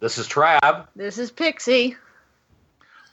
This 0.00 0.16
is 0.16 0.28
Trav. 0.28 0.86
This 0.94 1.18
is 1.18 1.32
Pixie. 1.32 1.96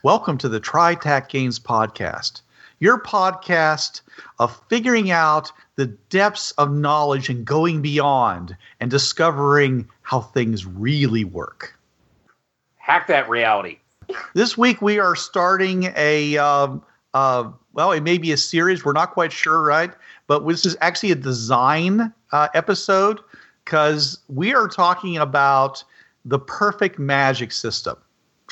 Welcome 0.03 0.37
to 0.37 0.47
the 0.47 0.59
TriTac 0.59 1.29
Games 1.29 1.59
Podcast, 1.59 2.41
your 2.79 2.99
podcast 2.99 4.01
of 4.37 4.61
figuring 4.69 5.09
out 5.09 5.51
the 5.77 5.87
depths 5.87 6.51
of 6.51 6.71
knowledge 6.71 7.27
and 7.27 7.43
going 7.43 7.81
beyond 7.81 8.55
and 8.79 8.91
discovering 8.91 9.89
how 10.03 10.21
things 10.21 10.67
really 10.67 11.23
work. 11.23 11.75
Hack 12.75 13.07
that 13.07 13.27
reality. 13.27 13.79
This 14.35 14.55
week 14.55 14.79
we 14.79 14.99
are 14.99 15.15
starting 15.15 15.91
a, 15.95 16.37
um, 16.37 16.83
uh, 17.15 17.49
well, 17.73 17.93
it 17.93 18.01
may 18.01 18.19
be 18.19 18.31
a 18.31 18.37
series. 18.37 18.85
We're 18.85 18.93
not 18.93 19.09
quite 19.09 19.31
sure, 19.31 19.63
right? 19.63 19.91
But 20.27 20.47
this 20.47 20.67
is 20.67 20.77
actually 20.81 21.13
a 21.13 21.15
design 21.15 22.13
uh, 22.31 22.49
episode 22.53 23.21
because 23.63 24.19
we 24.27 24.53
are 24.53 24.67
talking 24.67 25.17
about 25.17 25.83
the 26.25 26.39
perfect 26.39 26.99
magic 26.99 27.51
system. 27.51 27.95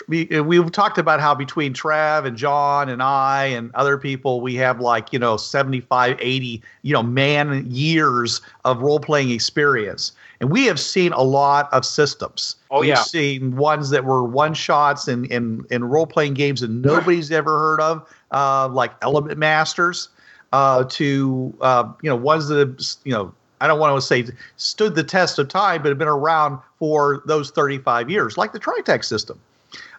We, 0.08 0.26
we've 0.26 0.72
talked 0.72 0.98
about 0.98 1.20
how 1.20 1.36
between 1.36 1.74
Trav 1.74 2.26
and 2.26 2.36
John 2.36 2.90
and 2.90 3.04
I 3.04 3.46
and 3.46 3.74
other 3.76 3.98
people, 3.98 4.42
we 4.42 4.56
have 4.56 4.80
like, 4.80 5.14
you 5.14 5.20
know, 5.20 5.38
75, 5.38 6.18
80, 6.20 6.62
you 6.82 6.94
know, 6.94 7.04
man 7.04 7.64
years 7.70 8.42
of 8.66 8.82
role 8.82 9.00
playing 9.00 9.30
experience. 9.30 10.12
And 10.40 10.50
we 10.50 10.66
have 10.66 10.80
seen 10.80 11.14
a 11.14 11.22
lot 11.22 11.72
of 11.72 11.86
systems. 11.86 12.56
Oh, 12.72 12.80
We've 12.80 12.90
yeah. 12.90 13.04
seen 13.04 13.56
ones 13.56 13.92
that 13.92 14.04
were 14.04 14.24
one 14.24 14.56
shots 14.56 15.08
in, 15.08 15.26
in, 15.26 15.64
in 15.70 15.84
role 15.84 16.08
playing 16.08 16.34
games 16.34 16.62
that 16.62 16.72
nobody's 16.72 17.32
ever 17.32 17.60
heard 17.60 17.80
of, 17.80 18.10
uh, 18.32 18.70
like 18.70 18.94
Element 19.04 19.38
Masters, 19.38 20.10
uh, 20.54 20.86
to, 20.86 21.54
uh, 21.62 21.92
you 22.02 22.10
know, 22.10 22.16
ones 22.16 22.48
that 22.48 22.58
have, 22.58 22.80
you 23.04 23.14
know, 23.14 23.34
I 23.64 23.68
don't 23.68 23.80
want 23.80 23.96
to 23.96 24.02
say 24.06 24.26
stood 24.58 24.96
the 24.96 25.06
test 25.06 25.40
of 25.40 25.48
time, 25.48 25.82
but 25.82 25.88
have 25.88 25.98
been 25.98 26.10
around 26.10 26.60
for 26.80 27.24
those 27.26 27.50
35 27.50 28.10
years, 28.10 28.38
like 28.38 28.52
the 28.52 28.60
TriTac 28.60 29.06
system. 29.06 29.40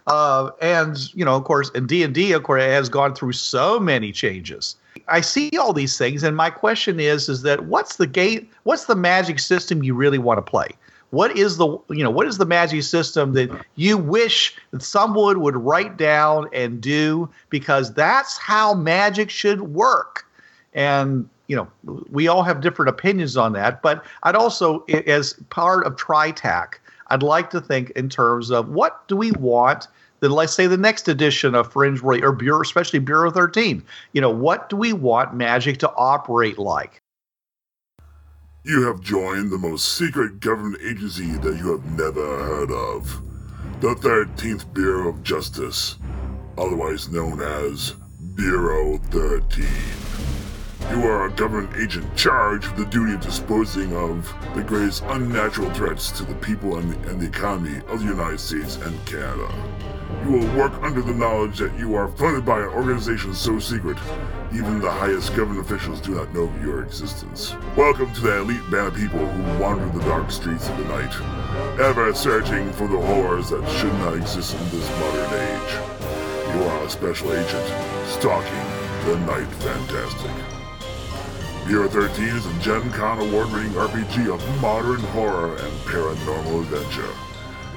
Uh, 0.06 0.50
and 0.60 1.14
you 1.14 1.24
know, 1.24 1.34
of 1.34 1.44
course, 1.44 1.70
and 1.74 1.88
D 1.88 2.02
and 2.02 2.14
D, 2.14 2.32
of 2.32 2.42
course, 2.42 2.62
has 2.62 2.90
gone 2.90 3.14
through 3.14 3.32
so 3.32 3.80
many 3.80 4.12
changes. 4.12 4.76
I 5.08 5.22
see 5.22 5.50
all 5.58 5.72
these 5.72 5.96
things, 5.96 6.22
and 6.22 6.36
my 6.36 6.50
question 6.50 7.00
is: 7.00 7.30
is 7.30 7.40
that 7.42 7.64
what's 7.64 7.96
the 7.96 8.06
gate? 8.06 8.52
What's 8.64 8.84
the 8.84 8.96
magic 8.96 9.38
system 9.38 9.82
you 9.82 9.94
really 9.94 10.18
want 10.18 10.36
to 10.36 10.42
play? 10.42 10.68
What 11.08 11.34
is 11.34 11.56
the 11.56 11.68
you 11.88 12.04
know 12.04 12.10
what 12.10 12.26
is 12.26 12.36
the 12.36 12.44
magic 12.44 12.82
system 12.82 13.32
that 13.32 13.64
you 13.76 13.96
wish 13.96 14.54
that 14.72 14.82
someone 14.82 15.40
would 15.40 15.56
write 15.56 15.96
down 15.96 16.50
and 16.52 16.82
do 16.82 17.30
because 17.48 17.94
that's 17.94 18.36
how 18.36 18.74
magic 18.74 19.30
should 19.30 19.62
work? 19.62 20.26
And 20.74 21.30
you 21.46 21.56
know, 21.56 21.68
we 22.10 22.28
all 22.28 22.42
have 22.42 22.60
different 22.60 22.88
opinions 22.88 23.36
on 23.36 23.52
that. 23.52 23.82
But 23.82 24.04
I'd 24.22 24.34
also, 24.34 24.80
as 25.06 25.34
part 25.50 25.86
of 25.86 25.96
TriTac, 25.96 26.74
I'd 27.08 27.22
like 27.22 27.50
to 27.50 27.60
think 27.60 27.90
in 27.90 28.08
terms 28.08 28.50
of 28.50 28.70
what 28.70 29.06
do 29.08 29.16
we 29.16 29.32
want. 29.32 29.88
Then 30.20 30.30
let's 30.30 30.54
say 30.54 30.66
the 30.66 30.78
next 30.78 31.06
edition 31.08 31.54
of 31.54 31.70
Fringe 31.70 32.02
or 32.02 32.32
Bureau, 32.32 32.62
especially 32.62 32.98
Bureau 32.98 33.30
13. 33.30 33.84
You 34.12 34.20
know, 34.20 34.30
what 34.30 34.70
do 34.70 34.76
we 34.76 34.92
want 34.92 35.34
magic 35.34 35.78
to 35.78 35.92
operate 35.96 36.58
like? 36.58 37.02
You 38.64 38.86
have 38.86 39.02
joined 39.02 39.50
the 39.50 39.58
most 39.58 39.98
secret 39.98 40.40
government 40.40 40.82
agency 40.82 41.32
that 41.32 41.58
you 41.58 41.72
have 41.72 41.84
never 41.98 42.42
heard 42.44 42.70
of. 42.70 43.20
The 43.82 43.94
13th 43.96 44.72
Bureau 44.72 45.10
of 45.10 45.22
Justice, 45.22 45.96
otherwise 46.56 47.10
known 47.10 47.42
as 47.42 47.94
Bureau 48.34 48.96
13. 49.10 50.03
You 50.90 51.08
are 51.08 51.26
a 51.26 51.30
government 51.30 51.76
agent 51.76 52.14
charged 52.14 52.66
with 52.68 52.76
the 52.76 52.84
duty 52.84 53.14
of 53.14 53.20
disposing 53.20 53.96
of 53.96 54.32
the 54.54 54.62
greatest 54.62 55.02
unnatural 55.06 55.70
threats 55.72 56.10
to 56.12 56.24
the 56.24 56.34
people 56.36 56.76
and 56.78 56.92
the, 56.92 57.10
and 57.10 57.20
the 57.20 57.26
economy 57.26 57.78
of 57.88 58.00
the 58.00 58.04
United 58.04 58.38
States 58.38 58.76
and 58.76 59.06
Canada. 59.06 59.50
You 60.24 60.32
will 60.32 60.56
work 60.56 60.74
under 60.82 61.00
the 61.00 61.14
knowledge 61.14 61.58
that 61.58 61.76
you 61.78 61.94
are 61.94 62.08
funded 62.08 62.44
by 62.44 62.60
an 62.60 62.68
organization 62.68 63.34
so 63.34 63.58
secret, 63.58 63.96
even 64.52 64.78
the 64.78 64.90
highest 64.90 65.34
government 65.34 65.64
officials 65.66 66.02
do 66.02 66.14
not 66.14 66.32
know 66.34 66.42
of 66.42 66.62
your 66.62 66.82
existence. 66.84 67.56
Welcome 67.76 68.12
to 68.12 68.20
the 68.20 68.40
elite 68.40 68.70
band 68.70 68.88
of 68.88 68.94
people 68.94 69.26
who 69.26 69.62
wander 69.62 69.88
the 69.98 70.04
dark 70.04 70.30
streets 70.30 70.68
of 70.68 70.76
the 70.76 70.84
night, 70.84 71.80
ever 71.80 72.12
searching 72.14 72.70
for 72.72 72.86
the 72.86 73.00
horrors 73.00 73.48
that 73.50 73.66
should 73.80 73.94
not 73.94 74.14
exist 74.14 74.54
in 74.54 74.70
this 74.70 74.88
modern 75.00 75.32
age. 75.40 76.54
You 76.54 76.62
are 76.62 76.84
a 76.84 76.90
special 76.90 77.32
agent, 77.32 77.66
stalking 78.06 78.84
the 79.06 79.18
Night 79.26 79.48
Fantastic. 79.56 80.53
Bureau 81.66 81.88
13 81.88 82.24
is 82.26 82.44
a 82.44 82.52
Gen 82.60 82.92
Con 82.92 83.20
award-winning 83.20 83.72
RPG 83.72 84.28
of 84.32 84.40
modern 84.60 85.00
horror 85.00 85.56
and 85.56 85.72
paranormal 85.86 86.60
adventure. 86.60 87.08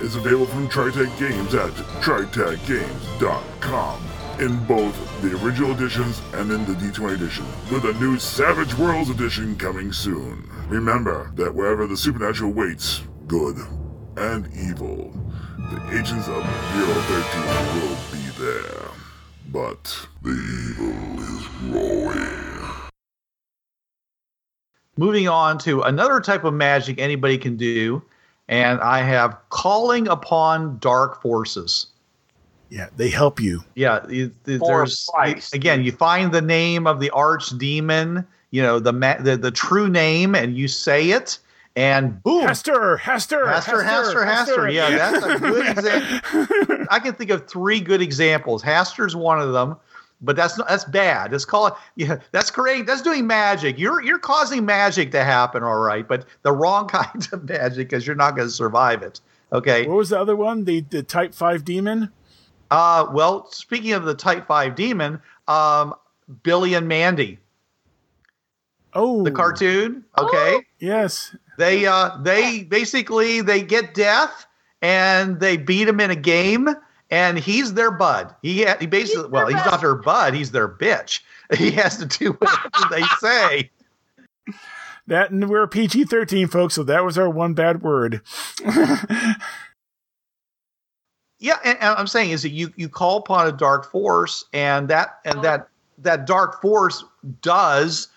It's 0.02 0.16
available 0.16 0.48
from 0.48 0.68
TriTac 0.68 1.18
Games 1.18 1.56
at 1.56 1.72
tritacgames.com 2.02 4.02
in 4.42 4.59
both 4.66 5.22
the 5.22 5.42
original 5.42 5.72
editions 5.72 6.22
and 6.34 6.52
in 6.52 6.66
the 6.66 6.74
D20 6.74 7.14
edition, 7.16 7.46
with 7.72 7.86
a 7.86 7.94
new 7.94 8.20
Savage 8.20 8.78
Worlds 8.78 9.09
edition 9.09 9.56
coming 9.56 9.94
soon. 9.94 10.44
Remember 10.68 11.31
that 11.36 11.56
wherever 11.56 11.88
the 11.88 11.96
supernatural 11.96 12.52
waits, 12.52 13.03
good 13.26 13.56
and 14.18 14.50
evil, 14.53 15.14
the 15.58 15.81
agents 15.97 16.28
of 16.28 16.44
Bureau 16.74 17.02
13 17.08 17.80
will 17.80 17.96
be 18.12 18.28
there. 18.38 18.90
But 19.50 20.09
the 20.22 20.31
evil 20.31 21.24
is 21.24 21.47
growing. 21.72 22.56
Moving 24.97 25.28
on 25.28 25.58
to 25.59 25.81
another 25.84 26.19
type 26.19 26.44
of 26.44 26.53
magic 26.53 27.00
anybody 27.00 27.38
can 27.38 27.56
do, 27.56 28.02
and 28.47 28.80
I 28.81 29.00
have 29.03 29.38
calling 29.50 30.08
upon 30.08 30.80
dark 30.80 31.22
forces. 31.22 31.88
Yeah, 32.69 32.88
they 32.97 33.09
help 33.09 33.40
you. 33.40 33.63
Yeah, 33.75 34.06
you- 34.09 34.31
th- 34.46 34.59
For 34.59 34.80
there's 34.80 35.09
Christ. 35.13 35.53
again. 35.53 35.84
You 35.84 35.91
find 35.91 36.31
the 36.31 36.41
name 36.41 36.85
of 36.88 37.00
the 37.00 37.09
arch 37.12 37.50
demon, 37.58 38.25
you 38.52 38.61
know 38.61 38.79
the 38.79 38.91
ma- 38.91 39.17
the 39.20 39.38
the 39.38 39.52
true 39.52 39.88
name, 39.88 40.34
and 40.35 40.58
you 40.58 40.67
say 40.67 41.11
it, 41.11 41.38
and 41.76 42.22
boom, 42.23 42.46
Hastur, 42.47 42.97
Hastur, 42.99 43.46
Hastur, 43.46 43.84
Hastur, 43.85 44.26
Hastur. 44.26 44.73
Yeah, 44.73 44.90
that's 45.11 45.23
a 45.26 45.40
good 45.40 45.67
example. 45.78 46.85
I 46.90 46.99
can 46.99 47.14
think 47.14 47.29
of 47.29 47.47
three 47.47 47.79
good 47.79 48.02
examples. 48.02 48.64
Hastur's 48.64 49.16
one 49.16 49.40
of 49.40 49.53
them, 49.53 49.78
but 50.22 50.35
that's 50.35 50.58
not, 50.58 50.67
that's 50.67 50.85
bad. 50.85 51.34
It's 51.34 51.46
called 51.46 51.73
yeah, 51.96 52.19
that's 52.31 52.52
great. 52.52 52.85
That's 52.85 53.02
doing 53.02 53.28
magic. 53.28 53.78
You're 53.78 54.02
you're 54.03 54.19
causing 54.19 54.66
magic 54.66 55.11
to 55.11 55.23
happen, 55.23 55.64
all 55.64 55.79
right, 55.79 56.08
but 56.08 56.25
the 56.41 56.52
wrong 56.52 56.87
kind 56.87 57.28
of 57.31 57.47
magic 57.47 57.90
because 57.90 58.05
you're 58.05 58.16
not 58.16 58.35
going 58.35 58.47
to 58.47 58.53
survive 58.53 59.03
it. 59.03 59.19
Okay. 59.52 59.87
What 59.87 59.97
was 59.97 60.09
the 60.09 60.19
other 60.19 60.35
one? 60.35 60.66
The 60.66 60.81
the 60.81 61.03
Type 61.03 61.34
Five 61.34 61.64
Demon. 61.64 62.11
Uh, 62.69 63.08
well, 63.14 63.49
speaking 63.52 63.93
of 63.93 64.03
the 64.03 64.14
Type 64.14 64.47
Five 64.47 64.75
demon, 64.75 65.22
um, 65.47 65.93
Billy 66.43 66.73
and 66.73 66.87
Mandy, 66.87 67.40
Oh, 68.93 69.23
the 69.23 69.31
cartoon. 69.31 70.05
Okay. 70.17 70.59
Yes. 70.79 71.35
They 71.58 71.85
uh 71.85 72.17
they 72.17 72.63
basically 72.63 73.41
they 73.41 73.61
get 73.61 73.93
death 73.93 74.47
and 74.81 75.40
they 75.40 75.58
beat 75.58 75.87
him 75.87 75.99
in 75.99 76.11
a 76.11 76.16
game 76.16 76.67
and 77.09 77.40
he's 77.40 77.74
their 77.74 77.92
bud. 77.92 78.36
He 78.42 78.66
he 78.80 78.86
basically 78.86 79.24
He's 79.24 79.32
well 79.32 79.48
their 79.48 79.58
he's 79.58 79.66
not 79.66 79.82
their 79.82 79.96
bud. 79.96 80.34
He's 80.34 80.52
their 80.52 80.68
bitch. 80.68 81.22
He 81.58 81.72
has 81.72 81.96
to 81.98 82.06
do 82.06 82.34
whatever 82.34 82.88
they 82.92 83.04
say. 83.22 83.70
That 85.08 85.32
and 85.32 85.50
we're 85.50 85.66
PG 85.66 86.06
thirteen, 86.06 86.48
folks. 86.48 86.74
So 86.74 86.84
that 86.84 87.06
was 87.06 87.18
our 87.18 87.30
one 87.30 87.54
bad 87.54 87.82
word. 87.82 88.22
Yeah, 91.40 91.58
and, 91.64 91.78
and 91.80 91.96
I'm 91.98 92.08
saying 92.08 92.32
is 92.32 92.42
that 92.44 92.50
you 92.50 92.74
you 92.78 92.90
call 92.90 93.18
upon 93.18 93.48
a 93.48 93.52
dark 93.52 93.90
force, 93.92 94.46
and 94.54 94.88
that 94.88 95.20
and 95.24 95.44
that 95.44 95.70
that 96.00 96.26
dark 96.26 96.62
force 96.62 97.04
does 97.42 98.08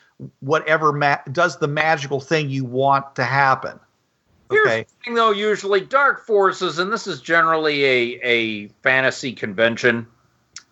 whatever 0.40 0.92
ma- 0.92 1.18
does 1.32 1.58
the 1.58 1.68
magical 1.68 2.20
thing 2.20 2.48
you 2.48 2.64
want 2.64 3.14
to 3.16 3.24
happen. 3.24 3.78
Here's 4.50 4.66
Okay. 4.66 4.82
the 4.84 5.04
thing, 5.04 5.14
though. 5.14 5.30
Usually, 5.30 5.80
dark 5.80 6.26
forces, 6.26 6.78
and 6.78 6.92
this 6.92 7.06
is 7.06 7.20
generally 7.20 7.84
a 7.84 8.20
a 8.22 8.68
fantasy 8.82 9.32
convention. 9.32 10.06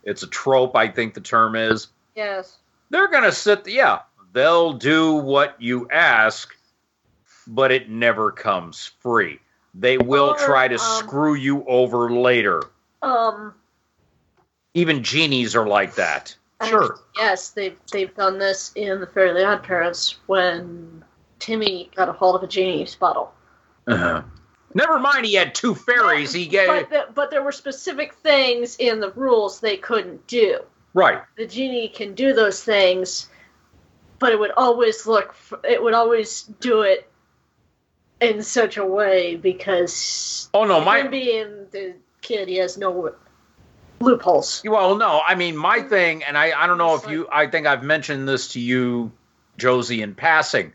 It's 0.05 0.23
a 0.23 0.27
trope, 0.27 0.75
I 0.77 0.89
think 0.89 1.15
the 1.15 1.21
term 1.21 1.55
is. 1.55 1.89
Yes. 2.17 2.59
They're 2.91 3.09
gonna 3.09 3.33
sit. 3.33 3.67
Yeah, 3.69 4.01
they'll 4.33 4.73
do 4.73 5.15
what 5.15 5.61
you 5.61 5.89
ask, 5.91 6.55
but 7.47 7.71
it 7.71 7.89
never 7.91 8.31
comes 8.33 8.91
free. 9.01 9.39
They 9.75 9.99
will 9.99 10.31
Or, 10.31 10.39
try 10.39 10.67
to 10.69 10.75
um, 10.75 10.81
screw 10.81 11.35
you 11.35 11.65
over 11.67 12.11
later. 12.11 12.63
Um. 13.03 13.55
Even 14.75 15.03
genies 15.03 15.55
are 15.57 15.67
like 15.67 15.95
that. 15.97 16.35
Sure. 16.67 16.81
mean, 16.83 16.91
yes, 17.17 17.51
they've 17.51 17.77
they've 17.93 18.15
done 18.17 18.39
this 18.39 18.73
in 18.75 19.01
the 19.01 19.07
Fairly 19.07 19.45
Odd 19.45 19.63
Parents 19.63 20.17
when 20.27 21.05
Timmy 21.39 21.91
got 21.95 22.09
a 22.09 22.13
hold 22.13 22.37
of 22.37 22.43
a 22.43 22.47
genie's 22.49 22.95
bottle. 22.95 23.33
Uh-huh. 23.89 24.23
Never 24.75 24.99
mind, 24.99 25.25
he 25.25 25.35
had 25.35 25.55
two 25.55 25.75
fairies. 25.75 26.33
He 26.33 26.47
gave 26.47 26.69
But 26.69 26.91
the, 26.91 27.07
but 27.15 27.31
there 27.31 27.43
were 27.43 27.53
specific 27.53 28.15
things 28.15 28.77
in 28.77 29.01
the 29.01 29.11
rules 29.13 29.61
they 29.61 29.77
couldn't 29.79 30.27
do. 30.27 30.61
right. 30.95 31.23
The 31.37 31.47
genie 31.47 31.89
can 31.89 32.15
do 32.15 32.35
those 32.35 32.63
things, 32.63 33.29
but 34.19 34.33
it 34.33 34.39
would 34.39 34.53
always 34.57 35.07
look. 35.07 35.35
It 35.65 35.83
would 35.83 35.95
always 35.95 36.43
do 36.61 36.83
it 36.83 37.11
in 38.21 38.43
such 38.43 38.77
a 38.77 38.85
way 38.85 39.37
because 39.37 40.51
Oh 40.53 40.65
no, 40.65 40.81
my 40.85 41.07
being 41.07 41.67
the 41.71 41.95
kid, 42.21 42.49
he 42.49 42.57
has 42.57 42.77
no 42.77 43.15
loopholes. 44.01 44.63
Well, 44.65 44.97
no, 44.97 45.23
I 45.27 45.35
mean 45.35 45.57
my 45.57 45.81
thing, 45.81 46.23
and 46.25 46.37
I, 46.37 46.53
I 46.61 46.67
don't 46.67 46.79
know 46.79 46.95
if 46.95 47.09
you 47.09 47.27
I 47.33 47.47
think 47.47 47.67
I've 47.67 47.83
mentioned 47.83 48.29
this 48.29 48.49
to 48.49 48.61
you, 48.61 49.13
Josie, 49.57 50.03
in 50.03 50.15
passing. 50.15 50.75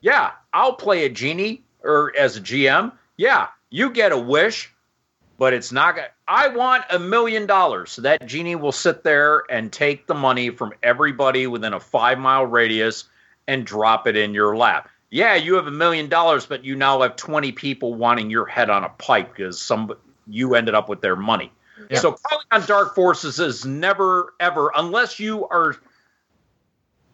Yeah, 0.00 0.30
I'll 0.52 0.74
play 0.74 1.04
a 1.04 1.08
genie 1.08 1.64
or 1.84 2.12
as 2.16 2.36
a 2.36 2.40
GM. 2.40 2.92
Yeah, 3.16 3.48
you 3.70 3.90
get 3.90 4.12
a 4.12 4.18
wish, 4.18 4.72
but 5.38 5.52
it's 5.52 5.72
not 5.72 5.96
gonna 5.96 6.08
I 6.26 6.48
want 6.48 6.84
a 6.90 6.98
million 6.98 7.46
dollars. 7.46 7.92
So 7.92 8.02
that 8.02 8.26
genie 8.26 8.56
will 8.56 8.72
sit 8.72 9.04
there 9.04 9.42
and 9.50 9.72
take 9.72 10.06
the 10.06 10.14
money 10.14 10.50
from 10.50 10.72
everybody 10.82 11.46
within 11.46 11.74
a 11.74 11.80
five 11.80 12.18
mile 12.18 12.46
radius 12.46 13.04
and 13.46 13.66
drop 13.66 14.06
it 14.06 14.16
in 14.16 14.34
your 14.34 14.56
lap. 14.56 14.88
Yeah, 15.10 15.34
you 15.34 15.56
have 15.56 15.66
a 15.66 15.72
million 15.72 16.08
dollars, 16.08 16.46
but 16.46 16.64
you 16.64 16.74
now 16.74 17.02
have 17.02 17.16
20 17.16 17.52
people 17.52 17.94
wanting 17.94 18.30
your 18.30 18.46
head 18.46 18.70
on 18.70 18.82
a 18.82 18.88
pike 18.88 19.36
because 19.36 19.60
some 19.60 19.92
you 20.26 20.54
ended 20.54 20.74
up 20.74 20.88
with 20.88 21.02
their 21.02 21.16
money. 21.16 21.52
Yeah. 21.90 21.98
So 21.98 22.12
calling 22.12 22.46
on 22.50 22.64
dark 22.66 22.94
forces 22.94 23.38
is 23.38 23.66
never 23.66 24.32
ever 24.40 24.72
unless 24.74 25.20
you 25.20 25.46
are 25.48 25.76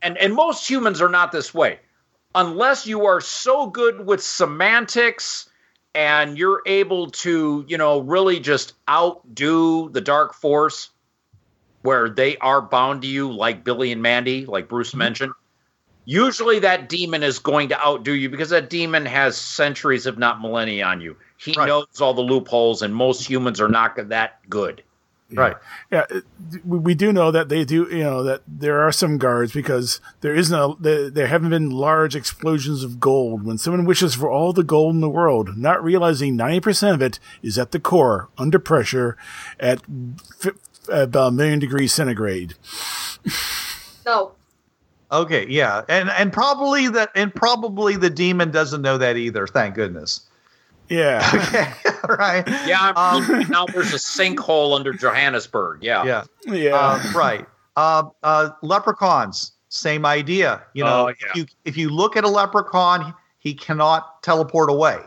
and 0.03 0.17
and 0.19 0.35
most 0.35 0.69
humans 0.69 1.01
are 1.01 1.09
not 1.09 1.33
this 1.33 1.53
way. 1.53 1.81
Unless 2.35 2.87
you 2.87 3.07
are 3.07 3.21
so 3.21 3.67
good 3.69 4.07
with 4.07 4.23
semantics 4.23 5.49
and 5.95 6.39
you're 6.39 6.63
able 6.67 7.11
to, 7.11 7.65
you 7.67 7.79
know, 7.79 8.01
really 8.01 8.39
just 8.39 8.75
outdo 8.89 9.89
the 9.91 10.01
dark 10.01 10.35
force 10.35 10.91
where 11.83 12.11
they 12.11 12.37
are 12.39 12.61
bound 12.61 13.03
to 13.03 13.09
you 13.09 13.33
like 13.33 13.65
Billy 13.65 13.93
and 13.93 14.03
Mandy, 14.03 14.47
like 14.47 14.69
Bruce 14.69 14.91
mm-hmm. 14.91 14.99
mentioned. 14.99 15.33
Usually 16.05 16.59
that 16.61 16.89
demon 16.89 17.23
is 17.23 17.39
going 17.39 17.69
to 17.69 17.87
outdo 17.87 18.13
you 18.13 18.31
because 18.31 18.51
that 18.51 18.71
demon 18.71 19.05
has 19.05 19.37
centuries, 19.37 20.07
if 20.07 20.17
not 20.17 20.41
millennia, 20.41 20.87
on 20.87 21.01
you. 21.01 21.17
He 21.37 21.55
Right. 21.57 21.67
knows 21.67 22.01
all 22.01 22.15
the 22.15 22.23
loopholes, 22.23 22.83
and 22.83 22.95
most 22.95 23.29
humans 23.29 23.61
are 23.61 23.69
not 23.69 23.97
that 24.09 24.39
good. 24.49 24.83
Right. 25.31 25.57
Yeah, 25.91 26.07
we 26.65 26.79
we 26.79 26.95
do 26.95 27.13
know 27.13 27.31
that 27.31 27.51
they 27.51 27.65
do. 27.65 27.87
You 27.91 28.03
know 28.03 28.23
that 28.23 28.43
there 28.47 28.81
are 28.81 28.91
some 28.91 29.19
guards 29.19 29.53
because 29.53 30.01
there 30.23 30.35
isn't 30.35 30.59
a 30.59 30.75
there, 30.81 31.11
there 31.11 31.27
haven't 31.27 31.51
been 31.51 31.71
large 31.71 32.17
explosions 32.17 32.83
of 32.83 32.99
gold. 32.99 33.45
When 33.45 33.59
someone 33.59 33.85
wishes 33.85 34.15
for 34.15 34.31
all 34.31 34.55
the 34.55 34.65
gold 34.65 34.95
in 34.95 35.01
the 35.01 35.09
world, 35.09 35.59
not 35.59 35.85
realizing 35.85 36.35
ninety 36.35 36.61
percent 36.61 36.95
of 36.95 37.03
it 37.03 37.19
is 37.43 37.59
at 37.59 37.73
the 37.73 37.81
core, 37.81 38.29
under 38.39 38.59
pressure, 38.59 39.19
at 39.61 39.83
f- 40.45 40.55
about 40.89 41.29
a 41.29 41.33
million 41.33 41.59
degrees 41.59 41.93
centigrade. 41.93 42.55
No, 44.07 44.33
Okay, 45.11 45.47
yeah, 45.49 45.83
and 45.89 46.11
and 46.11 46.33
probably 46.33 46.89
that, 46.89 47.11
and 47.15 47.35
probably 47.35 47.97
the 47.97 48.11
demon 48.11 48.51
doesn't 48.51 48.83
know 48.83 48.99
that 48.99 49.17
either. 49.17 49.47
Thank 49.47 49.75
goodness. 49.75 50.28
Yeah, 50.89 51.29
Okay, 51.35 51.73
right. 52.09 52.45
Yeah, 52.67 52.93
I'm 52.97 53.31
Um, 53.31 53.47
now 53.49 53.67
there's 53.67 53.93
a 53.93 53.99
sinkhole 53.99 54.75
under 54.77 54.93
Johannesburg. 54.93 55.83
Yeah. 55.83 56.05
Yeah, 56.05 56.25
yeah, 56.47 56.75
uh, 56.77 57.03
right. 57.15 57.47
Uh, 57.77 58.05
uh, 58.23 58.51
leprechauns, 58.63 59.53
same 59.69 60.05
idea. 60.05 60.63
You 60.75 60.85
know, 60.85 61.07
Oh, 61.07 61.09
yeah. 61.09 61.15
if 61.31 61.37
you 61.37 61.47
if 61.65 61.77
you 61.77 61.91
look 61.91 62.17
at 62.17 62.25
a 62.25 62.29
leprechaun, 62.29 63.15
he 63.39 63.55
cannot 63.55 64.23
teleport 64.23 64.69
away, 64.69 64.99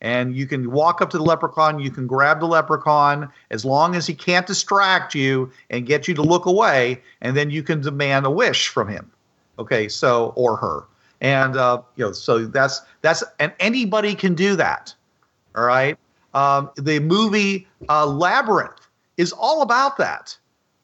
and 0.00 0.34
you 0.36 0.46
can 0.46 0.72
walk 0.72 1.00
up 1.00 1.10
to 1.10 1.18
the 1.18 1.22
leprechaun. 1.22 1.78
You 1.78 1.90
can 1.90 2.06
grab 2.08 2.40
the 2.40 2.46
leprechaun 2.46 3.30
as 3.50 3.64
long 3.64 3.94
as 3.94 4.06
he 4.06 4.14
can't 4.14 4.46
distract 4.46 5.14
you 5.14 5.52
and 5.70 5.86
get 5.86 6.08
you 6.08 6.14
to 6.14 6.22
look 6.22 6.46
away, 6.46 7.00
and 7.20 7.36
then 7.36 7.50
you 7.50 7.62
can 7.62 7.80
demand 7.80 8.26
a 8.26 8.30
wish 8.30 8.68
from 8.68 8.88
him. 8.88 9.10
Okay, 9.58 9.86
so 9.88 10.32
or 10.34 10.56
her, 10.56 10.82
and 11.20 11.56
uh, 11.56 11.80
you 11.94 12.06
know, 12.06 12.12
so 12.12 12.44
that's 12.46 12.82
that's 13.02 13.22
and 13.38 13.52
anybody 13.60 14.14
can 14.16 14.34
do 14.34 14.56
that. 14.56 14.94
All 15.56 15.64
right. 15.64 15.98
Um, 16.34 16.70
the 16.76 17.00
movie 17.00 17.66
uh, 17.88 18.06
Labyrinth 18.06 18.86
is 19.16 19.32
all 19.32 19.62
about 19.62 19.96
that, 19.96 20.36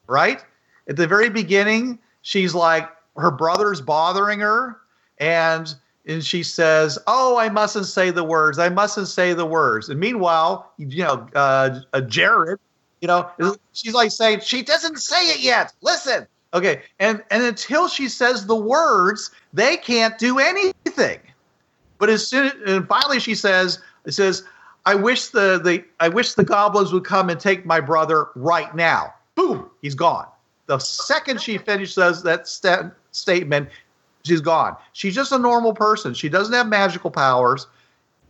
right? 0.07 0.43
At 0.87 0.97
the 0.97 1.07
very 1.07 1.29
beginning, 1.29 1.99
she's 2.23 2.55
like, 2.55 2.89
her 3.15 3.29
brother's 3.29 3.79
bothering 3.79 4.39
her, 4.39 4.77
and 5.19 5.73
and 6.07 6.25
she 6.25 6.41
says, 6.41 6.97
"Oh, 7.05 7.37
I 7.37 7.49
mustn't 7.49 7.85
say 7.85 8.09
the 8.09 8.23
words. 8.23 8.57
I 8.57 8.69
mustn't 8.69 9.07
say 9.07 9.33
the 9.33 9.45
words." 9.45 9.89
And 9.89 9.99
meanwhile, 9.99 10.71
you 10.77 11.03
know, 11.03 11.27
uh, 11.35 11.79
uh, 11.93 12.01
Jareth, 12.01 12.57
you 13.01 13.07
know, 13.07 13.29
she's 13.73 13.93
like 13.93 14.11
saying, 14.11 14.39
"She 14.39 14.63
doesn't 14.63 14.97
say 14.97 15.29
it 15.29 15.41
yet. 15.41 15.71
Listen." 15.81 16.25
Okay, 16.55 16.81
and 16.99 17.23
and 17.29 17.43
until 17.43 17.87
she 17.87 18.09
says 18.09 18.47
the 18.47 18.55
words, 18.55 19.29
they 19.53 19.77
can't 19.77 20.17
do 20.17 20.39
anything. 20.39 21.19
But 21.99 22.09
as 22.09 22.27
soon 22.27 22.51
and 22.65 22.87
finally 22.87 23.19
she 23.19 23.35
says, 23.35 23.79
it 24.05 24.11
says, 24.13 24.43
I 24.85 24.95
wish 24.95 25.27
the, 25.27 25.59
the 25.63 25.83
I 25.99 26.09
wish 26.09 26.33
the 26.33 26.43
goblins 26.43 26.91
would 26.91 27.05
come 27.05 27.29
and 27.29 27.39
take 27.39 27.65
my 27.65 27.79
brother 27.79 28.27
right 28.35 28.73
now. 28.75 29.13
Boom, 29.35 29.69
he's 29.81 29.95
gone. 29.95 30.27
The 30.67 30.79
second 30.79 31.41
she 31.41 31.57
finishes 31.57 32.23
that 32.23 32.47
sta- 32.47 32.91
statement, 33.11 33.69
she's 34.23 34.41
gone. 34.41 34.75
She's 34.93 35.15
just 35.15 35.31
a 35.31 35.39
normal 35.39 35.73
person. 35.73 36.13
She 36.13 36.29
doesn't 36.29 36.53
have 36.53 36.67
magical 36.67 37.11
powers, 37.11 37.67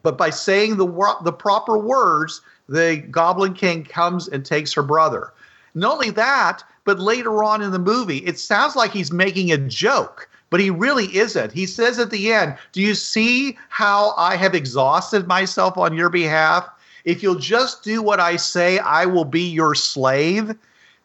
but 0.03 0.17
by 0.17 0.29
saying 0.29 0.77
the 0.77 1.15
the 1.23 1.33
proper 1.33 1.77
words, 1.77 2.41
the 2.69 3.03
Goblin 3.09 3.53
King 3.53 3.83
comes 3.83 4.27
and 4.27 4.45
takes 4.45 4.73
her 4.73 4.83
brother. 4.83 5.33
Not 5.75 5.93
only 5.93 6.11
that, 6.11 6.63
but 6.85 6.99
later 6.99 7.43
on 7.43 7.61
in 7.61 7.71
the 7.71 7.79
movie, 7.79 8.17
it 8.19 8.37
sounds 8.37 8.75
like 8.75 8.91
he's 8.91 9.11
making 9.11 9.51
a 9.51 9.57
joke, 9.57 10.29
but 10.53 10.59
he 10.59 10.69
really 10.69 11.05
isn't. 11.17 11.51
He 11.51 11.65
says 11.65 11.97
at 11.97 12.11
the 12.11 12.31
end, 12.31 12.55
Do 12.73 12.79
you 12.79 12.93
see 12.93 13.57
how 13.69 14.13
I 14.17 14.35
have 14.35 14.53
exhausted 14.53 15.25
myself 15.25 15.79
on 15.79 15.97
your 15.97 16.11
behalf? 16.11 16.69
If 17.05 17.23
you'll 17.23 17.39
just 17.39 17.81
do 17.81 18.03
what 18.03 18.19
I 18.19 18.35
say, 18.35 18.77
I 18.77 19.07
will 19.07 19.25
be 19.25 19.41
your 19.41 19.73
slave. 19.73 20.55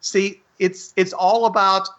See, 0.01 0.39
it's 0.59 0.93
it's 0.97 1.13
all 1.13 1.47
about 1.47 1.89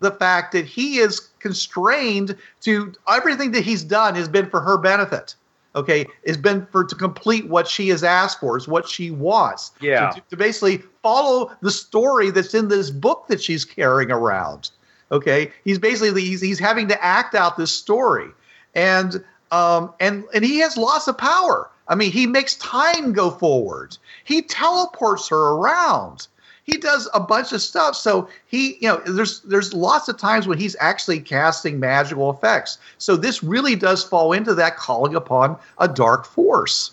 the 0.00 0.10
fact 0.10 0.52
that 0.52 0.66
he 0.66 0.98
is 0.98 1.20
constrained 1.38 2.36
to 2.64 2.92
everything 3.08 3.52
that 3.52 3.64
he's 3.64 3.82
done 3.82 4.14
has 4.14 4.28
been 4.28 4.50
for 4.50 4.60
her 4.60 4.76
benefit. 4.76 5.34
Okay, 5.74 6.04
has 6.26 6.36
been 6.36 6.66
for 6.70 6.84
to 6.84 6.94
complete 6.94 7.48
what 7.48 7.66
she 7.66 7.88
has 7.88 8.04
asked 8.04 8.40
for, 8.40 8.58
is 8.58 8.68
what 8.68 8.86
she 8.86 9.10
wants. 9.10 9.72
Yeah. 9.80 10.10
To, 10.10 10.22
to 10.28 10.36
basically 10.36 10.82
follow 11.02 11.50
the 11.62 11.70
story 11.70 12.30
that's 12.30 12.52
in 12.52 12.68
this 12.68 12.90
book 12.90 13.24
that 13.28 13.42
she's 13.42 13.64
carrying 13.64 14.10
around. 14.10 14.70
Okay, 15.12 15.50
he's 15.64 15.78
basically 15.78 16.22
he's, 16.22 16.40
he's 16.40 16.58
having 16.58 16.88
to 16.88 17.04
act 17.04 17.34
out 17.34 17.56
this 17.56 17.72
story, 17.72 18.28
and 18.74 19.24
um 19.50 19.92
and 20.00 20.24
and 20.32 20.44
he 20.44 20.58
has 20.58 20.76
lots 20.76 21.08
of 21.08 21.18
power. 21.18 21.68
I 21.88 21.96
mean, 21.96 22.12
he 22.12 22.26
makes 22.26 22.54
time 22.56 23.12
go 23.12 23.30
forward. 23.30 23.98
He 24.22 24.42
teleports 24.42 25.28
her 25.28 25.50
around. 25.54 26.28
He 26.62 26.76
does 26.78 27.08
a 27.12 27.18
bunch 27.18 27.52
of 27.52 27.60
stuff. 27.60 27.96
So 27.96 28.28
he, 28.46 28.76
you 28.80 28.88
know, 28.88 29.02
there's 29.04 29.40
there's 29.40 29.74
lots 29.74 30.08
of 30.08 30.16
times 30.16 30.46
when 30.46 30.56
he's 30.58 30.76
actually 30.78 31.18
casting 31.18 31.80
magical 31.80 32.30
effects. 32.30 32.78
So 32.98 33.16
this 33.16 33.42
really 33.42 33.74
does 33.74 34.04
fall 34.04 34.32
into 34.32 34.54
that 34.54 34.76
calling 34.76 35.16
upon 35.16 35.56
a 35.78 35.88
dark 35.88 36.26
force. 36.26 36.92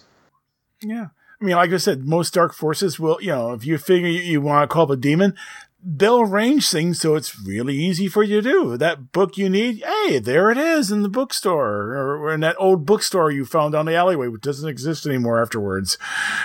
yeah. 0.82 1.08
I 1.40 1.46
mean, 1.46 1.56
like 1.56 1.72
I 1.72 1.78
said, 1.78 2.06
most 2.06 2.34
dark 2.34 2.52
forces 2.56 3.00
will, 3.00 3.22
you 3.22 3.28
know, 3.28 3.54
if 3.54 3.64
you 3.64 3.78
figure 3.78 4.08
you, 4.08 4.22
you 4.22 4.42
want 4.42 4.68
to 4.68 4.74
call 4.74 4.86
up 4.86 4.90
a 4.90 4.96
demon, 4.96 5.36
they'll 5.84 6.22
arrange 6.22 6.70
things 6.70 7.00
so 7.00 7.16
it's 7.16 7.40
really 7.40 7.76
easy 7.76 8.08
for 8.08 8.24
you 8.24 8.42
to 8.42 8.50
do. 8.50 8.78
That 8.78 9.12
book 9.12 9.38
you 9.38 9.50
need, 9.50 9.84
hey, 9.84 10.20
there 10.20 10.52
it 10.52 10.58
is 10.58 10.92
in 10.92 11.04
the 11.04 11.10
bookstore 11.10 11.94
or, 11.94 12.18
or 12.18 12.34
in 12.34 12.40
that 12.42 12.56
old 12.60 12.86
bookstore 12.86 13.32
you 13.32 13.46
found 13.46 13.74
down 13.74 13.86
the 13.86 13.96
alleyway, 13.96 14.28
which 14.28 14.42
doesn't 14.42 14.68
exist 14.68 15.06
anymore 15.06 15.42
afterwards. 15.42 15.98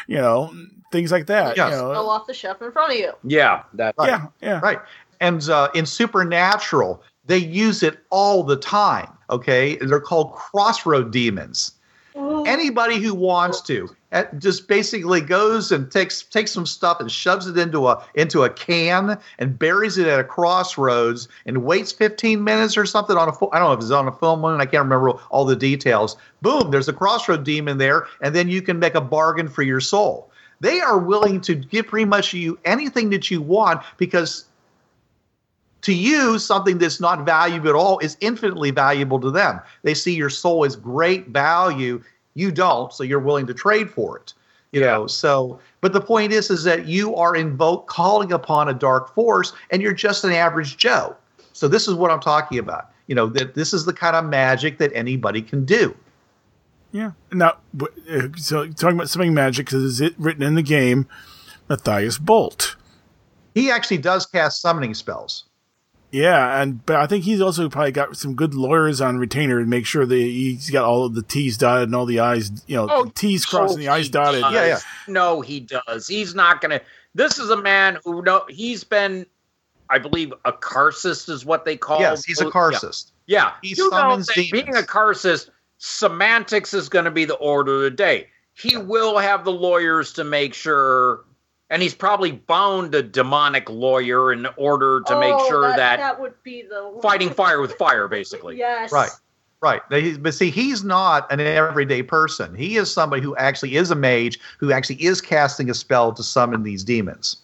You 0.07 0.19
know, 0.19 0.55
things 0.91 1.11
like 1.11 1.27
that. 1.27 1.57
Yes. 1.57 1.73
You 1.73 1.79
know? 1.79 1.93
Fell 1.93 2.11
off 2.11 2.27
the 2.27 2.35
shelf 2.35 2.61
in 2.63 2.71
front 2.73 2.93
of 2.93 2.99
you. 2.99 3.13
Yeah, 3.25 3.63
that. 3.75 3.95
Right. 3.99 4.09
Yeah, 4.09 4.27
yeah. 4.41 4.61
Right. 4.61 4.79
And 5.21 5.49
uh, 5.49 5.71
in 5.75 5.87
Supernatural, 5.87 7.03
they 7.27 7.39
use 7.39 7.83
it 7.83 7.99
all 8.11 8.43
the 8.45 8.57
time. 8.57 9.09
Okay. 9.31 9.77
They're 9.77 10.01
called 10.01 10.35
crossroad 10.35 11.11
demons. 11.13 11.73
Ooh. 12.17 12.45
Anybody 12.45 12.99
who 12.99 13.15
wants 13.15 13.63
to 13.63 13.89
just 14.39 14.69
basically 14.69 15.21
goes 15.21 15.73
and 15.73 15.91
takes 15.91 16.23
takes 16.23 16.51
some 16.51 16.67
stuff 16.67 17.01
and 17.01 17.11
shoves 17.11 17.47
it 17.47 17.57
into 17.57 17.89
a 17.89 18.05
into 18.15 18.45
a 18.45 18.51
can 18.51 19.19
and 19.39 19.59
buries 19.59 19.97
it 19.97 20.07
at 20.07 20.21
a 20.21 20.25
crossroads 20.25 21.29
and 21.47 21.65
waits 21.65 21.93
15 21.93 22.45
minutes 22.45 22.77
or 22.77 22.85
something 22.85 23.17
on 23.17 23.29
a 23.29 23.33
I 23.53 23.59
don't 23.59 23.69
know 23.69 23.73
if 23.73 23.81
it's 23.81 23.91
on 23.91 24.09
a 24.09 24.13
film 24.13 24.43
one 24.43 24.61
I 24.61 24.67
can't 24.67 24.85
remember 24.85 25.11
all 25.31 25.45
the 25.45 25.57
details. 25.57 26.17
Boom, 26.43 26.71
there's 26.71 26.89
a 26.89 26.93
crossroad 26.93 27.45
demon 27.45 27.79
there, 27.79 28.07
and 28.21 28.35
then 28.35 28.49
you 28.49 28.63
can 28.63 28.79
make 28.79 28.95
a 28.95 29.01
bargain 29.01 29.49
for 29.49 29.63
your 29.63 29.81
soul. 29.81 30.31
They 30.61 30.81
are 30.81 30.99
willing 30.99 31.41
to 31.43 31.55
give 31.55 31.89
pretty 31.89 32.05
much 32.05 32.33
you 32.33 32.59
anything 32.65 33.11
that 33.11 33.31
you 33.31 33.41
want 33.41 33.83
because 33.97 34.45
to 35.83 35.93
you, 35.93 36.39
something 36.39 36.79
that's 36.79 37.01
not 37.01 37.27
valuable 37.27 37.69
at 37.69 37.75
all 37.75 37.99
is 37.99 38.17
infinitely 38.21 38.71
valuable 38.71 39.21
to 39.21 39.31
them. 39.31 39.61
They 39.83 39.95
see 39.95 40.15
your 40.15 40.31
soul 40.31 40.65
as 40.65 40.77
great 40.77 41.29
value. 41.29 42.03
You 42.35 42.51
don't, 42.51 42.93
so 42.93 43.05
you're 43.05 43.21
willing 43.21 43.47
to 43.47 43.55
trade 43.55 43.91
for 43.91 44.19
it. 44.19 44.35
You 44.73 44.81
know, 44.81 45.07
so 45.07 45.61
but 45.83 45.93
the 45.93 46.01
point 46.01 46.33
is 46.33 46.51
is 46.51 46.65
that 46.65 46.87
you 46.87 47.15
are 47.17 47.37
invoke 47.37 47.89
calling 47.89 48.33
upon 48.33 48.69
a 48.69 48.75
dark 48.75 49.15
force 49.15 49.53
and 49.71 49.83
you're 49.83 49.93
just 49.93 50.25
an 50.25 50.33
average 50.33 50.79
Joe. 50.79 51.15
So 51.53 51.69
this 51.69 51.87
is 51.87 51.95
what 51.95 52.11
I'm 52.11 52.21
talking 52.21 52.59
about. 52.59 52.89
You 53.07 53.15
know, 53.15 53.27
that 53.27 53.55
this 53.55 53.75
is 53.75 53.85
the 53.85 53.93
kind 53.93 54.17
of 54.17 54.25
magic 54.25 54.79
that 54.79 54.91
anybody 54.95 55.43
can 55.43 55.67
do. 55.67 55.95
Yeah. 56.93 57.13
Now, 57.33 57.57
uh, 57.81 58.29
so 58.37 58.67
talking 58.69 58.97
about 58.97 59.11
something 59.11 59.35
magic, 59.35 59.67
because 59.67 59.83
is 59.83 60.01
it 60.01 60.15
written 60.19 60.43
in 60.43 60.55
the 60.55 60.63
game, 60.63 61.09
Matthias 61.69 62.19
Bolt? 62.19 62.77
He 63.55 63.71
actually 63.71 63.99
does 63.99 64.25
cast 64.25 64.61
summoning 64.61 64.95
spells. 64.95 65.45
Yeah, 66.13 66.61
and 66.61 66.85
but 66.85 66.97
I 66.97 67.07
think 67.07 67.25
he's 67.25 67.41
also 67.41 67.69
probably 67.71 67.91
got 67.93 68.17
some 68.19 68.35
good 68.35 68.55
lawyers 68.55 69.01
on 69.01 69.17
retainer 69.17 69.59
to 69.61 69.67
make 69.67 69.87
sure 69.87 70.05
that 70.05 70.15
he's 70.15 70.69
got 70.71 70.85
all 70.85 71.07
of 71.07 71.15
the 71.15 71.23
T's 71.23 71.57
dotted 71.57 71.89
and 71.89 71.95
all 71.97 72.05
the 72.07 72.21
I's, 72.21 72.51
you 72.67 72.77
know, 72.77 72.87
Oh, 72.91 73.05
T's 73.15 73.47
crossed 73.47 73.75
and 73.75 73.83
the 73.83 73.89
Oh, 73.89 73.95
I's 73.95 74.11
dotted. 74.11 74.43
does. 74.43 74.53
Yeah, 74.53 74.67
yeah. 74.67 74.79
No, 75.09 75.41
he 75.41 75.61
does. 75.61 76.07
He's 76.07 76.35
not 76.35 76.61
going 76.61 76.79
to. 76.79 76.85
This 77.15 77.39
is 77.39 77.49
a 77.49 77.57
man 77.57 77.99
who 78.05 78.23
know 78.23 78.45
he's 78.49 78.85
been, 78.85 79.25
I 79.89 79.99
believe, 79.99 80.35
a 80.45 80.53
carcist 80.53 81.31
is 81.31 81.47
what 81.47 81.65
they 81.65 81.77
call. 81.79 82.01
yes, 82.01 82.25
he's 82.25 82.41
a 82.43 82.45
Yeah. 82.45 82.51
carcist. 82.51 83.13
Yeah, 83.27 83.53
He 83.63 83.71
you 83.71 83.89
summons 83.91 84.27
that 84.27 84.35
demons. 84.35 84.51
being 84.53 84.77
a 84.77 84.83
carcist, 84.83 85.49
semantics 85.79 86.75
is 86.75 86.89
going 86.89 87.05
to 87.07 87.11
be 87.11 87.25
the 87.25 87.35
order 87.37 87.77
of 87.77 87.81
the 87.83 87.91
day. 87.91 88.29
He 88.55 88.77
will 88.77 89.17
have 89.19 89.45
the 89.45 89.53
lawyers 89.53 90.13
to 90.15 90.25
make 90.25 90.53
sure, 90.53 91.25
and 91.73 91.83
he's 91.83 91.95
probably 91.95 92.33
bound 92.33 92.95
a 92.95 93.03
demonic 93.03 93.69
lawyer 93.71 94.33
in 94.33 94.47
order 94.57 95.01
to 95.07 95.19
make 95.19 95.33
Oh, 95.35 95.49
sure 95.49 95.69
that, 95.69 95.97
that 95.97 96.21
would 96.21 96.35
be 96.45 96.63
the 96.63 96.99
fighting 97.03 97.31
fire 97.31 97.61
with 97.61 97.73
fire, 97.75 98.07
basically. 98.09 98.59
Yes. 98.59 98.93
Right. 98.93 99.11
Right. 99.63 99.81
They- 99.91 100.13
But 100.19 100.35
see, 100.35 100.51
he's 100.51 100.85
not 100.85 101.33
an 101.33 101.41
everyday 101.41 102.03
person. 102.03 102.55
He 102.55 102.77
is 102.77 102.93
somebody 102.93 103.23
who 103.23 103.35
actually 103.37 103.77
is 103.77 103.91
a 103.91 103.95
mage 103.95 104.39
who 104.59 104.71
actually 104.71 105.03
is 105.03 105.21
casting 105.21 105.71
a 105.71 105.75
spell 105.75 106.13
to 106.13 106.23
summon 106.23 106.63
these 106.63 106.85
demons. 106.85 107.37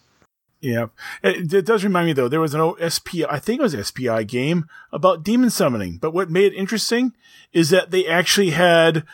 Yeah, 0.61 0.87
it, 1.23 1.53
it 1.53 1.65
does 1.65 1.83
remind 1.85 2.07
me 2.07 2.13
though. 2.13 2.27
There 2.27 2.41
was 2.41 2.53
an 2.53 2.59
old 2.59 2.79
SPI, 2.81 3.25
I 3.25 3.39
think 3.39 3.61
it 3.61 3.63
was 3.63 3.87
SPI 3.87 4.25
game 4.25 4.65
about 4.91 5.23
demon 5.23 5.49
summoning. 5.49 5.97
But 5.97 6.11
what 6.13 6.29
made 6.29 6.51
it 6.53 6.57
interesting 6.57 7.13
is 7.53 7.69
that 7.69 7.91
they 7.91 8.05
actually 8.05 8.49
had 8.49 9.05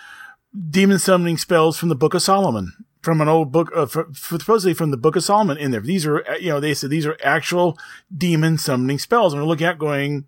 demon 0.69 0.98
summoning 1.00 1.38
spells 1.38 1.77
from 1.77 1.89
the 1.89 1.95
Book 1.95 2.15
of 2.15 2.24
Solomon, 2.24 2.74
from 3.05 3.21
an 3.21 3.29
old 3.29 3.51
book, 3.51 3.71
uh, 3.74 3.85
for, 3.85 4.05
for, 4.13 4.39
supposedly 4.39 4.74
from 4.74 4.91
the 4.91 4.97
Book 4.97 5.15
of 5.15 5.24
Solomon 5.24 5.57
in 5.57 5.71
there. 5.71 5.79
These 5.79 6.05
are, 6.05 6.27
uh, 6.27 6.35
you 6.35 6.50
know, 6.50 6.59
they 6.59 6.74
said 6.74 6.89
these 6.89 7.05
are 7.05 7.15
actual 7.24 7.77
demon 8.15 8.57
summoning 8.57 9.00
spells. 9.00 9.31
And 9.31 9.41
we're 9.41 9.47
looking 9.47 9.67
at 9.67 9.77
going, 9.77 10.25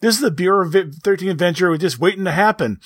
this 0.00 0.14
is 0.14 0.20
the 0.20 0.30
Bureau 0.30 0.66
of 0.66 0.94
13 0.94 1.28
Adventure. 1.28 1.68
We're 1.68 1.76
just 1.76 1.98
waiting 1.98 2.24
to 2.24 2.30
happen. 2.30 2.80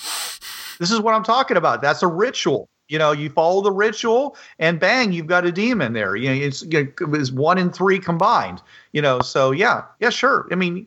This 0.80 0.90
is 0.90 1.00
what 1.00 1.14
I'm 1.14 1.24
talking 1.24 1.56
about. 1.56 1.82
That's 1.82 2.02
a 2.02 2.08
ritual. 2.08 2.68
You 2.88 2.98
know, 2.98 3.12
you 3.12 3.28
follow 3.28 3.60
the 3.60 3.70
ritual, 3.70 4.34
and 4.58 4.80
bang, 4.80 5.12
you've 5.12 5.26
got 5.26 5.44
a 5.44 5.52
demon 5.52 5.92
there. 5.92 6.16
You 6.16 6.30
know, 6.30 6.46
it's, 6.46 6.62
it's 6.62 7.30
one 7.30 7.58
in 7.58 7.70
three 7.70 7.98
combined. 7.98 8.62
You 8.92 9.02
know, 9.02 9.20
so 9.20 9.50
yeah, 9.50 9.82
yeah, 10.00 10.08
sure. 10.08 10.48
I 10.50 10.54
mean, 10.54 10.86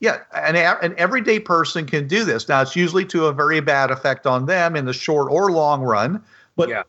yeah, 0.00 0.18
an, 0.34 0.56
an 0.56 0.94
everyday 0.98 1.40
person 1.40 1.86
can 1.86 2.06
do 2.06 2.24
this. 2.24 2.50
Now, 2.50 2.60
it's 2.60 2.76
usually 2.76 3.06
to 3.06 3.26
a 3.26 3.32
very 3.32 3.60
bad 3.60 3.90
effect 3.90 4.26
on 4.26 4.44
them 4.44 4.76
in 4.76 4.84
the 4.84 4.92
short 4.92 5.32
or 5.32 5.50
long 5.50 5.80
run. 5.80 6.22
But 6.54 6.68
Yeah. 6.68 6.82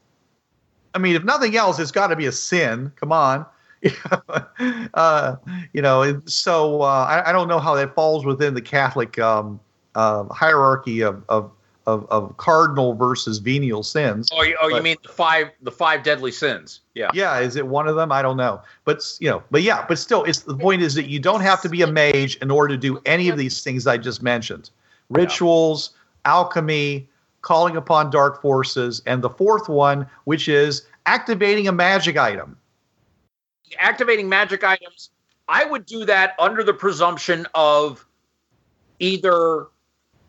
I 0.93 1.00
mean, 1.00 1.15
if 1.15 1.24
nothing 1.24 1.55
else, 1.55 1.79
it's 1.79 1.91
got 1.91 2.08
to 2.08 2.15
be 2.15 2.25
a 2.25 2.31
sin. 2.31 2.91
Come 2.96 3.12
on. 3.12 3.46
uh, 4.93 5.36
you 5.74 5.81
know, 5.81 6.22
so 6.25 6.81
uh, 6.81 7.05
I, 7.10 7.29
I 7.29 7.31
don't 7.31 7.48
know 7.48 7.60
how 7.60 7.75
that 7.75 7.96
falls 7.96 8.25
within 8.25 8.53
the 8.53 8.62
Catholic 8.62 9.17
um, 9.19 9.60
uh, 9.96 10.25
hierarchy 10.25 11.01
of, 11.01 11.24
of, 11.29 11.51
of, 11.88 12.05
of 12.10 12.36
cardinal 12.38 12.93
versus 12.93 13.39
venial 13.39 13.84
sins. 13.84 14.29
Oh, 14.31 14.43
you, 14.43 14.58
oh, 14.62 14.67
you 14.67 14.81
mean 14.81 14.98
the 15.01 15.10
five 15.10 15.50
the 15.62 15.72
five 15.72 16.03
deadly 16.03 16.31
sins? 16.31 16.81
Yeah. 16.93 17.10
Yeah, 17.13 17.39
is 17.39 17.55
it 17.55 17.65
one 17.65 17.88
of 17.88 17.96
them? 17.96 18.12
I 18.12 18.22
don't 18.22 18.38
know, 18.38 18.62
but 18.86 19.03
you 19.19 19.29
know, 19.29 19.43
but 19.50 19.63
yeah, 19.63 19.86
but 19.88 19.98
still, 19.98 20.24
it's 20.25 20.41
the 20.41 20.55
point 20.55 20.81
is 20.81 20.93
that 20.96 21.08
you 21.08 21.19
don't 21.19 21.41
have 21.41 21.62
to 21.63 21.69
be 21.69 21.81
a 21.81 21.88
mage 21.88 22.36
in 22.38 22.51
order 22.51 22.75
to 22.75 22.79
do 22.79 23.01
any 23.05 23.29
of 23.29 23.38
these 23.38 23.63
things 23.63 23.88
I 23.88 23.98
just 23.98 24.22
mentioned: 24.22 24.69
rituals, 25.10 25.91
alchemy, 26.25 27.09
calling 27.41 27.77
upon 27.77 28.10
dark 28.10 28.41
forces, 28.41 29.01
and 29.05 29.22
the 29.22 29.29
fourth 29.29 29.69
one, 29.69 30.08
which 30.25 30.48
is 30.48 30.86
activating 31.05 31.67
a 31.67 31.72
magic 31.72 32.17
item. 32.17 32.58
activating 33.79 34.27
magic 34.27 34.63
items, 34.63 35.12
I 35.48 35.65
would 35.65 35.86
do 35.86 36.05
that 36.05 36.36
under 36.39 36.63
the 36.63 36.74
presumption 36.74 37.48
of 37.53 38.05
either, 39.00 39.67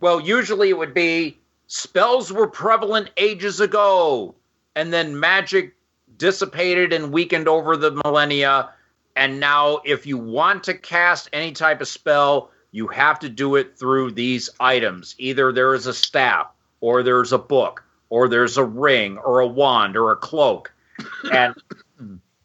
well, 0.00 0.20
usually 0.20 0.70
it 0.70 0.78
would 0.78 0.94
be 0.94 1.38
spells 1.66 2.32
were 2.32 2.46
prevalent 2.46 3.10
ages 3.16 3.60
ago, 3.60 4.34
and 4.76 4.92
then 4.92 5.18
magic 5.18 5.74
dissipated 6.16 6.92
and 6.92 7.12
weakened 7.12 7.48
over 7.48 7.76
the 7.76 7.92
millennia. 8.04 8.70
And 9.16 9.40
now, 9.40 9.80
if 9.84 10.06
you 10.06 10.16
want 10.16 10.64
to 10.64 10.74
cast 10.74 11.28
any 11.32 11.52
type 11.52 11.80
of 11.80 11.88
spell, 11.88 12.50
you 12.72 12.86
have 12.88 13.18
to 13.20 13.28
do 13.28 13.56
it 13.56 13.76
through 13.76 14.12
these 14.12 14.48
items. 14.60 15.14
Either 15.18 15.52
there 15.52 15.74
is 15.74 15.86
a 15.86 15.94
staff, 15.94 16.46
or 16.80 17.02
there's 17.02 17.32
a 17.32 17.38
book, 17.38 17.84
or 18.08 18.28
there's 18.28 18.56
a 18.56 18.64
ring, 18.64 19.18
or 19.18 19.40
a 19.40 19.46
wand, 19.46 19.96
or 19.96 20.10
a 20.10 20.16
cloak. 20.16 20.72
And 21.32 21.54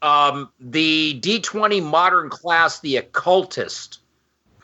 um, 0.02 0.50
the 0.60 1.20
D20 1.22 1.84
modern 1.84 2.30
class, 2.30 2.80
the 2.80 2.98
occultist, 2.98 4.00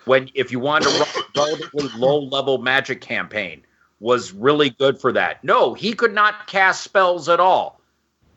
when 0.05 0.29
if 0.33 0.51
you 0.51 0.59
wanted 0.59 0.89
to 0.89 0.99
run 0.99 1.07
a 1.07 1.39
relatively 1.39 1.89
low 1.99 2.19
level 2.19 2.57
magic 2.57 3.01
campaign, 3.01 3.63
was 3.99 4.33
really 4.33 4.69
good 4.69 4.99
for 4.99 5.11
that. 5.13 5.43
No, 5.43 5.73
he 5.73 5.93
could 5.93 6.13
not 6.13 6.47
cast 6.47 6.83
spells 6.83 7.29
at 7.29 7.39
all. 7.39 7.79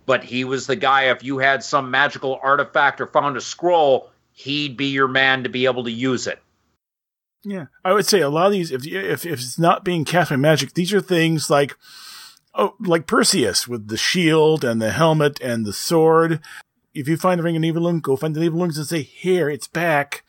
But 0.06 0.22
he 0.22 0.44
was 0.44 0.66
the 0.66 0.76
guy, 0.76 1.04
if 1.04 1.24
you 1.24 1.38
had 1.38 1.64
some 1.64 1.90
magical 1.90 2.38
artifact 2.42 3.00
or 3.00 3.06
found 3.06 3.38
a 3.38 3.40
scroll, 3.40 4.10
he'd 4.32 4.76
be 4.76 4.86
your 4.86 5.08
man 5.08 5.44
to 5.44 5.48
be 5.48 5.64
able 5.64 5.84
to 5.84 5.90
use 5.90 6.26
it. 6.26 6.42
Yeah, 7.44 7.66
I 7.84 7.92
would 7.92 8.06
say 8.06 8.20
a 8.20 8.30
lot 8.30 8.46
of 8.46 8.52
these, 8.52 8.70
if 8.70 8.86
if, 8.86 9.26
if 9.26 9.32
it's 9.40 9.58
not 9.58 9.84
being 9.84 10.04
cast 10.04 10.30
by 10.30 10.36
magic, 10.36 10.72
these 10.74 10.94
are 10.94 11.00
things 11.00 11.50
like, 11.50 11.76
oh, 12.54 12.74
like 12.80 13.06
Perseus 13.06 13.68
with 13.68 13.88
the 13.88 13.98
shield 13.98 14.64
and 14.64 14.80
the 14.80 14.90
helmet 14.92 15.38
and 15.42 15.66
the 15.66 15.72
sword. 15.72 16.40
If 16.94 17.06
you 17.08 17.16
find 17.16 17.38
the 17.38 17.42
ring 17.42 17.56
of 17.56 17.62
Nibelung, 17.62 18.00
go 18.00 18.16
find 18.16 18.34
the 18.34 18.40
Nibelungs 18.40 18.76
and 18.76 18.86
say, 18.86 19.02
"Here, 19.02 19.50
it's 19.50 19.66
back." 19.68 20.24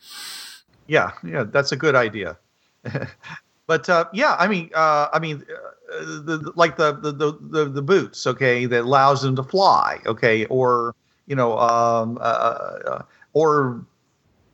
Yeah, 0.86 1.12
yeah, 1.24 1.44
that's 1.44 1.72
a 1.72 1.76
good 1.76 1.94
idea. 1.94 2.36
but 3.66 3.88
uh, 3.88 4.06
yeah, 4.12 4.36
I 4.38 4.46
mean, 4.48 4.70
uh, 4.74 5.08
I 5.12 5.18
mean, 5.18 5.42
uh, 5.90 6.04
the, 6.04 6.38
the- 6.38 6.52
like 6.54 6.76
the, 6.76 6.92
the 6.92 7.12
the 7.40 7.64
the 7.66 7.82
boots, 7.82 8.26
okay, 8.26 8.66
that 8.66 8.82
allows 8.82 9.22
them 9.22 9.36
to 9.36 9.42
fly, 9.42 10.00
okay, 10.06 10.44
or 10.46 10.94
you 11.26 11.34
know, 11.36 11.58
um, 11.58 12.18
uh, 12.20 12.20
uh, 12.20 13.02
or 13.32 13.84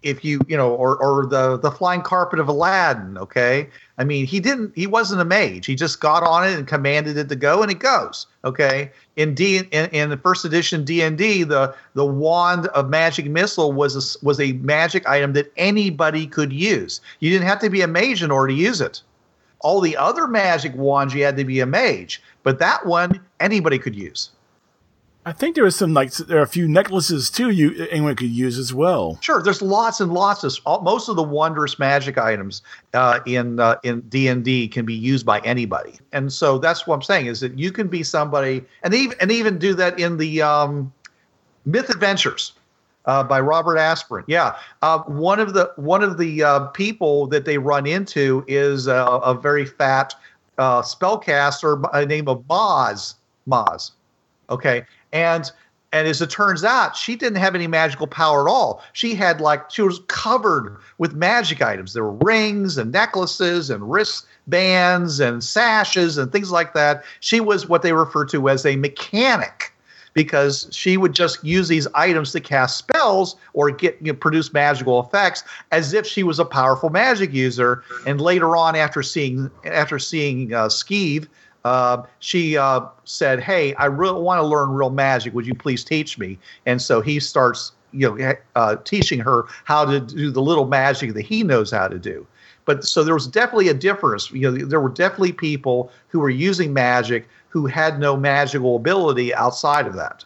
if 0.03 0.25
you 0.25 0.41
you 0.49 0.57
know, 0.57 0.75
or 0.75 0.97
or 0.97 1.27
the 1.27 1.59
the 1.59 1.71
flying 1.71 2.03
carpet 2.03 2.39
of 2.39 2.49
Aladdin, 2.49 3.19
okay. 3.19 3.69
I 3.99 4.05
mean, 4.05 4.27
he 4.27 4.41
didn't, 4.41 4.73
he 4.75 4.87
wasn't 4.87 5.21
a 5.21 5.25
mage. 5.25 5.67
He 5.67 5.75
just 5.75 6.01
got 6.01 6.23
on 6.23 6.49
it 6.49 6.59
and 6.59 6.67
commanded 6.67 7.17
it 7.17 7.29
to 7.29 7.37
go, 7.37 7.63
and 7.63 7.71
it 7.71 7.79
goes, 7.79 8.27
okay. 8.45 8.91
In 9.17 9.35
D 9.35 9.59
in, 9.59 9.91
in 9.91 10.11
the 10.11 10.17
first 10.17 10.45
edition 10.45 10.85
D 10.85 11.03
and 11.03 11.17
D, 11.17 11.45
the 11.45 11.75
the 11.95 12.05
wand 12.05 12.67
of 12.69 12.89
magic 12.89 13.27
missile 13.27 13.73
was 13.73 13.95
a, 13.95 14.25
was 14.25 14.41
a 14.41 14.53
magic 14.55 15.07
item 15.09 15.35
that 15.35 15.53
anybody 15.57 16.27
could 16.27 16.53
use. 16.53 17.01
You 17.21 17.31
didn't 17.31 17.47
have 17.47 17.61
to 17.61 17.71
be 17.71 17.83
a 17.83 17.89
mage 17.89 18.23
in 18.23 18.31
order 18.31 18.49
to 18.49 18.59
use 18.59 18.81
it. 18.81 19.03
All 19.61 19.81
the 19.81 19.97
other 19.97 20.27
magic 20.27 20.75
wands 20.75 21.15
you 21.15 21.23
had 21.25 21.37
to 21.37 21.45
be 21.45 21.61
a 21.61 21.67
mage, 21.67 22.21
but 22.43 22.59
that 22.59 22.85
one 22.87 23.21
anybody 23.39 23.79
could 23.79 23.95
use. 23.95 24.31
I 25.25 25.33
think 25.33 25.55
there 25.55 25.63
was 25.63 25.77
some 25.77 25.95
like 25.95 26.13
there 26.15 26.39
are 26.39 26.43
a 26.43 26.49
few 26.49 26.67
necklaces 26.67 27.31
too. 27.31 27.51
You 27.51 27.87
anyone 27.91 28.17
could 28.17 28.31
use 28.31 28.59
as 28.59 28.75
well. 28.75 29.19
Sure, 29.21 29.41
there's 29.41 29.63
lots 29.63 30.01
and 30.01 30.13
lots 30.13 30.43
of 30.43 30.57
all, 30.67 30.81
most 30.81 31.09
of 31.09 31.15
the 31.15 31.23
wondrous 31.23 31.79
magic 31.79 32.19
items 32.19 32.63
uh, 32.93 33.21
in 33.25 33.61
uh, 33.61 33.77
in 33.85 34.01
D 34.03 34.27
and 34.27 34.45
D 34.45 34.67
can 34.67 34.85
be 34.85 34.95
used 34.95 35.25
by 35.25 35.39
anybody, 35.41 35.99
and 36.13 36.33
so 36.33 36.59
that's 36.59 36.89
what 36.89 36.97
I'm 36.97 37.03
saying 37.03 37.27
is 37.27 37.39
that 37.41 37.57
you 37.57 37.71
can 37.71 37.87
be 37.87 38.03
somebody, 38.03 38.65
and 38.83 38.93
even 38.95 39.17
and 39.21 39.31
even 39.31 39.59
do 39.59 39.75
that 39.75 39.97
in 40.01 40.17
the 40.17 40.43
um, 40.43 40.93
Myth 41.67 41.89
Adventures 41.89 42.55
uh, 43.05 43.23
by 43.23 43.39
Robert 43.39 43.77
Asprin. 43.77 44.25
Yeah, 44.27 44.57
uh, 44.83 44.99
one 45.01 45.39
of 45.39 45.55
the 45.55 45.71
one 45.77 46.03
of 46.03 46.19
the 46.19 46.43
uh, 46.43 46.61
people 46.69 47.29
that 47.29 47.45
they 47.45 47.59
run 47.59 47.87
into 47.87 48.45
is 48.49 48.89
a, 48.89 48.97
a 48.97 49.35
very 49.35 49.67
fat 49.67 50.17
uh, 50.59 50.83
spellcaster 50.83 51.81
by 51.81 52.01
the 52.01 52.07
name 52.07 52.27
of 52.27 52.41
Maz. 52.49 53.15
Maz. 53.49 53.93
Okay, 54.51 54.85
and 55.13 55.51
and 55.93 56.09
as 56.09 56.23
it 56.23 56.31
turns 56.31 56.65
out, 56.65 56.97
she 56.97 57.17
didn't 57.17 57.37
have 57.37 57.55
any 57.55 57.67
magical 57.67 58.07
power 58.07 58.49
at 58.49 58.51
all. 58.51 58.83
She 58.95 59.15
had 59.15 59.41
like 59.41 59.71
she 59.71 59.83
was 59.83 60.01
covered 60.09 60.79
with 60.99 61.15
magic 61.15 61.61
items. 61.61 61.93
There 61.93 62.05
were 62.05 62.13
rings 62.13 62.79
and 62.79 62.91
necklaces 62.91 63.69
and 63.69 63.91
wristbands 63.91 65.21
and 65.21 65.45
sashes 65.45 66.17
and 66.17 66.33
things 66.33 66.51
like 66.51 66.73
that. 66.73 67.05
She 67.21 67.41
was 67.41 67.69
what 67.69 67.83
they 67.83 67.93
refer 67.93 68.25
to 68.27 68.49
as 68.49 68.65
a 68.65 68.77
mechanic 68.77 69.73
because 70.15 70.69
she 70.71 70.97
would 70.97 71.15
just 71.15 71.43
use 71.45 71.69
these 71.69 71.87
items 71.95 72.33
to 72.33 72.41
cast 72.41 72.79
spells 72.79 73.37
or 73.53 73.71
get 73.71 73.97
you 74.01 74.13
know, 74.13 74.19
produce 74.19 74.53
magical 74.53 75.01
effects 75.01 75.43
as 75.71 75.93
if 75.93 76.07
she 76.07 76.23
was 76.23 76.39
a 76.39 76.45
powerful 76.45 76.91
magic 76.91 77.33
user. 77.33 77.83
And 78.07 78.21
later 78.21 78.57
on, 78.57 78.77
after 78.77 79.03
seeing 79.03 79.51
after 79.65 79.99
seeing 79.99 80.53
uh, 80.55 80.69
Skeeve, 80.69 81.29
uh, 81.65 82.03
she 82.19 82.57
uh, 82.57 82.83
said, 83.05 83.41
"Hey, 83.41 83.75
I 83.75 83.87
really 83.87 84.21
want 84.21 84.41
to 84.41 84.47
learn 84.47 84.71
real 84.71 84.91
magic. 84.91 85.35
Would 85.35 85.47
you 85.47 85.55
please 85.55 85.85
teach 85.85 86.19
me?" 86.19 86.39
And 86.67 86.81
so 86.81 87.01
he 87.01 87.21
starts, 87.21 87.73
you 87.93 88.15
know, 88.15 88.35
uh, 88.57 88.77
teaching 88.85 89.21
her 89.21 89.45
how 89.65 89.85
to 89.85 90.01
do 90.01 90.31
the 90.31 90.43
little 90.43 90.67
magic 90.67 91.15
that 91.15 91.23
he 91.23 91.43
knows 91.43 91.71
how 91.71 91.89
to 91.89 91.99
do. 91.99 92.27
But 92.65 92.85
so 92.85 93.03
there 93.05 93.15
was 93.15 93.27
definitely 93.27 93.69
a 93.69 93.75
difference. 93.75 94.31
You 94.31 94.51
know, 94.51 94.65
there 94.67 94.81
were 94.81 94.89
definitely 94.89 95.33
people 95.33 95.91
who 96.09 96.21
were 96.21 96.31
using 96.31 96.73
magic 96.73 97.29
who 97.49 97.67
had 97.67 97.99
no 97.99 98.17
magical 98.17 98.77
ability 98.77 99.35
outside 99.35 99.87
of 99.87 99.95
that. 99.95 100.25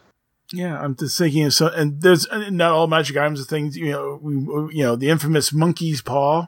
Yeah, 0.53 0.81
I'm 0.81 0.95
just 0.95 1.19
thinking. 1.19 1.51
So, 1.51 1.69
and 1.69 2.01
there's 2.01 2.27
not 2.51 2.73
all 2.73 2.87
magic 2.87 3.17
items 3.17 3.41
are 3.41 3.45
things. 3.45 3.77
You 3.77 3.91
know, 3.91 4.21
we, 4.23 4.35
you 4.77 4.85
know, 4.85 4.95
the 4.95 5.11
infamous 5.11 5.53
monkey's 5.53 6.03
paw. 6.03 6.47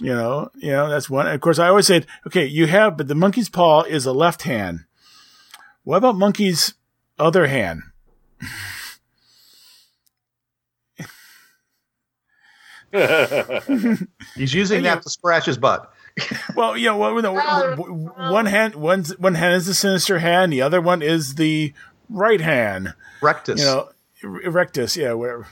You 0.00 0.14
know, 0.14 0.50
you 0.56 0.70
know 0.70 0.88
that's 0.88 1.10
one. 1.10 1.26
Of 1.26 1.40
course, 1.40 1.58
I 1.58 1.68
always 1.68 1.86
said, 1.86 2.06
okay, 2.26 2.46
you 2.46 2.66
have, 2.66 2.96
but 2.96 3.08
the 3.08 3.14
monkey's 3.14 3.50
paw 3.50 3.82
is 3.82 4.06
a 4.06 4.12
left 4.12 4.42
hand. 4.42 4.84
What 5.84 5.98
about 5.98 6.16
monkey's 6.16 6.74
other 7.18 7.46
hand? 7.46 7.82
He's 12.92 14.52
using 14.52 14.82
that 14.82 15.02
to 15.02 15.10
scratch 15.10 15.46
his 15.46 15.58
butt. 15.58 15.92
well, 16.56 16.76
you 16.76 16.86
know, 16.86 16.96
one, 16.96 17.22
one 17.24 18.46
hand, 18.46 18.74
one 18.74 19.04
one 19.18 19.34
hand 19.34 19.54
is 19.54 19.66
the 19.66 19.74
sinister 19.74 20.18
hand, 20.18 20.52
the 20.52 20.62
other 20.62 20.80
one 20.80 21.02
is 21.02 21.36
the 21.36 21.72
right 22.08 22.40
hand. 22.40 22.94
Rectus. 23.20 23.60
You 23.60 23.66
know, 23.66 23.90
rectus. 24.22 24.96
Yeah, 24.96 25.12
whatever. 25.12 25.46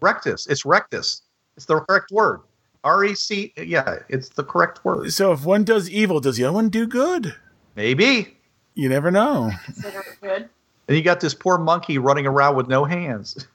Rectus. 0.00 0.46
It's 0.46 0.64
rectus. 0.64 1.22
It's 1.56 1.66
the 1.66 1.80
correct 1.80 2.10
word. 2.10 2.40
R 2.84 3.04
E 3.04 3.14
C. 3.14 3.52
Yeah, 3.56 3.98
it's 4.08 4.30
the 4.30 4.44
correct 4.44 4.84
word. 4.84 5.12
So 5.12 5.32
if 5.32 5.44
one 5.44 5.64
does 5.64 5.88
evil, 5.90 6.20
does 6.20 6.36
the 6.36 6.44
other 6.44 6.54
one 6.54 6.68
do 6.68 6.86
good? 6.86 7.34
Maybe. 7.76 8.36
You 8.74 8.88
never 8.88 9.10
know. 9.10 9.50
Consider 9.64 10.00
it 10.00 10.20
good. 10.20 10.48
And 10.88 10.96
you 10.96 11.02
got 11.02 11.20
this 11.20 11.34
poor 11.34 11.58
monkey 11.58 11.98
running 11.98 12.26
around 12.26 12.56
with 12.56 12.68
no 12.68 12.84
hands. 12.84 13.46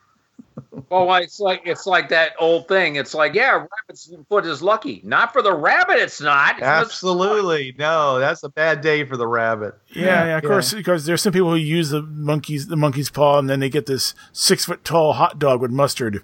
well, 0.90 1.14
it's 1.16 1.40
like 1.40 1.62
it's 1.66 1.86
like 1.86 2.10
that 2.10 2.34
old 2.40 2.68
thing. 2.68 2.96
It's 2.96 3.14
like, 3.14 3.34
yeah, 3.34 3.52
rabbit's 3.52 4.12
foot 4.30 4.46
is 4.46 4.62
lucky. 4.62 5.02
Not 5.04 5.34
for 5.34 5.42
the 5.42 5.54
rabbit, 5.54 5.98
it's 5.98 6.22
not. 6.22 6.56
It's 6.56 6.64
Absolutely, 6.64 7.76
no. 7.78 8.20
That's 8.20 8.44
a 8.44 8.50
bad 8.50 8.82
day 8.82 9.04
for 9.04 9.18
the 9.18 9.28
rabbit. 9.28 9.76
Yeah, 9.90 10.04
yeah, 10.04 10.26
yeah 10.26 10.38
of 10.38 10.44
yeah. 10.44 10.50
course, 10.50 10.74
because 10.74 11.06
there's 11.06 11.22
some 11.22 11.34
people 11.34 11.50
who 11.50 11.58
use 11.58 11.90
the 11.90 12.02
monkey's 12.02 12.68
the 12.68 12.78
monkey's 12.78 13.10
paw, 13.10 13.40
and 13.40 13.50
then 13.50 13.60
they 13.60 13.70
get 13.70 13.86
this 13.86 14.14
six 14.32 14.66
foot 14.66 14.84
tall 14.84 15.14
hot 15.14 15.38
dog 15.40 15.62
with 15.62 15.72
mustard. 15.72 16.24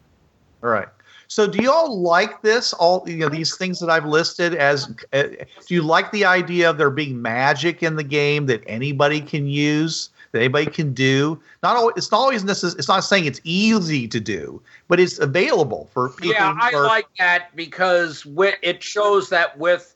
All 0.64 0.70
right. 0.70 0.88
So, 1.34 1.48
do 1.48 1.64
you 1.64 1.72
all 1.72 2.00
like 2.00 2.44
this? 2.44 2.74
All 2.74 3.04
you 3.08 3.18
know, 3.18 3.28
these 3.28 3.58
things 3.58 3.80
that 3.80 3.90
I've 3.90 4.06
listed 4.06 4.54
as. 4.54 4.94
Uh, 5.12 5.24
do 5.24 5.74
you 5.74 5.82
like 5.82 6.12
the 6.12 6.26
idea 6.26 6.70
of 6.70 6.78
there 6.78 6.92
being 6.92 7.20
magic 7.24 7.82
in 7.82 7.96
the 7.96 8.04
game 8.04 8.46
that 8.46 8.62
anybody 8.68 9.20
can 9.20 9.48
use? 9.48 10.10
that 10.32 10.40
anybody 10.40 10.66
can 10.66 10.94
do. 10.94 11.40
Not 11.62 11.78
always, 11.78 11.94
it's 11.96 12.12
not 12.12 12.18
always 12.18 12.44
necessary. 12.44 12.80
It's 12.80 12.88
not 12.88 13.02
saying 13.02 13.26
it's 13.26 13.40
easy 13.44 14.08
to 14.08 14.20
do, 14.20 14.60
but 14.88 15.00
it's 15.00 15.20
available 15.20 15.90
for 15.94 16.10
people. 16.10 16.34
Yeah, 16.34 16.56
I 16.60 16.72
are, 16.74 16.88
like 16.88 17.08
that 17.20 17.56
because 17.56 18.26
it 18.64 18.82
shows 18.82 19.30
that 19.30 19.56
with 19.60 19.96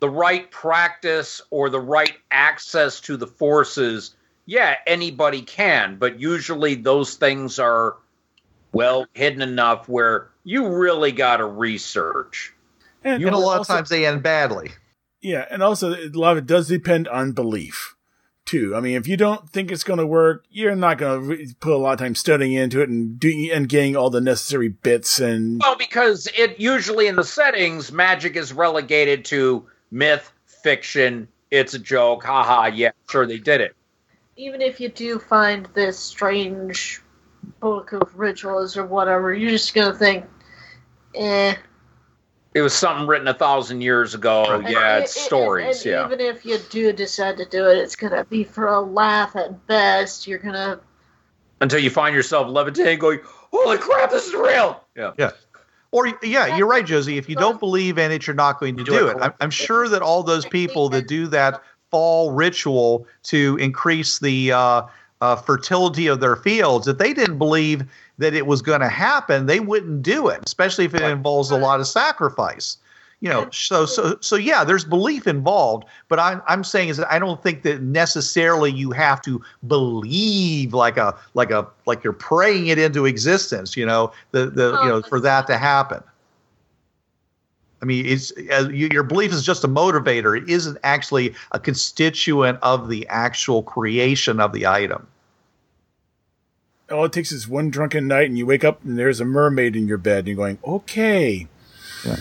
the 0.00 0.10
right 0.10 0.50
practice 0.50 1.40
or 1.50 1.70
the 1.70 1.80
right 1.80 2.16
access 2.32 3.00
to 3.02 3.16
the 3.16 3.28
forces, 3.28 4.16
yeah, 4.46 4.74
anybody 4.88 5.42
can. 5.42 5.96
But 5.96 6.18
usually 6.18 6.74
those 6.74 7.14
things 7.14 7.60
are 7.60 7.96
well 8.72 9.06
hidden 9.14 9.42
enough 9.42 9.88
where 9.88 10.28
you 10.44 10.68
really 10.68 11.12
got 11.12 11.38
to 11.38 11.46
research. 11.46 12.54
And, 13.04 13.20
you 13.20 13.26
and 13.26 13.36
a 13.36 13.38
lot 13.38 13.58
also, 13.58 13.72
of 13.72 13.78
times 13.78 13.88
they 13.88 14.06
end 14.06 14.22
badly. 14.22 14.70
Yeah, 15.20 15.46
and 15.50 15.62
also 15.62 15.94
a 15.94 16.08
lot 16.08 16.32
of 16.32 16.38
it 16.38 16.46
does 16.46 16.68
depend 16.68 17.08
on 17.08 17.32
belief 17.32 17.94
too. 18.44 18.74
I 18.74 18.80
mean, 18.80 18.96
if 18.96 19.06
you 19.06 19.16
don't 19.16 19.48
think 19.48 19.70
it's 19.70 19.84
going 19.84 19.98
to 19.98 20.06
work, 20.06 20.44
you're 20.50 20.74
not 20.74 20.98
going 20.98 21.28
to 21.28 21.54
put 21.60 21.72
a 21.72 21.76
lot 21.76 21.92
of 21.92 21.98
time 21.98 22.14
studying 22.14 22.52
into 22.52 22.80
it 22.80 22.88
and 22.88 23.18
doing 23.18 23.50
and 23.50 23.68
getting 23.68 23.96
all 23.96 24.10
the 24.10 24.20
necessary 24.20 24.68
bits 24.68 25.20
and. 25.20 25.60
Well, 25.60 25.76
because 25.76 26.28
it 26.36 26.58
usually 26.58 27.06
in 27.06 27.16
the 27.16 27.24
settings, 27.24 27.92
magic 27.92 28.36
is 28.36 28.52
relegated 28.52 29.24
to 29.26 29.66
myth, 29.90 30.32
fiction. 30.46 31.28
It's 31.50 31.74
a 31.74 31.78
joke. 31.78 32.24
Haha. 32.24 32.66
Yeah, 32.66 32.90
sure, 33.08 33.26
they 33.26 33.38
did 33.38 33.60
it. 33.60 33.76
Even 34.36 34.60
if 34.62 34.80
you 34.80 34.88
do 34.88 35.18
find 35.18 35.68
this 35.74 35.98
strange 35.98 37.02
book 37.60 37.92
of 37.92 38.18
rituals 38.18 38.76
or 38.76 38.84
whatever, 38.86 39.34
you're 39.34 39.50
just 39.50 39.74
going 39.74 39.92
to 39.92 39.98
think, 39.98 40.24
eh, 41.14 41.54
it 42.52 42.62
was 42.62 42.72
something 42.72 43.06
written 43.06 43.28
a 43.28 43.34
thousand 43.34 43.80
years 43.80 44.14
ago. 44.14 44.44
And 44.44 44.68
yeah, 44.68 44.98
it, 44.98 45.02
it's 45.04 45.16
it, 45.16 45.20
stories. 45.20 45.84
And 45.84 45.92
yeah. 45.92 46.06
Even 46.06 46.20
if 46.20 46.44
you 46.44 46.58
do 46.70 46.92
decide 46.92 47.36
to 47.36 47.44
do 47.44 47.68
it, 47.68 47.78
it's 47.78 47.94
gonna 47.94 48.24
be 48.24 48.42
for 48.44 48.66
a 48.66 48.80
laugh 48.80 49.36
at 49.36 49.66
best. 49.66 50.26
You're 50.26 50.38
gonna 50.38 50.80
until 51.60 51.78
you 51.78 51.90
find 51.90 52.14
yourself 52.14 52.48
levitating, 52.48 52.98
going, 52.98 53.20
"Holy 53.22 53.78
crap, 53.78 54.10
this 54.10 54.26
is 54.26 54.34
real!" 54.34 54.82
Yeah. 54.96 55.12
Yeah. 55.16 55.30
Or 55.92 56.06
yeah, 56.22 56.56
you're 56.56 56.68
right, 56.68 56.86
Josie. 56.86 57.18
If 57.18 57.28
you 57.28 57.34
don't 57.34 57.58
believe 57.58 57.98
in 57.98 58.12
it, 58.12 58.26
you're 58.26 58.34
not 58.34 58.60
going 58.60 58.76
to 58.76 58.84
do 58.84 59.08
it. 59.08 59.16
I'm, 59.20 59.32
I'm 59.40 59.50
sure 59.50 59.88
that 59.88 60.02
all 60.02 60.22
those 60.22 60.46
people 60.46 60.88
that 60.90 61.08
do 61.08 61.26
that 61.28 61.60
fall 61.90 62.30
ritual 62.30 63.08
to 63.24 63.56
increase 63.60 64.20
the 64.20 64.52
uh, 64.52 64.82
uh, 65.20 65.36
fertility 65.36 66.06
of 66.06 66.20
their 66.20 66.36
fields, 66.36 66.88
if 66.88 66.98
they 66.98 67.12
didn't 67.12 67.38
believe 67.38 67.84
that 68.18 68.34
it 68.34 68.46
was 68.46 68.62
going 68.62 68.80
to 68.80 68.88
happen, 68.88 69.46
they 69.46 69.60
wouldn't 69.60 70.02
do 70.02 70.28
it, 70.28 70.40
especially 70.46 70.84
if 70.84 70.94
it 70.94 71.02
involves 71.02 71.50
a 71.50 71.56
lot 71.56 71.80
of 71.80 71.86
sacrifice. 71.86 72.78
You 73.22 73.28
know, 73.28 73.50
so 73.50 73.84
so 73.84 74.16
so 74.22 74.36
yeah, 74.36 74.64
there's 74.64 74.82
belief 74.82 75.26
involved, 75.26 75.84
but 76.08 76.18
I'm 76.18 76.40
I'm 76.48 76.64
saying 76.64 76.88
is 76.88 76.96
that 76.96 77.12
I 77.12 77.18
don't 77.18 77.42
think 77.42 77.64
that 77.64 77.82
necessarily 77.82 78.72
you 78.72 78.92
have 78.92 79.20
to 79.22 79.42
believe 79.68 80.72
like 80.72 80.96
a 80.96 81.14
like 81.34 81.50
a 81.50 81.68
like 81.84 82.02
you're 82.02 82.14
praying 82.14 82.68
it 82.68 82.78
into 82.78 83.04
existence. 83.04 83.76
You 83.76 83.84
know, 83.84 84.10
the 84.30 84.46
the 84.46 84.80
you 84.82 84.88
know 84.88 85.02
for 85.02 85.20
that 85.20 85.46
to 85.48 85.58
happen. 85.58 86.02
I 87.82 87.86
mean, 87.86 88.04
it's 88.06 88.32
uh, 88.52 88.68
your 88.70 89.02
belief 89.02 89.32
is 89.32 89.44
just 89.44 89.64
a 89.64 89.68
motivator. 89.68 90.36
It 90.36 90.50
isn't 90.50 90.78
actually 90.84 91.34
a 91.52 91.58
constituent 91.58 92.58
of 92.62 92.88
the 92.88 93.06
actual 93.08 93.62
creation 93.62 94.38
of 94.38 94.52
the 94.52 94.66
item 94.66 95.06
all 96.90 97.04
it 97.04 97.12
takes 97.12 97.32
is 97.32 97.48
one 97.48 97.70
drunken 97.70 98.08
night 98.08 98.28
and 98.28 98.36
you 98.36 98.46
wake 98.46 98.64
up 98.64 98.82
and 98.84 98.98
there's 98.98 99.20
a 99.20 99.24
mermaid 99.24 99.76
in 99.76 99.86
your 99.86 99.98
bed 99.98 100.20
and 100.20 100.28
you're 100.28 100.36
going, 100.36 100.58
okay. 100.64 101.46
Yeah. 102.04 102.16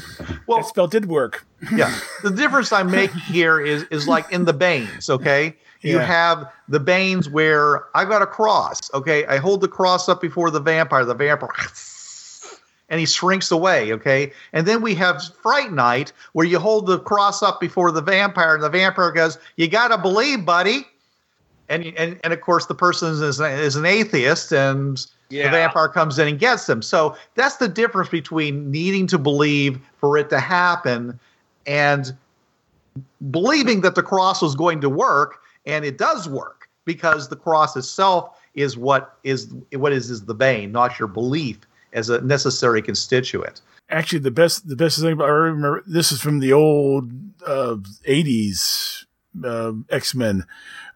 Well, 0.45 0.59
that 0.59 0.67
spell 0.67 0.87
did 0.87 1.05
work. 1.05 1.45
yeah. 1.73 1.97
The 2.23 2.31
difference 2.31 2.71
I 2.71 2.83
make 2.83 3.11
here 3.31 3.59
is 3.59 3.83
is 3.91 4.07
like 4.07 4.31
in 4.31 4.45
the 4.45 4.53
Banes, 4.53 5.09
okay? 5.09 5.55
You 5.81 5.95
yeah. 5.95 6.03
have 6.03 6.51
the 6.67 6.79
Banes 6.79 7.29
where 7.29 7.85
I've 7.95 8.09
got 8.09 8.21
a 8.21 8.27
cross, 8.27 8.79
okay? 8.93 9.25
I 9.25 9.37
hold 9.37 9.61
the 9.61 9.67
cross 9.69 10.09
up 10.09 10.19
before 10.21 10.51
the 10.51 10.59
vampire, 10.59 11.05
the 11.05 11.15
vampire 11.15 11.49
and 12.89 12.99
he 12.99 13.05
shrinks 13.05 13.51
away, 13.51 13.93
okay? 13.93 14.31
And 14.53 14.67
then 14.67 14.81
we 14.81 14.95
have 14.95 15.21
Fright 15.41 15.71
Night 15.71 16.11
where 16.33 16.45
you 16.45 16.59
hold 16.59 16.87
the 16.87 16.99
cross 16.99 17.43
up 17.43 17.59
before 17.59 17.91
the 17.91 18.01
vampire 18.01 18.55
and 18.55 18.63
the 18.63 18.69
vampire 18.69 19.11
goes, 19.11 19.37
"You 19.55 19.67
got 19.67 19.89
to 19.89 19.97
believe, 19.97 20.45
buddy." 20.45 20.85
and 21.69 21.85
and 21.97 22.19
and 22.23 22.33
of 22.33 22.41
course 22.41 22.65
the 22.65 22.75
person 22.75 23.11
is 23.11 23.39
is 23.39 23.75
an 23.75 23.85
atheist 23.85 24.51
and 24.51 25.05
yeah. 25.29 25.43
the 25.43 25.51
vampire 25.51 25.87
comes 25.87 26.17
in 26.19 26.27
and 26.27 26.39
gets 26.39 26.65
them. 26.65 26.81
So 26.81 27.15
that's 27.35 27.57
the 27.57 27.67
difference 27.67 28.09
between 28.09 28.69
needing 28.71 29.07
to 29.07 29.17
believe 29.17 29.79
for 29.97 30.17
it 30.17 30.29
to 30.31 30.39
happen 30.39 31.19
and 31.67 32.13
believing 33.29 33.81
that 33.81 33.93
the 33.95 34.03
cross 34.03 34.41
was 34.41 34.55
going 34.55 34.81
to 34.81 34.89
work 34.89 35.41
and 35.67 35.85
it 35.85 35.97
does 35.97 36.27
work 36.27 36.67
because 36.85 37.29
the 37.29 37.35
cross 37.35 37.75
itself 37.75 38.35
is 38.55 38.75
what 38.75 39.17
is 39.23 39.53
what 39.73 39.93
is 39.93 40.09
is 40.09 40.25
the 40.25 40.33
bane, 40.33 40.71
not 40.71 40.97
your 40.97 41.07
belief 41.07 41.59
as 41.93 42.09
a 42.09 42.21
necessary 42.21 42.81
constituent. 42.81 43.61
Actually, 43.89 44.19
the 44.19 44.31
best 44.31 44.67
the 44.67 44.75
best 44.75 44.99
thing 44.99 45.19
I 45.21 45.25
remember 45.25 45.83
this 45.87 46.11
is 46.11 46.21
from 46.21 46.39
the 46.39 46.53
old 46.53 47.11
uh, 47.45 47.77
'80s 48.07 49.05
uh, 49.43 49.73
X 49.89 50.13
Men. 50.13 50.45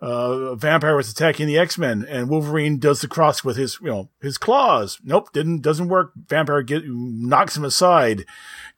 Uh, 0.01 0.53
vampire 0.55 0.97
was 0.97 1.09
attacking 1.09 1.47
the 1.47 1.57
X 1.57 1.77
Men, 1.77 2.05
and 2.07 2.29
Wolverine 2.29 2.77
does 2.77 3.01
the 3.01 3.07
cross 3.07 3.43
with 3.43 3.55
his, 3.55 3.79
you 3.81 3.87
know, 3.87 4.09
his 4.21 4.37
claws. 4.37 4.99
Nope, 5.03 5.31
didn't 5.31 5.61
doesn't 5.61 5.87
work. 5.87 6.11
Vampire 6.27 6.61
get, 6.61 6.83
knocks 6.85 7.55
him 7.55 7.63
aside. 7.63 8.25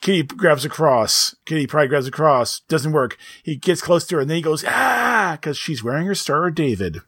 Kitty 0.02 0.24
grabs 0.24 0.66
a 0.66 0.70
cross. 0.70 1.36
Kitty 1.46 1.66
Pryde 1.68 1.90
grabs 1.90 2.08
a 2.08 2.12
cross. 2.12 2.60
Doesn't 2.62 2.92
work. 2.92 3.18
He 3.42 3.56
gets 3.56 3.82
close 3.82 4.06
to 4.08 4.16
her, 4.16 4.22
and 4.22 4.30
then 4.30 4.38
he 4.38 4.44
goes 4.44 4.64
ah, 4.68 5.38
because 5.40 5.58
she's 5.58 5.84
wearing 5.84 6.06
her 6.06 6.16
Star 6.16 6.48
of 6.48 6.56
David. 6.56 7.00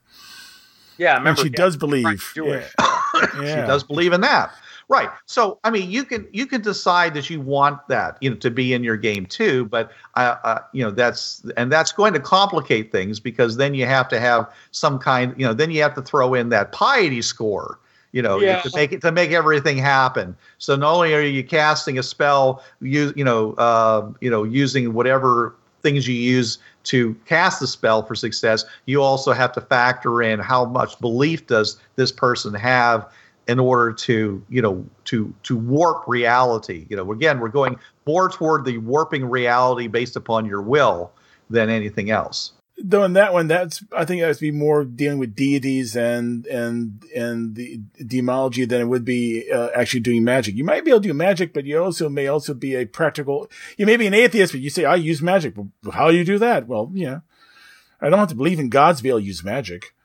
Yeah, 0.98 1.18
And 1.18 1.20
remember 1.20 1.42
she 1.42 1.50
yeah, 1.50 1.58
does 1.58 1.78
believe. 1.78 2.04
Frank's 2.04 2.34
Jewish. 2.34 2.74
Yeah. 2.80 2.86
She 3.38 3.56
does 3.56 3.84
believe 3.84 4.14
in 4.14 4.22
that. 4.22 4.52
Right. 4.90 5.10
So, 5.26 5.60
I 5.66 5.70
mean, 5.70 5.92
you 5.92 6.06
can 6.06 6.26
you 6.32 6.46
can 6.46 6.62
decide 6.62 7.14
that 7.16 7.30
you 7.30 7.42
want 7.42 7.86
that, 7.90 8.18
you 8.22 8.30
know, 8.30 8.38
to 8.38 8.50
be 8.50 8.74
in 8.74 8.86
your 8.86 8.96
game 8.96 9.26
too. 9.26 9.66
But, 9.66 9.92
uh, 10.16 10.38
uh, 10.46 10.60
you 10.72 10.82
know, 10.82 10.92
that's 10.92 11.44
and 11.58 11.70
that's 11.70 11.92
going 11.92 12.14
to 12.14 12.22
complicate 12.22 12.90
things 12.90 13.20
because 13.20 13.58
then 13.58 13.74
you 13.74 13.86
have 13.86 14.08
to 14.10 14.20
have 14.20 14.50
some 14.72 14.98
kind, 14.98 15.34
you 15.38 15.46
know, 15.46 15.54
then 15.54 15.72
you 15.72 15.82
have 15.82 15.94
to 15.96 16.02
throw 16.02 16.34
in 16.34 16.48
that 16.50 16.72
piety 16.72 17.22
score, 17.22 17.80
you 18.14 18.22
know, 18.22 18.40
Yeah. 18.40 18.56
to 18.64 18.72
make 18.74 18.94
it 18.94 19.02
to 19.02 19.12
make 19.12 19.32
everything 19.32 19.78
happen. 19.78 20.38
So 20.58 20.78
not 20.78 20.94
only 20.96 21.14
are 21.14 21.22
you 21.22 21.44
casting 21.44 22.00
a 22.00 22.04
spell, 22.04 22.64
you 22.80 23.12
you 23.18 23.26
know, 23.26 23.54
uh, 23.56 24.10
you 24.22 24.30
know, 24.30 24.44
using 24.44 24.94
whatever 24.94 25.54
things 25.84 26.08
you 26.08 26.16
use 26.16 26.60
to 26.84 27.14
cast 27.26 27.60
the 27.60 27.68
spell 27.68 28.04
for 28.04 28.16
success, 28.16 28.64
you 28.86 29.02
also 29.02 29.34
have 29.34 29.52
to 29.52 29.62
factor 29.62 30.22
in 30.22 30.40
how 30.40 30.64
much 30.66 30.98
belief 31.02 31.46
does 31.48 31.78
this 31.98 32.12
person 32.12 32.54
have 32.54 33.06
in 33.48 33.60
order 33.60 33.94
to 33.94 34.44
you 34.50 34.62
know 34.62 34.86
to 35.06 35.34
to 35.44 35.58
warp 35.58 36.08
reality. 36.08 36.86
You 36.90 36.98
know 36.98 37.12
again 37.12 37.40
we're 37.40 37.50
going 37.50 37.80
more 38.06 38.30
toward 38.30 38.66
the 38.66 38.78
warping 38.78 39.26
reality 39.26 39.88
based 39.88 40.16
upon 40.16 40.46
your 40.46 40.62
will 40.62 41.12
than 41.50 41.70
anything 41.70 42.12
else. 42.12 42.54
Though 42.80 43.04
in 43.06 43.14
that 43.14 43.34
one 43.34 43.48
that's 43.48 43.84
i 43.92 44.06
think 44.06 44.22
that 44.22 44.28
would 44.28 44.40
be 44.40 44.52
more 44.52 44.86
dealing 44.86 45.18
with 45.18 45.36
deities 45.36 45.96
and 45.96 46.46
and 46.46 47.04
and 47.16 47.56
the 47.56 47.80
demology 48.02 48.70
than 48.70 48.82
it 48.82 48.86
would 48.86 49.04
be 49.04 49.50
uh, 49.52 49.70
actually 49.74 50.02
doing 50.02 50.24
magic. 50.24 50.56
You 50.56 50.64
might 50.64 50.86
be 50.86 50.92
able 50.92 51.02
to 51.02 51.08
do 51.08 51.14
magic 51.14 51.54
but 51.54 51.66
you 51.66 51.82
also 51.84 52.08
may 52.08 52.28
also 52.28 52.54
be 52.54 52.76
a 52.76 52.86
practical 52.86 53.50
you 53.78 53.88
may 53.88 53.98
be 53.98 54.06
an 54.06 54.14
atheist 54.14 54.54
but 54.54 54.62
you 54.62 54.70
say 54.70 54.86
i 54.86 54.94
use 54.94 55.24
magic. 55.24 55.56
How 55.92 56.12
do 56.12 56.18
you 56.18 56.26
do 56.26 56.38
that? 56.38 56.68
Well 56.68 56.92
yeah. 56.94 57.22
I 58.00 58.12
don't 58.12 58.20
have 58.20 58.30
to 58.30 58.36
believe 58.36 58.60
in 58.60 58.70
gods 58.70 59.00
to 59.00 59.04
be 59.04 59.10
able 59.10 59.22
to 59.22 59.26
use 59.26 59.44
magic 59.44 59.96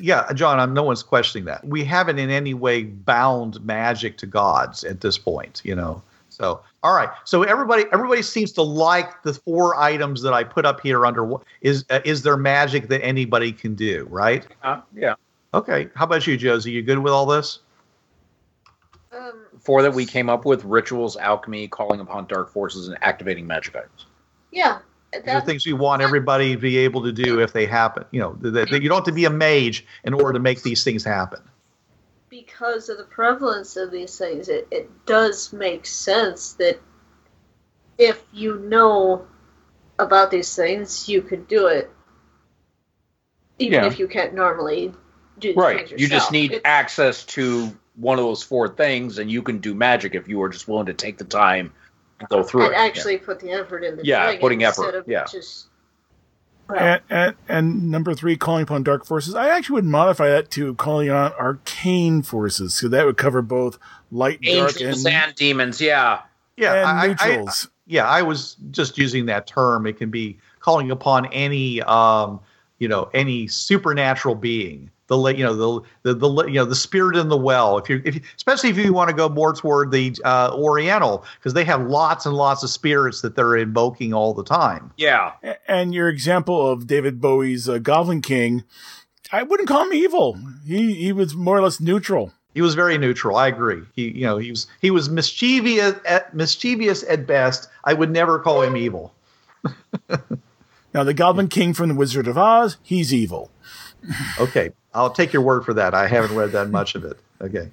yeah 0.00 0.32
john 0.32 0.58
i'm 0.60 0.72
no 0.74 0.82
one's 0.82 1.02
questioning 1.02 1.44
that. 1.44 1.64
We 1.66 1.84
haven't 1.84 2.18
in 2.18 2.30
any 2.30 2.54
way 2.54 2.84
bound 2.84 3.64
magic 3.64 4.16
to 4.18 4.26
gods 4.26 4.84
at 4.84 5.00
this 5.00 5.18
point 5.18 5.62
you 5.64 5.74
know? 5.74 6.02
So 6.30 6.60
all 6.84 6.94
right. 6.94 7.08
So 7.24 7.42
everybody 7.42 7.84
everybody 7.92 8.22
seems 8.22 8.52
to 8.52 8.62
like 8.62 9.22
the 9.24 9.34
four 9.34 9.74
items 9.76 10.22
that 10.22 10.32
i 10.32 10.44
put 10.44 10.64
up 10.64 10.80
here 10.80 11.04
under 11.04 11.26
wh- 11.26 11.42
is 11.62 11.84
uh, 11.90 12.00
is 12.04 12.22
there 12.22 12.36
magic 12.36 12.88
that 12.88 13.02
anybody 13.04 13.50
can 13.50 13.74
do 13.74 14.06
right? 14.10 14.46
Uh, 14.62 14.80
yeah. 14.94 15.14
okay. 15.54 15.88
How 15.96 16.04
about 16.04 16.26
you 16.26 16.36
josie? 16.36 16.70
You 16.70 16.82
good 16.82 16.98
with 16.98 17.12
all 17.12 17.26
this? 17.26 17.60
Um, 19.12 19.46
Four 19.58 19.82
that 19.82 19.92
we 19.94 20.04
came 20.06 20.28
up 20.28 20.44
with: 20.44 20.64
rituals, 20.64 21.16
alchemy, 21.16 21.66
calling 21.66 21.98
upon 22.00 22.26
dark 22.26 22.52
forces, 22.52 22.88
and 22.88 22.96
activating 23.00 23.46
magic 23.46 23.74
items. 23.74 24.06
yeah, 24.52 24.78
These 25.12 25.22
are 25.34 25.40
things 25.40 25.64
we 25.64 25.72
want 25.72 26.02
everybody 26.02 26.54
to 26.54 26.60
be 26.60 26.78
able 26.78 27.02
to 27.04 27.12
do 27.12 27.40
if 27.40 27.52
they 27.52 27.64
happen. 27.66 28.04
You 28.10 28.20
know, 28.20 28.36
that 28.40 28.70
that 28.70 28.82
you 28.82 28.88
don't 28.88 28.98
have 28.98 29.04
to 29.06 29.12
be 29.12 29.24
a 29.24 29.30
mage 29.30 29.86
in 30.04 30.12
order 30.14 30.34
to 30.34 30.38
make 30.38 30.62
these 30.62 30.84
things 30.84 31.04
happen. 31.04 31.40
because 32.30 32.90
of 32.90 32.98
the 32.98 33.04
prevalence 33.04 33.76
of 33.78 33.90
these 33.90 34.18
things, 34.18 34.50
it, 34.50 34.68
it 34.70 34.90
does 35.06 35.50
make 35.50 35.86
sense 35.86 36.52
that 36.54 36.78
if 37.96 38.22
you 38.34 38.58
know 38.58 39.26
about 39.98 40.30
these 40.30 40.54
things, 40.54 41.08
you 41.08 41.22
could 41.22 41.48
do 41.48 41.68
it, 41.68 41.90
even 43.58 43.80
Yeah. 43.82 43.86
if 43.86 43.98
you 43.98 44.06
can't 44.08 44.34
normally 44.34 44.92
do 45.38 45.48
these 45.48 45.56
Right. 45.56 45.88
things 45.88 46.00
You 46.00 46.06
just 46.06 46.30
need 46.30 46.52
It's- 46.52 46.62
access 46.66 47.24
to 47.26 47.74
one 47.96 48.18
of 48.18 48.24
those 48.26 48.42
four 48.42 48.68
things, 48.68 49.18
and 49.18 49.30
you 49.30 49.40
can 49.42 49.58
do 49.58 49.74
magic 49.74 50.14
if 50.14 50.28
you 50.28 50.42
are 50.42 50.50
just 50.50 50.68
willing 50.68 50.86
to 50.86 50.92
take 50.94 51.16
the 51.16 51.24
time 51.24 51.70
to 51.70 51.74
go 52.28 52.42
through 52.42 52.64
and 52.66 52.72
it. 52.72 52.78
actually 52.78 53.18
put 53.18 53.40
the 53.40 53.50
effort 53.50 53.84
into 53.84 54.04
Yeah, 54.04 54.26
doing 54.28 54.40
putting 54.40 54.60
instead 54.62 54.86
effort, 54.86 54.98
Of 54.98 55.08
yeah. 55.08 55.24
Just, 55.24 55.66
well, 56.68 56.78
and, 56.78 57.02
and 57.08 57.34
and 57.48 57.90
number 57.90 58.14
three 58.14 58.36
calling 58.36 58.64
upon 58.64 58.82
dark 58.82 59.06
forces 59.06 59.34
i 59.34 59.48
actually 59.48 59.74
would 59.74 59.84
modify 59.86 60.28
that 60.28 60.50
to 60.50 60.74
calling 60.74 61.08
on 61.08 61.32
arcane 61.32 62.20
forces 62.22 62.74
so 62.74 62.88
that 62.88 63.06
would 63.06 63.16
cover 63.16 63.40
both 63.40 63.78
light 64.10 64.38
Yeah. 64.42 64.56
dark 64.56 64.80
Angels 64.80 65.04
and, 65.06 65.14
and 65.14 65.34
demons. 65.34 65.80
Yeah. 65.80 66.20
Yeah, 66.56 66.74
and 66.74 66.86
I, 66.86 67.16
I, 67.24 67.28
neutrals 67.36 67.68
yeah, 67.88 68.06
I 68.06 68.22
was 68.22 68.56
just 68.70 68.98
using 68.98 69.26
that 69.26 69.46
term. 69.46 69.86
It 69.86 69.96
can 69.96 70.10
be 70.10 70.38
calling 70.60 70.90
upon 70.90 71.26
any, 71.26 71.80
um, 71.82 72.40
you 72.78 72.86
know, 72.86 73.08
any 73.14 73.48
supernatural 73.48 74.34
being. 74.34 74.90
The 75.08 75.16
you 75.34 75.42
know 75.42 75.82
the, 76.02 76.12
the 76.12 76.14
the 76.14 76.46
you 76.46 76.54
know 76.54 76.66
the 76.66 76.74
spirit 76.74 77.16
in 77.16 77.28
the 77.28 77.36
well. 77.36 77.78
If 77.78 77.88
you 77.88 78.02
if 78.04 78.14
you, 78.14 78.20
especially 78.36 78.68
if 78.70 78.76
you 78.76 78.92
want 78.92 79.08
to 79.08 79.16
go 79.16 79.28
more 79.28 79.54
toward 79.54 79.90
the 79.90 80.14
uh, 80.22 80.50
Oriental 80.52 81.24
because 81.38 81.54
they 81.54 81.64
have 81.64 81.86
lots 81.86 82.26
and 82.26 82.36
lots 82.36 82.62
of 82.62 82.68
spirits 82.70 83.22
that 83.22 83.34
they're 83.34 83.56
invoking 83.56 84.12
all 84.12 84.34
the 84.34 84.44
time. 84.44 84.92
Yeah. 84.98 85.32
And 85.66 85.94
your 85.94 86.10
example 86.10 86.70
of 86.70 86.86
David 86.86 87.20
Bowie's 87.20 87.68
uh, 87.68 87.78
Goblin 87.78 88.20
King, 88.20 88.64
I 89.32 89.44
wouldn't 89.44 89.68
call 89.68 89.84
him 89.84 89.94
evil. 89.94 90.38
He 90.66 90.92
he 90.94 91.12
was 91.12 91.34
more 91.34 91.56
or 91.56 91.62
less 91.62 91.80
neutral. 91.80 92.32
He 92.52 92.60
was 92.60 92.74
very 92.74 92.98
neutral. 92.98 93.36
I 93.36 93.48
agree. 93.48 93.82
He, 93.94 94.10
you 94.10 94.24
know, 94.24 94.36
he 94.36 94.50
was 94.50 94.66
he 94.82 94.90
was 94.90 95.08
mischievous 95.08 95.94
at 96.04 96.34
mischievous 96.34 97.02
at 97.04 97.26
best. 97.26 97.70
I 97.84 97.94
would 97.94 98.10
never 98.10 98.38
call 98.38 98.62
him 98.62 98.76
evil. 98.76 99.14
Now 100.94 101.04
the 101.04 101.14
Goblin 101.14 101.48
King 101.48 101.74
from 101.74 101.90
the 101.90 101.94
Wizard 101.94 102.26
of 102.26 102.38
Oz, 102.38 102.76
he's 102.82 103.12
evil. 103.12 103.50
Okay, 104.40 104.72
I'll 104.98 105.10
take 105.10 105.32
your 105.32 105.42
word 105.42 105.64
for 105.64 105.72
that. 105.74 105.94
I 105.94 106.06
haven't 106.08 106.36
read 106.36 106.52
that 106.52 106.70
much 106.70 106.94
of 106.94 107.04
it. 107.04 107.18
Okay. 107.40 107.70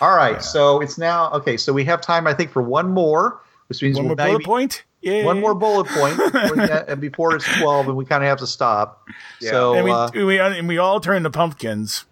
All 0.00 0.14
right. 0.16 0.42
So 0.42 0.80
it's 0.80 0.98
now 0.98 1.30
okay. 1.32 1.56
So 1.56 1.72
we 1.72 1.84
have 1.84 2.00
time, 2.00 2.26
I 2.26 2.34
think, 2.34 2.50
for 2.50 2.60
one 2.62 2.90
more, 2.90 3.40
which 3.68 3.82
means 3.82 3.96
One 3.96 4.06
more 4.08 4.16
bullet 4.16 4.32
maybe- 4.32 4.44
point. 4.44 4.82
Yeah. 5.02 5.24
one 5.24 5.40
more 5.40 5.54
bullet 5.54 5.86
point 5.88 6.16
before, 6.32 6.56
that- 6.56 6.86
and 6.88 7.00
before 7.00 7.36
it's 7.36 7.44
twelve, 7.60 7.86
and 7.86 7.96
we 7.96 8.04
kind 8.04 8.24
of 8.24 8.28
have 8.28 8.38
to 8.38 8.46
stop. 8.46 9.06
Yeah. 9.40 9.50
So 9.50 9.74
And 9.74 9.84
we, 9.84 9.90
uh, 9.92 10.10
we 10.14 10.40
and 10.40 10.66
we 10.66 10.78
all 10.78 10.98
turn 11.00 11.22
to 11.22 11.30
pumpkins. 11.30 12.04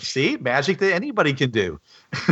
see, 0.00 0.36
magic 0.38 0.78
that 0.78 0.92
anybody 0.94 1.32
can 1.34 1.50
do. 1.50 1.78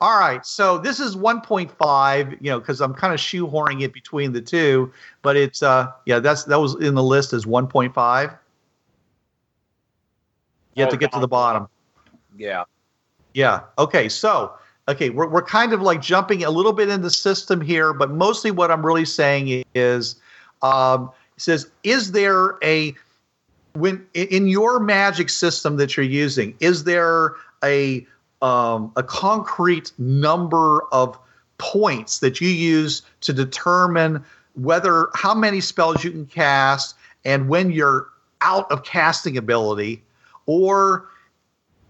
All 0.00 0.18
right, 0.18 0.44
so 0.44 0.78
this 0.78 0.98
is 0.98 1.14
1.5, 1.16 2.32
you 2.42 2.50
know, 2.50 2.58
because 2.58 2.80
I'm 2.80 2.92
kind 2.92 3.14
of 3.14 3.20
shoehorning 3.20 3.82
it 3.82 3.92
between 3.92 4.32
the 4.32 4.40
two, 4.40 4.92
but 5.22 5.36
it's 5.36 5.62
uh, 5.62 5.92
yeah, 6.06 6.18
that's 6.18 6.44
that 6.44 6.58
was 6.60 6.74
in 6.76 6.94
the 6.94 7.02
list 7.02 7.32
as 7.32 7.44
1.5. 7.46 8.38
You 10.80 10.86
have 10.86 10.88
Oh, 10.88 10.96
to 10.96 10.96
get 10.96 11.12
to 11.12 11.20
the 11.20 11.28
bottom. 11.28 11.68
Yeah. 12.36 12.64
Yeah. 13.34 13.60
Okay. 13.78 14.08
So, 14.08 14.52
okay, 14.88 15.10
we're, 15.10 15.28
we're 15.28 15.42
kind 15.42 15.72
of 15.72 15.82
like 15.82 16.00
jumping 16.00 16.42
a 16.42 16.50
little 16.50 16.72
bit 16.72 16.88
in 16.88 17.02
the 17.02 17.10
system 17.10 17.60
here, 17.60 17.92
but 17.92 18.10
mostly 18.10 18.50
what 18.50 18.70
I'm 18.70 18.84
really 18.84 19.04
saying 19.04 19.64
is, 19.74 20.16
um, 20.62 21.10
it 21.36 21.42
says, 21.42 21.70
is 21.84 22.12
there 22.12 22.56
a 22.62 22.94
when 23.74 24.04
in- 24.14 24.28
in 24.28 24.46
your 24.48 24.80
magic 24.80 25.28
system 25.28 25.76
that 25.76 25.96
you're 25.96 26.04
using, 26.06 26.54
is 26.60 26.84
there 26.84 27.34
a 27.62 28.06
um, 28.42 28.90
a 28.96 29.02
concrete 29.02 29.92
number 29.98 30.82
of 30.92 31.18
points 31.58 32.18
that 32.20 32.40
you 32.40 32.48
use 32.48 33.02
to 33.20 33.34
determine 33.34 34.24
whether 34.54 35.10
how 35.14 35.34
many 35.34 35.60
spells 35.60 36.02
you 36.02 36.10
can 36.10 36.24
cast 36.26 36.96
and 37.26 37.48
when 37.50 37.70
you're 37.70 38.08
out 38.40 38.70
of 38.72 38.82
casting 38.82 39.36
ability, 39.36 40.02
or 40.46 41.08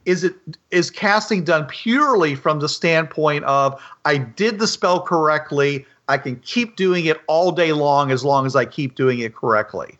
is 0.06 0.24
it 0.24 0.34
is 0.70 0.90
casting 0.90 1.44
done 1.44 1.66
purely 1.66 2.34
from 2.34 2.60
the 2.60 2.68
standpoint 2.68 3.44
of 3.44 3.80
I 4.04 4.18
did 4.18 4.58
the 4.58 4.66
spell 4.66 5.00
correctly, 5.02 5.86
I 6.08 6.18
can 6.18 6.36
keep 6.36 6.76
doing 6.76 7.06
it 7.06 7.20
all 7.26 7.52
day 7.52 7.72
long 7.72 8.10
as 8.10 8.24
long 8.24 8.46
as 8.46 8.56
I 8.56 8.64
keep 8.64 8.94
doing 8.94 9.20
it 9.20 9.34
correctly. 9.34 9.98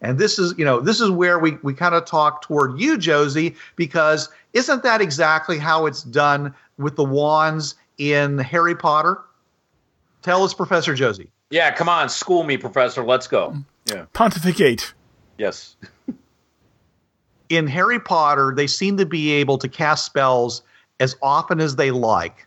And 0.00 0.18
this 0.18 0.38
is, 0.38 0.54
you 0.58 0.64
know, 0.64 0.80
this 0.80 1.00
is 1.00 1.10
where 1.10 1.38
we, 1.38 1.52
we 1.62 1.74
kind 1.74 1.94
of 1.94 2.04
talk 2.04 2.42
toward 2.42 2.78
you, 2.80 2.98
Josie, 2.98 3.54
because 3.76 4.28
isn't 4.52 4.82
that 4.82 5.00
exactly 5.00 5.58
how 5.58 5.86
it's 5.86 6.02
done 6.02 6.52
with 6.76 6.96
the 6.96 7.04
wands 7.04 7.76
in 7.98 8.38
Harry 8.38 8.74
Potter? 8.74 9.20
Tell 10.22 10.42
us, 10.42 10.52
Professor 10.52 10.94
Josie. 10.94 11.30
Yeah. 11.50 11.70
Come 11.70 11.88
on, 11.88 12.08
school 12.08 12.42
me, 12.42 12.56
Professor. 12.56 13.04
Let's 13.04 13.28
go. 13.28 13.56
Yeah. 13.86 14.06
Pontificate. 14.12 14.92
Yes. 15.38 15.76
In 17.56 17.66
Harry 17.66 18.00
Potter, 18.00 18.52
they 18.56 18.66
seem 18.66 18.96
to 18.96 19.06
be 19.06 19.32
able 19.32 19.58
to 19.58 19.68
cast 19.68 20.04
spells 20.04 20.62
as 21.00 21.16
often 21.22 21.60
as 21.60 21.76
they 21.76 21.90
like. 21.90 22.46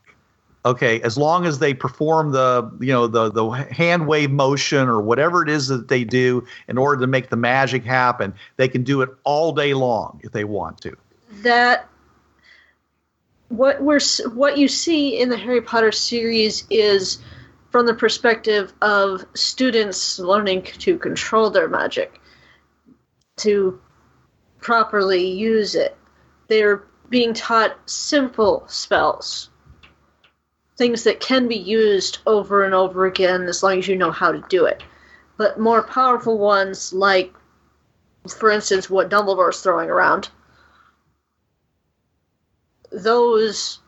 Okay, 0.65 1.00
as 1.02 1.15
long 1.15 1.46
as 1.46 1.60
they 1.60 1.76
perform 1.76 2.32
the 2.32 2.72
you 2.80 2.91
know 2.91 3.06
the 3.06 3.32
the 3.32 3.48
hand 3.50 4.08
wave 4.08 4.32
motion 4.32 4.88
or 4.88 5.00
whatever 5.00 5.44
it 5.44 5.50
is 5.50 5.68
that 5.68 5.89
they 5.89 6.04
do 6.04 6.46
in 6.68 6.78
order 6.80 7.00
to 7.02 7.08
make 7.08 7.30
the 7.30 7.36
magic 7.36 7.84
happen, 7.84 8.34
they 8.58 8.68
can 8.68 8.84
do 8.84 9.02
it 9.02 9.10
all 9.24 9.52
day 9.52 9.76
long 9.76 10.20
if 10.24 10.32
they 10.32 10.44
want 10.44 10.82
to. 10.82 10.98
that 11.44 11.88
what 13.50 13.82
we're 13.82 14.00
what 14.34 14.58
you 14.58 14.68
see 14.68 15.20
in 15.20 15.30
the 15.30 15.38
Harry 15.38 15.62
Potter 15.62 15.91
series 15.91 16.65
is 16.72 17.20
from 17.70 17.86
the 17.86 17.94
perspective 17.94 18.74
of 18.82 19.26
students 19.36 20.18
learning 20.18 20.63
to 20.63 20.98
control 20.98 21.52
their 21.52 21.68
magic, 21.70 22.20
to 23.38 23.80
properly 24.65 25.23
use 25.23 25.75
it. 25.75 25.95
They're 26.47 26.82
being 27.10 27.36
taught 27.36 27.78
simple 27.86 28.63
spells, 28.67 29.51
things 30.75 31.04
that 31.04 31.19
can 31.19 31.47
be 31.47 31.56
used 31.56 32.17
over 32.25 32.63
and 32.63 32.73
over 32.73 33.06
again 33.06 33.43
as 33.43 33.62
long 33.62 33.78
as 33.78 33.88
you 33.88 33.95
know 33.95 34.10
how 34.10 34.32
to 34.32 34.43
do 34.49 34.65
it. 34.65 34.82
But 35.38 35.60
more 35.60 35.84
powerful 35.84 36.39
ones, 36.39 36.91
like, 36.91 37.32
for 38.28 38.49
instance, 38.49 38.89
what 38.89 39.08
Dumbledore's 39.08 39.62
throwing 39.62 39.91
around, 39.91 40.30
those 42.91 43.82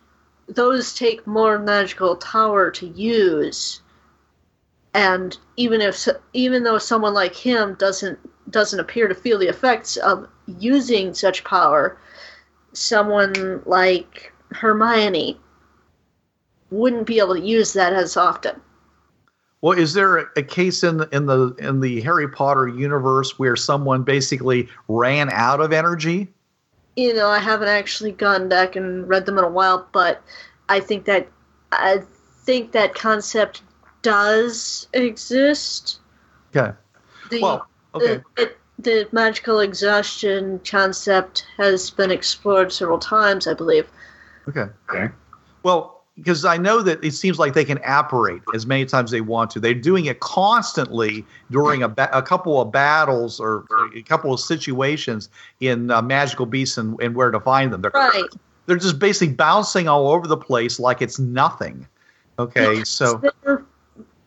those 0.47 0.93
take 0.93 1.25
more 1.25 1.57
magical 1.57 2.15
power 2.17 2.69
to 2.71 2.87
use 2.87 3.81
and 4.93 5.37
even 5.57 5.81
if 5.81 6.07
even 6.33 6.63
though 6.63 6.77
someone 6.77 7.13
like 7.13 7.35
him 7.35 7.73
doesn't 7.79 8.19
doesn't 8.49 8.79
appear 8.79 9.07
to 9.07 9.15
feel 9.15 9.38
the 9.38 9.47
effects 9.47 9.97
of 9.97 10.27
using 10.60 11.13
such 11.13 11.43
power 11.43 11.97
someone 12.73 13.62
like 13.65 14.31
hermione 14.51 15.39
wouldn't 16.71 17.07
be 17.07 17.19
able 17.19 17.33
to 17.36 17.41
use 17.41 17.73
that 17.73 17.93
as 17.93 18.15
often 18.17 18.60
Well, 19.62 19.77
is 19.77 19.93
there 19.93 20.17
a, 20.17 20.43
case 20.43 20.83
in 20.83 20.97
the, 20.97 21.10
in 21.10 21.25
the 21.25 21.55
in 21.60 21.79
the 21.81 22.01
Harry 22.01 22.27
Potter 22.27 22.67
universe 22.67 23.39
where 23.39 23.55
someone 23.55 24.03
basically 24.03 24.69
ran 24.88 25.29
out 25.31 25.60
of 25.60 25.73
energy? 25.73 26.27
you 26.95 27.13
know 27.13 27.27
i 27.29 27.39
haven't 27.39 27.67
actually 27.67 28.12
gone 28.12 28.49
back 28.49 28.75
and 28.75 29.07
read 29.07 29.25
them 29.25 29.38
in 29.38 29.43
a 29.43 29.49
while 29.49 29.88
but 29.91 30.21
i 30.69 30.79
think 30.79 31.05
that 31.05 31.27
i 31.71 32.01
think 32.43 32.71
that 32.71 32.93
concept 32.95 33.62
does 34.01 34.88
exist 34.93 35.99
Okay. 36.55 36.75
the, 37.29 37.41
Well, 37.41 37.67
okay. 37.95 38.21
the, 38.36 38.41
it, 38.43 38.58
the 38.80 39.08
magical 39.12 39.60
exhaustion 39.60 40.60
concept 40.69 41.45
has 41.58 41.89
been 41.89 42.12
explored 42.12 42.71
several 42.71 43.00
times 43.00 43.47
i 43.47 43.54
believe 43.54 43.88
Okay. 44.47 44.67
Okay. 44.89 45.13
Well, 45.63 46.04
because 46.15 46.45
I 46.45 46.58
know 46.58 46.82
that 46.82 47.04
it 47.04 47.12
seems 47.12 47.38
like 47.38 47.54
they 47.54 47.65
can 47.65 47.80
apparate 47.86 48.41
as 48.56 48.65
many 48.65 48.86
times 48.86 49.10
as 49.10 49.12
they 49.12 49.21
want 49.21 49.52
to. 49.52 49.60
They're 49.60 49.73
doing 49.73 50.06
it 50.06 50.19
constantly 50.19 51.26
during 51.52 51.84
a, 51.84 51.89
ba- 51.89 52.10
a 52.17 52.23
couple 52.23 52.60
of 52.60 52.71
battles 52.71 53.39
or 53.39 53.65
a 53.93 54.02
couple 54.02 54.34
of 54.34 54.39
situations 54.39 55.30
in 55.60 55.91
uh, 55.91 56.02
Magical 56.02 56.47
Beasts 56.47 56.78
and, 56.78 57.00
and 57.02 57.13
Where 57.15 57.30
to 57.30 57.39
Find 57.39 57.71
Them. 57.71 57.82
They're, 57.82 57.91
right 57.93 58.23
they're 58.65 58.78
just 58.78 58.97
basically 59.00 59.34
bouncing 59.36 59.88
all 59.88 60.08
over 60.10 60.28
the 60.28 60.38
place 60.38 60.80
like 60.80 61.02
it's 61.02 61.19
nothing. 61.19 61.88
Okay, 62.39 62.84
so 62.84 63.21
They're- 63.43 63.65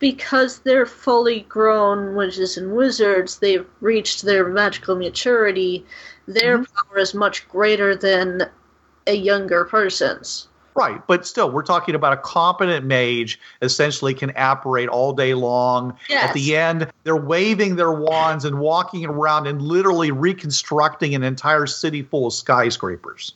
because 0.00 0.58
they're 0.60 0.86
fully 0.86 1.42
grown 1.42 2.16
witches 2.16 2.56
and 2.56 2.74
wizards 2.74 3.38
they've 3.38 3.66
reached 3.80 4.22
their 4.22 4.48
magical 4.48 4.96
maturity 4.96 5.84
their 6.26 6.58
Mm-hmm. 6.58 6.88
power 6.88 6.98
is 6.98 7.14
much 7.14 7.48
greater 7.48 7.94
than 7.94 8.42
a 9.06 9.14
younger 9.14 9.64
person's 9.64 10.48
Right, 10.76 11.04
but 11.08 11.26
still, 11.26 11.50
we're 11.50 11.64
talking 11.64 11.96
about 11.96 12.12
a 12.12 12.16
competent 12.16 12.86
mage 12.86 13.40
essentially 13.60 14.14
can 14.14 14.32
operate 14.36 14.88
all 14.88 15.12
day 15.12 15.34
long. 15.34 15.96
Yes. 16.08 16.28
At 16.28 16.34
the 16.34 16.56
end, 16.56 16.88
they're 17.02 17.16
waving 17.16 17.74
their 17.74 17.90
wands 17.90 18.44
and 18.44 18.60
walking 18.60 19.04
around 19.04 19.48
and 19.48 19.60
literally 19.60 20.12
reconstructing 20.12 21.16
an 21.16 21.24
entire 21.24 21.66
city 21.66 22.02
full 22.02 22.28
of 22.28 22.32
skyscrapers. 22.32 23.34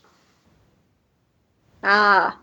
ah 1.83 2.39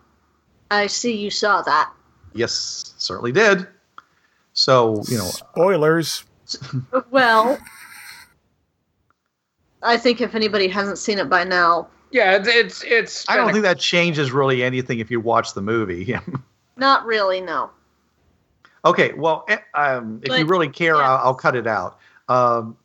i 0.69 0.87
see 0.87 1.15
you 1.15 1.31
saw 1.31 1.61
that 1.61 1.91
Yes, 2.33 2.93
certainly 2.97 3.31
did. 3.31 3.67
So, 4.53 5.03
you 5.07 5.17
know, 5.17 5.25
Spoilers. 5.25 6.23
Well, 7.11 7.57
I 9.83 9.97
think 9.97 10.19
if 10.19 10.35
anybody 10.35 10.67
hasn't 10.67 10.97
seen 10.97 11.17
it 11.17 11.29
by 11.29 11.45
now, 11.45 11.87
Yeah, 12.11 12.35
it's 12.35 12.47
it's, 12.49 12.83
it's 12.83 13.29
I 13.29 13.37
don't 13.37 13.47
been 13.47 13.55
think 13.55 13.63
that 13.63 13.79
changes 13.79 14.31
really 14.31 14.63
anything 14.63 14.99
if 14.99 15.09
you 15.09 15.21
watch 15.21 15.53
the 15.53 15.61
movie. 15.61 16.13
not 16.75 17.05
really, 17.05 17.39
no. 17.39 17.69
Okay, 18.83 19.13
well, 19.13 19.45
eh, 19.47 19.59
um, 19.75 20.19
if 20.23 20.37
you 20.37 20.45
really 20.45 20.67
care, 20.67 20.95
yes. 20.95 21.03
I'll, 21.05 21.17
I'll 21.17 21.35
cut 21.35 21.55
it 21.55 21.67
out. 21.67 21.99
Um, 22.27 22.75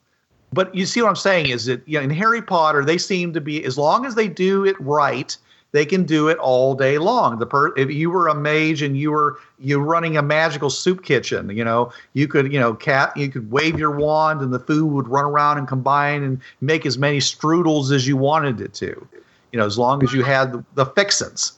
but 0.53 0.75
you 0.75 0.87
see 0.87 1.03
what 1.03 1.09
I'm 1.09 1.17
saying 1.17 1.49
is 1.49 1.65
that 1.67 1.83
you 1.87 1.99
know, 1.99 2.05
in 2.05 2.11
Harry 2.11 2.43
Potter, 2.43 2.85
they 2.85 2.99
seem 2.99 3.33
to 3.33 3.41
be 3.41 3.65
as 3.65 3.77
long 3.77 4.07
as 4.07 4.15
they 4.15 4.29
do 4.29 4.65
it 4.65 4.77
right, 4.81 5.37
they 5.73 5.85
can 5.85 6.05
do 6.05 6.29
it 6.29 6.39
all 6.39 6.75
day 6.75 6.99
long. 6.99 7.39
The 7.39 7.47
per- 7.47 7.77
if 7.77 7.91
you 7.91 8.11
were 8.11 8.29
a 8.29 8.35
mage 8.35 8.83
and 8.83 8.97
you 8.97 9.11
were 9.11 9.39
you 9.59 9.79
running 9.79 10.17
a 10.17 10.23
magical 10.23 10.71
soup 10.71 11.05
kitchen, 11.05 11.51
you 11.51 11.65
know, 11.65 11.93
you 12.15 12.29
could 12.29 12.53
you 12.53 12.59
know 12.59 12.75
cat 12.75 13.17
you 13.17 13.29
could 13.29 13.51
wave 13.51 13.79
your 13.79 13.91
wand 13.91 14.41
and 14.41 14.53
the 14.53 14.59
food 14.59 14.87
would 14.87 15.09
run 15.09 15.25
around 15.25 15.59
and 15.59 15.69
combine 15.69 16.23
and 16.23 16.41
make 16.61 16.87
as 16.87 16.99
many 16.99 17.19
strudels 17.19 17.93
as 17.93 18.07
you 18.07 18.17
wanted 18.17 18.61
it 18.61 18.75
to. 18.75 19.09
You 19.53 19.59
know, 19.59 19.67
as 19.67 19.79
long 19.79 20.03
as 20.03 20.13
you 20.13 20.23
had 20.23 20.53
the, 20.53 20.65
the 20.75 20.87
fixins. 20.87 21.53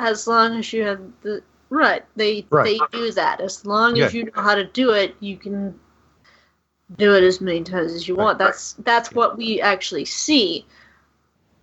As 0.00 0.26
long 0.26 0.58
as 0.58 0.72
you 0.72 0.84
have 0.84 1.00
the 1.22 1.42
right, 1.70 2.04
they 2.16 2.46
Right. 2.50 2.64
they 2.64 2.98
do 2.98 3.12
that. 3.12 3.40
As 3.40 3.64
long 3.66 3.98
as 3.98 4.14
you 4.14 4.24
know 4.24 4.32
how 4.34 4.54
to 4.54 4.64
do 4.64 4.90
it, 4.90 5.16
you 5.20 5.36
can 5.36 5.78
do 6.96 7.14
it 7.14 7.22
as 7.22 7.40
many 7.40 7.62
times 7.62 7.92
as 7.92 8.08
you 8.08 8.16
want. 8.16 8.38
That's 8.38 8.74
that's 8.84 9.12
what 9.12 9.36
we 9.36 9.60
actually 9.60 10.04
see. 10.04 10.64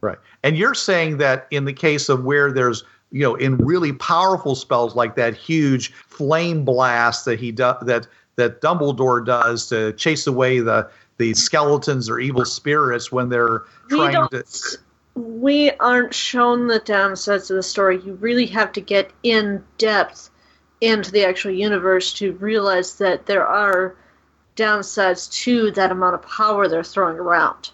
Right. 0.05 0.19
And 0.43 0.55
you're 0.55 0.75
saying 0.75 1.17
that 1.17 1.47
in 1.49 1.65
the 1.65 1.73
case 1.73 2.09
of 2.09 2.23
where 2.23 2.51
there's, 2.51 2.83
you 3.11 3.23
know, 3.23 3.33
in 3.33 3.57
really 3.57 3.91
powerful 3.93 4.53
spells 4.53 4.95
like 4.95 5.15
that 5.15 5.35
huge 5.35 5.91
flame 5.93 6.63
blast 6.63 7.25
that 7.25 7.39
he 7.39 7.51
does 7.51 7.83
that 7.85 8.07
that 8.35 8.61
Dumbledore 8.61 9.25
does 9.25 9.67
to 9.69 9.93
chase 9.93 10.27
away 10.27 10.59
the 10.59 10.87
the 11.17 11.33
skeletons 11.33 12.09
or 12.09 12.19
evil 12.19 12.45
spirits 12.45 13.11
when 13.11 13.29
they're 13.29 13.63
We 13.89 13.97
trying 13.97 14.27
to 14.29 14.43
We 15.15 15.71
aren't 15.79 16.13
shown 16.13 16.67
the 16.67 16.79
downsides 16.79 17.49
of 17.49 17.55
the 17.55 17.63
story. 17.63 17.99
You 18.05 18.13
really 18.15 18.45
have 18.47 18.71
to 18.73 18.81
get 18.81 19.11
in 19.23 19.63
depth 19.77 20.29
into 20.81 21.11
the 21.11 21.25
actual 21.25 21.51
universe 21.51 22.13
to 22.13 22.33
realize 22.33 22.97
that 22.97 23.25
there 23.25 23.47
are 23.47 23.95
downsides 24.55 25.31
to 25.43 25.71
that 25.71 25.91
amount 25.91 26.15
of 26.15 26.21
power 26.21 26.67
they're 26.67 26.83
throwing 26.83 27.17
around. 27.17 27.71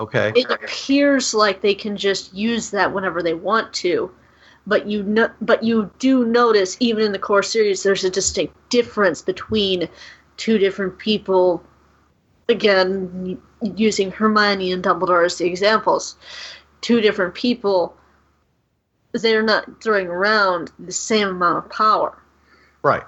Okay. 0.00 0.32
it 0.34 0.50
appears 0.50 1.34
like 1.34 1.60
they 1.60 1.74
can 1.74 1.94
just 1.94 2.32
use 2.32 2.70
that 2.70 2.92
whenever 2.94 3.22
they 3.22 3.34
want 3.34 3.70
to 3.74 4.10
but 4.66 4.86
you 4.86 5.02
know 5.02 5.30
but 5.42 5.62
you 5.62 5.90
do 5.98 6.24
notice 6.24 6.76
even 6.80 7.04
in 7.04 7.12
the 7.12 7.18
core 7.18 7.42
series 7.42 7.82
there's 7.82 8.02
a 8.02 8.10
distinct 8.10 8.54
difference 8.70 9.20
between 9.20 9.88
two 10.38 10.56
different 10.56 10.98
people 10.98 11.62
again 12.48 13.38
using 13.76 14.10
hermione 14.10 14.72
and 14.72 14.82
dumbledore 14.82 15.24
as 15.24 15.36
the 15.36 15.44
examples 15.44 16.16
two 16.80 17.02
different 17.02 17.34
people 17.34 17.94
they're 19.12 19.42
not 19.42 19.82
throwing 19.82 20.06
around 20.06 20.72
the 20.78 20.92
same 20.92 21.28
amount 21.28 21.66
of 21.66 21.70
power 21.70 22.16
Right. 22.82 23.02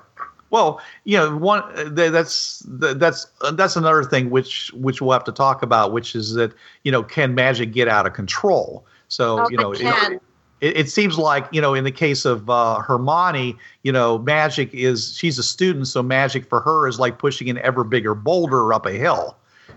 Well, 0.52 0.80
you 1.04 1.16
know, 1.16 1.34
one 1.36 1.62
uh, 1.76 1.92
th- 1.94 2.12
that's 2.12 2.62
that's 2.68 3.26
uh, 3.40 3.52
that's 3.52 3.74
another 3.74 4.04
thing 4.04 4.28
which 4.30 4.70
which 4.74 5.00
we'll 5.00 5.12
have 5.12 5.24
to 5.24 5.32
talk 5.32 5.62
about, 5.62 5.92
which 5.92 6.14
is 6.14 6.34
that 6.34 6.52
you 6.84 6.92
know, 6.92 7.02
can 7.02 7.34
magic 7.34 7.72
get 7.72 7.88
out 7.88 8.06
of 8.06 8.12
control? 8.12 8.84
So 9.08 9.40
Oh, 9.40 9.48
you 9.50 9.56
know, 9.56 9.72
it 9.72 9.80
it- 10.60 10.76
it, 10.76 10.90
seems 10.90 11.18
like 11.18 11.48
you 11.50 11.60
know 11.60 11.74
in 11.74 11.84
the 11.84 11.90
case 11.90 12.24
of 12.26 12.48
uh, 12.50 12.80
Hermione, 12.80 13.56
you 13.82 13.90
know, 13.90 14.18
magic 14.18 14.72
is 14.74 15.16
she's 15.16 15.38
a 15.38 15.42
student, 15.42 15.88
so 15.88 16.02
magic 16.02 16.48
for 16.48 16.60
her 16.60 16.86
is 16.86 17.00
like 17.00 17.18
pushing 17.18 17.48
an 17.50 17.58
ever 17.58 17.82
bigger 17.82 18.14
boulder 18.14 18.72
up 18.72 18.86
a 18.86 18.92
hill. 18.92 19.36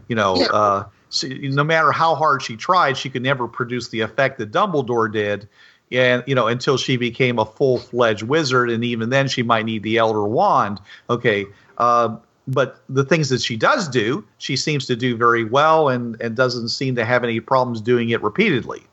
You 0.09 0.15
know, 0.15 0.35
Yeah. 0.35 0.45
uh, 0.47 0.83
she, 1.09 1.47
no 1.47 1.63
matter 1.63 1.91
how 1.93 2.13
hard 2.15 2.43
she 2.43 2.55
tried, 2.57 2.97
she 2.97 3.09
could 3.09 3.23
never 3.23 3.47
produce 3.47 3.87
the 3.89 4.01
effect 4.01 4.37
that 4.39 4.51
Dumbledore 4.51 5.11
did. 5.11 5.47
And 5.95 6.23
you 6.27 6.35
know, 6.35 6.47
until 6.47 6.77
she 6.77 6.97
became 6.97 7.39
a 7.39 7.45
full 7.45 7.77
fledged 7.77 8.23
wizard, 8.23 8.69
and 8.69 8.83
even 8.83 9.09
then, 9.09 9.27
she 9.27 9.43
might 9.43 9.65
need 9.65 9.83
the 9.83 9.97
Elder 9.97 10.23
Wand. 10.25 10.79
Okay, 11.09 11.45
uh, 11.77 12.17
but 12.47 12.81
the 12.89 13.03
things 13.03 13.29
that 13.29 13.41
she 13.41 13.55
does 13.57 13.87
do, 13.87 14.23
she 14.37 14.55
seems 14.55 14.85
to 14.87 14.95
do 14.95 15.15
very 15.15 15.43
well, 15.43 15.89
and 15.89 16.19
and 16.21 16.35
doesn't 16.35 16.69
seem 16.69 16.95
to 16.95 17.05
have 17.05 17.23
any 17.23 17.39
problems 17.39 17.81
doing 17.81 18.09
it 18.09 18.21
repeatedly. 18.21 18.83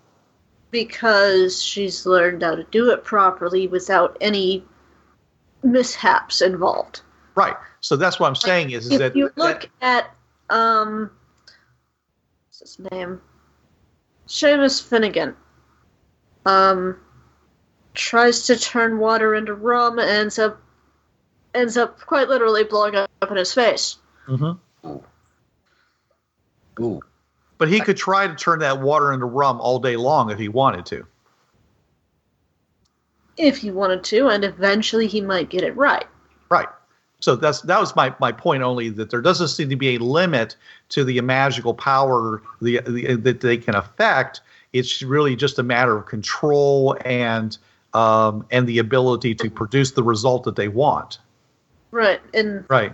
because 0.71 1.63
she's 1.63 2.07
learned 2.07 2.43
how 2.43 2.55
to 2.55 2.65
do 2.71 2.91
it 2.91 3.05
properly 3.05 3.67
without 3.69 4.17
any 4.21 4.65
mishaps 5.63 6.41
involved 6.41 7.03
Right. 7.35 7.57
So 7.81 7.97
that's 7.97 8.21
what 8.21 8.29
I'm 8.29 8.35
saying 8.35 8.71
is, 8.73 8.87
is 8.87 8.93
if 8.93 8.99
that 8.99 9.17
you 9.17 9.31
look 9.37 9.69
at 9.81 10.15
um 10.51 11.11
what's 12.49 12.61
his 12.61 12.79
name 12.91 13.21
Seamus 14.27 14.87
Finnigan 14.87 15.35
um 16.47 16.97
tries 17.95 18.47
to 18.47 18.57
turn 18.59 18.99
water 18.99 19.35
into 19.35 19.55
rum 19.55 19.99
and 19.99 20.09
ends 20.09 20.39
up 20.39 20.61
ends 21.55 21.77
up 21.77 22.01
quite 22.01 22.29
literally 22.29 22.65
blowing 22.65 22.95
up 22.97 23.11
in 23.31 23.37
his 23.37 23.53
face 23.53 23.97
Mhm. 24.29 24.59
Ooh. 26.81 27.01
but 27.59 27.69
he 27.69 27.81
could 27.81 27.97
try 27.97 28.27
to 28.27 28.35
turn 28.35 28.61
that 28.61 28.81
water 28.81 29.13
into 29.13 29.27
rum 29.27 29.61
all 29.61 29.79
day 29.79 29.97
long 29.97 30.31
if 30.31 30.39
he 30.39 30.49
wanted 30.49 30.87
to. 30.87 31.07
if 33.39 33.59
he 33.59 33.71
wanted 33.71 34.05
to 34.05 34.29
and 34.29 34.45
eventually 34.45 35.07
he 35.07 35.21
might 35.21 35.49
get 35.49 35.63
it 35.63 35.77
right 35.77 36.07
Right. 36.51 36.69
so 37.21 37.35
that's 37.37 37.61
that 37.63 37.81
was 37.81 37.97
my, 37.97 38.15
my 38.21 38.31
point 38.33 38.63
only 38.63 38.89
that 38.91 39.11
there 39.11 39.23
doesn't 39.23 39.49
seem 39.49 39.71
to 39.71 39.77
be 39.77 39.97
a 39.97 39.99
limit 39.99 40.57
to 40.91 41.03
the 41.05 41.21
magical 41.23 41.73
power 41.75 42.43
the, 42.61 42.81
the, 42.87 43.15
that 43.17 43.41
they 43.41 43.57
can 43.57 43.75
affect. 43.75 44.43
It's 44.73 45.03
really 45.03 45.37
just 45.37 45.59
a 45.59 45.63
matter 45.63 45.97
of 45.97 46.07
control 46.07 46.97
and 47.05 47.57
um, 47.95 48.47
and 48.51 48.67
the 48.67 48.79
ability 48.79 49.35
to 49.35 49.51
produce 49.51 49.91
the 49.91 50.03
result 50.03 50.45
that 50.45 50.57
they 50.57 50.69
want. 50.69 51.19
Right, 51.91 52.21
and 52.33 52.65
Right. 52.71 52.93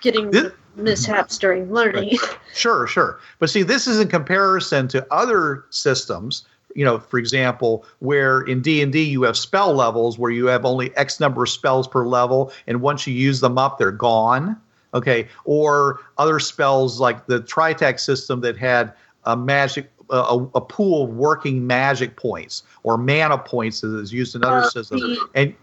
getting 0.00 0.30
This- 0.30 0.52
mishaps 0.76 1.38
during 1.38 1.72
learning. 1.72 2.16
Sure, 2.54 2.86
sure. 2.86 3.18
But 3.40 3.50
see, 3.50 3.62
this 3.64 3.86
is 3.88 3.98
in 4.00 4.06
comparison 4.08 4.86
to 4.88 5.06
other 5.12 5.64
systems. 5.70 6.44
You 6.74 6.84
know, 6.84 6.98
for 7.00 7.18
example, 7.18 7.84
where 7.98 8.42
in 8.42 8.60
D 8.62 8.80
and 8.80 8.92
D 8.92 9.02
you 9.02 9.22
have 9.22 9.36
spell 9.36 9.74
levels 9.74 10.18
where 10.18 10.30
you 10.30 10.46
have 10.46 10.64
only 10.64 10.96
X 10.96 11.18
number 11.18 11.42
of 11.42 11.48
spells 11.48 11.88
per 11.88 12.06
level, 12.06 12.52
and 12.68 12.80
once 12.80 13.06
you 13.06 13.14
use 13.14 13.40
them 13.40 13.58
up, 13.58 13.78
they're 13.78 13.90
gone. 13.90 14.56
Okay, 14.94 15.26
or 15.44 15.98
other 16.16 16.38
spells 16.38 17.00
like 17.00 17.26
the 17.26 17.40
TriTac 17.40 17.98
system 18.00 18.40
that 18.42 18.56
had 18.56 18.92
a 19.24 19.36
magic, 19.36 19.90
a, 20.10 20.46
a 20.54 20.60
pool 20.60 21.04
of 21.04 21.10
working 21.10 21.66
magic 21.66 22.16
points 22.16 22.62
or 22.82 22.96
mana 22.96 23.38
points 23.38 23.80
that 23.80 23.94
is 23.98 24.12
used 24.12 24.34
in 24.34 24.44
other 24.44 24.58
Uh, 24.58 24.70
systems. 24.70 25.02
the- 25.02 25.28
And 25.34 25.54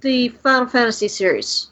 the 0.00 0.28
Final 0.28 0.66
Fantasy 0.68 1.08
series. 1.08 1.68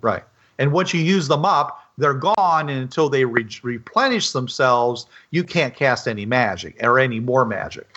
Right. 0.00 0.22
And 0.58 0.70
once 0.72 0.94
you 0.94 1.00
use 1.00 1.26
them 1.28 1.44
up, 1.44 1.80
they're 1.98 2.14
gone. 2.14 2.68
And 2.68 2.80
until 2.80 3.08
they 3.08 3.24
re- 3.24 3.48
replenish 3.62 4.32
themselves, 4.32 5.06
you 5.30 5.42
can't 5.44 5.74
cast 5.74 6.06
any 6.06 6.26
magic 6.26 6.76
or 6.82 6.98
any 6.98 7.20
more 7.20 7.44
magic. 7.44 7.96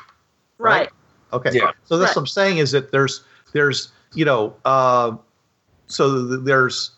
Right. 0.57 0.79
Right. 0.79 0.89
Okay. 1.33 1.51
Yeah. 1.53 1.71
So 1.83 1.97
that's 1.97 2.09
Right. 2.11 2.15
what 2.15 2.21
I'm 2.21 2.27
saying 2.27 2.57
is 2.57 2.71
that 2.71 2.91
there's, 2.91 3.23
there's, 3.53 3.91
you 4.13 4.25
know, 4.25 4.55
uh, 4.65 5.15
so 5.87 6.27
th- 6.27 6.39
there's, 6.43 6.91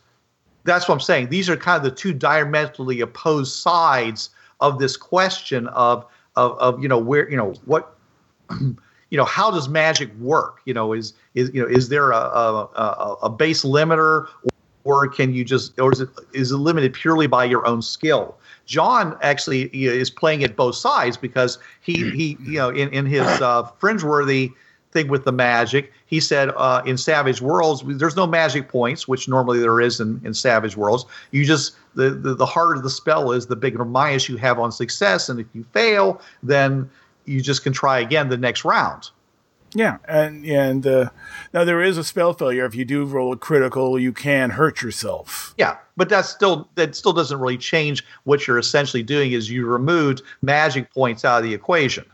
that's 0.64 0.88
what 0.88 0.94
I'm 0.94 1.00
saying. 1.02 1.30
These 1.30 1.50
are 1.50 1.58
kind 1.58 1.78
of 1.78 1.84
the 1.84 1.96
two 1.96 2.14
diametrically 2.14 3.02
opposed 3.02 3.54
sides 3.56 4.30
of 4.62 4.78
this 4.78 4.96
question 4.96 5.68
of, 5.70 6.06
of, 6.40 6.58
of 6.60 6.82
you 6.82 6.88
know, 6.88 6.98
where, 6.98 7.30
you 7.30 7.38
know, 7.38 7.54
what, 7.66 7.96
you 8.60 9.18
know, 9.18 9.26
how 9.26 9.52
does 9.52 9.68
magic 9.68 10.14
work? 10.16 10.62
You 10.66 10.74
know, 10.74 10.94
is, 10.94 11.14
is, 11.34 11.52
you 11.54 11.62
know, 11.62 11.68
is 11.68 11.90
there 11.90 12.12
a, 12.12 12.18
a, 12.18 13.18
a, 13.24 13.30
base 13.30 13.64
limiter 13.64 14.28
or 14.84 15.08
can 15.08 15.34
you 15.34 15.44
just 15.44 15.78
or 15.80 15.92
is 15.92 16.00
it 16.00 16.10
is 16.34 16.52
it 16.52 16.58
limited 16.58 16.94
purely 16.94 17.28
by 17.28 17.44
your 17.44 17.66
own 17.68 17.82
skill 17.82 18.38
john 18.66 19.18
actually 19.22 19.64
is 19.74 20.10
playing 20.10 20.44
at 20.44 20.56
both 20.56 20.76
sides 20.76 21.18
because 21.18 21.60
he 21.82 22.10
he 22.12 22.38
you 22.42 22.58
know 22.58 22.70
in, 22.70 22.90
in 22.90 23.06
his 23.06 23.28
uh, 23.42 23.64
fringeworthy 23.82 24.52
thing 24.92 25.08
with 25.08 25.24
the 25.24 25.32
magic 25.32 25.94
he 26.08 26.20
said 26.20 26.50
uh, 26.58 26.82
in 26.86 26.98
savage 26.98 27.42
worlds 27.42 27.84
there's 27.86 28.16
no 28.16 28.26
magic 28.26 28.70
points 28.70 29.08
which 29.08 29.28
normally 29.28 29.60
there 29.60 29.80
is 29.80 30.00
in, 30.00 30.20
in 30.24 30.34
savage 30.34 30.76
worlds 30.76 31.06
you 31.32 31.46
just 31.46 31.76
the, 31.96 32.10
the 32.10 32.34
the 32.34 32.46
harder 32.46 32.82
the 32.82 32.90
spell 32.90 33.32
is 33.32 33.48
the 33.48 33.56
bigger 33.56 33.86
bias 33.86 34.28
you 34.28 34.38
have 34.38 34.58
on 34.60 34.72
success 34.72 35.30
and 35.30 35.40
if 35.40 35.48
you 35.54 35.64
fail 35.74 36.20
then 36.42 36.90
you 37.26 37.42
just 37.42 37.64
can 37.64 37.72
try 37.74 38.00
again 38.00 38.30
the 38.30 38.38
next 38.38 38.66
round 38.66 39.12
Yeah, 39.76 39.98
and 40.08 40.44
and 40.46 40.88
uh, 40.88 41.10
now 41.54 41.64
there 41.64 41.84
is 41.84 41.98
a 41.98 42.04
spell 42.04 42.34
failure. 42.34 42.66
If 42.66 42.74
you 42.74 42.86
do 42.86 43.06
roll 43.06 43.34
a 43.34 43.38
critical, 43.38 44.00
you 44.00 44.12
can 44.12 44.50
hurt 44.50 44.82
yourself. 44.82 45.54
Yeah, 45.60 45.78
but 45.96 46.10
that's 46.10 46.28
still 46.28 46.68
that 46.74 46.96
still 46.96 47.14
doesn't 47.14 47.40
really 47.40 47.58
change 47.58 48.04
what 48.24 48.48
you're 48.48 48.58
essentially 48.58 49.04
doing 49.04 49.32
is 49.32 49.52
you 49.52 49.68
removed 49.68 50.24
magic 50.42 50.92
points 50.92 51.24
out 51.24 51.38
of 51.38 51.44
the 51.44 51.54
equation. 51.54 52.06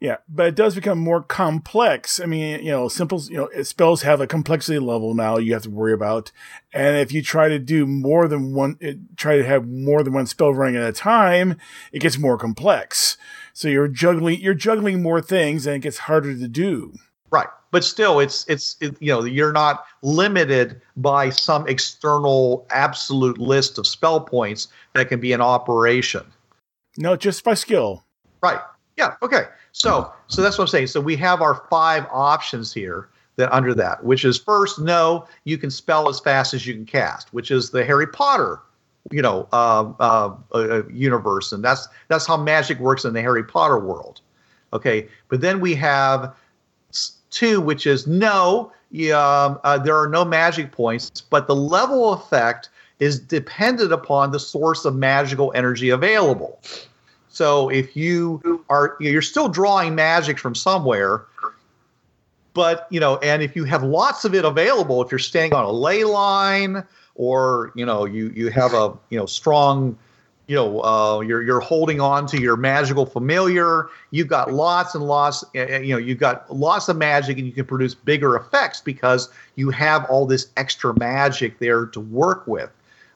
Yeah, 0.00 0.18
but 0.28 0.46
it 0.46 0.54
does 0.54 0.76
become 0.76 0.98
more 0.98 1.22
complex. 1.22 2.20
I 2.20 2.26
mean, 2.26 2.62
you 2.62 2.70
know, 2.70 2.88
simple, 2.88 3.20
you 3.22 3.36
know, 3.36 3.62
spells 3.64 4.02
have 4.02 4.20
a 4.20 4.28
complexity 4.28 4.78
level 4.78 5.12
now 5.12 5.38
you 5.38 5.52
have 5.54 5.64
to 5.64 5.70
worry 5.70 5.92
about. 5.92 6.30
And 6.72 6.96
if 6.96 7.12
you 7.12 7.20
try 7.20 7.48
to 7.48 7.58
do 7.58 7.84
more 7.84 8.28
than 8.28 8.54
one, 8.54 8.76
it, 8.80 9.16
try 9.16 9.36
to 9.36 9.44
have 9.44 9.66
more 9.66 10.04
than 10.04 10.12
one 10.12 10.26
spell 10.26 10.54
running 10.54 10.76
at 10.76 10.88
a 10.88 10.92
time, 10.92 11.56
it 11.90 12.00
gets 12.00 12.16
more 12.16 12.38
complex. 12.38 13.16
So 13.52 13.66
you're 13.66 13.88
juggling, 13.88 14.40
you're 14.40 14.54
juggling 14.54 15.02
more 15.02 15.20
things 15.20 15.66
and 15.66 15.74
it 15.74 15.80
gets 15.80 15.98
harder 15.98 16.32
to 16.32 16.46
do. 16.46 16.94
Right. 17.30 17.48
But 17.72 17.82
still 17.82 18.20
it's 18.20 18.48
it's 18.48 18.76
it, 18.80 18.96
you 19.00 19.12
know, 19.12 19.24
you're 19.24 19.52
not 19.52 19.84
limited 20.02 20.80
by 20.96 21.30
some 21.30 21.66
external 21.66 22.66
absolute 22.70 23.38
list 23.38 23.78
of 23.78 23.86
spell 23.86 24.20
points 24.20 24.68
that 24.94 25.08
can 25.08 25.18
be 25.18 25.32
in 25.32 25.40
operation. 25.40 26.24
No, 26.96 27.16
just 27.16 27.42
by 27.42 27.54
skill. 27.54 28.04
Right. 28.40 28.60
Yeah. 28.96 29.16
Okay. 29.22 29.42
So 29.78 30.12
so 30.26 30.42
that's 30.42 30.58
what 30.58 30.64
I'm 30.64 30.68
saying. 30.68 30.88
So 30.88 31.00
we 31.00 31.16
have 31.16 31.40
our 31.40 31.66
five 31.70 32.06
options 32.10 32.72
here 32.72 33.08
that 33.36 33.52
under 33.52 33.72
that, 33.74 34.02
which 34.04 34.24
is 34.24 34.36
first, 34.36 34.80
no, 34.80 35.26
you 35.44 35.56
can 35.56 35.70
spell 35.70 36.08
as 36.08 36.18
fast 36.18 36.52
as 36.52 36.66
you 36.66 36.74
can 36.74 36.84
cast, 36.84 37.32
which 37.32 37.52
is 37.52 37.70
the 37.70 37.84
Harry 37.84 38.06
Potter, 38.06 38.58
you 39.12 39.22
know, 39.22 39.48
uh, 39.52 39.92
uh, 40.00 40.34
uh, 40.52 40.82
universe, 40.88 41.52
and 41.52 41.62
that's 41.62 41.86
that's 42.08 42.26
how 42.26 42.36
magic 42.36 42.80
works 42.80 43.04
in 43.04 43.12
the 43.12 43.20
Harry 43.20 43.44
Potter 43.44 43.78
world. 43.78 44.20
Okay. 44.72 45.08
But 45.28 45.40
then 45.40 45.60
we 45.60 45.74
have 45.76 46.34
two, 47.30 47.60
which 47.60 47.86
is 47.86 48.06
no, 48.06 48.72
um, 49.14 49.60
uh, 49.64 49.78
there 49.78 49.96
are 49.96 50.08
no 50.08 50.24
magic 50.24 50.72
points, 50.72 51.20
but 51.20 51.46
the 51.46 51.54
level 51.54 52.12
effect 52.12 52.70
is 52.98 53.20
dependent 53.20 53.92
upon 53.92 54.32
the 54.32 54.40
source 54.40 54.84
of 54.84 54.96
magical 54.96 55.52
energy 55.54 55.90
available. 55.90 56.60
So 57.28 57.68
if 57.68 57.96
you 57.96 58.64
are 58.68 58.96
you're 59.00 59.22
still 59.22 59.48
drawing 59.48 59.94
magic 59.94 60.38
from 60.38 60.54
somewhere, 60.54 61.22
but 62.54 62.86
you 62.90 63.00
know, 63.00 63.18
and 63.18 63.42
if 63.42 63.54
you 63.54 63.64
have 63.64 63.82
lots 63.82 64.24
of 64.24 64.34
it 64.34 64.44
available, 64.44 65.02
if 65.02 65.10
you're 65.10 65.18
staying 65.18 65.54
on 65.54 65.64
a 65.64 65.70
ley 65.70 66.04
line 66.04 66.84
or 67.14 67.72
you 67.74 67.84
know 67.84 68.06
you 68.06 68.32
you 68.34 68.48
have 68.48 68.72
a 68.72 68.96
you 69.10 69.18
know 69.18 69.26
strong 69.26 69.98
you 70.46 70.56
know 70.56 70.82
uh, 70.82 71.20
you're 71.20 71.42
you're 71.42 71.60
holding 71.60 72.00
on 72.00 72.26
to 72.26 72.40
your 72.40 72.56
magical 72.56 73.04
familiar 73.04 73.88
you've 74.10 74.28
got 74.28 74.52
lots 74.52 74.94
and 74.94 75.04
lots 75.04 75.44
uh, 75.54 75.58
uh, 75.58 75.78
you 75.78 75.92
know 75.92 75.98
you've 75.98 76.18
got 76.18 76.52
lots 76.54 76.88
of 76.88 76.96
magic 76.96 77.36
and 77.36 77.46
you 77.46 77.52
can 77.52 77.66
produce 77.66 77.94
bigger 77.94 78.34
effects 78.36 78.80
because 78.80 79.28
you 79.56 79.70
have 79.70 80.04
all 80.06 80.26
this 80.26 80.48
extra 80.56 80.98
magic 80.98 81.58
there 81.58 81.86
to 81.86 82.00
work 82.00 82.46
with 82.46 82.70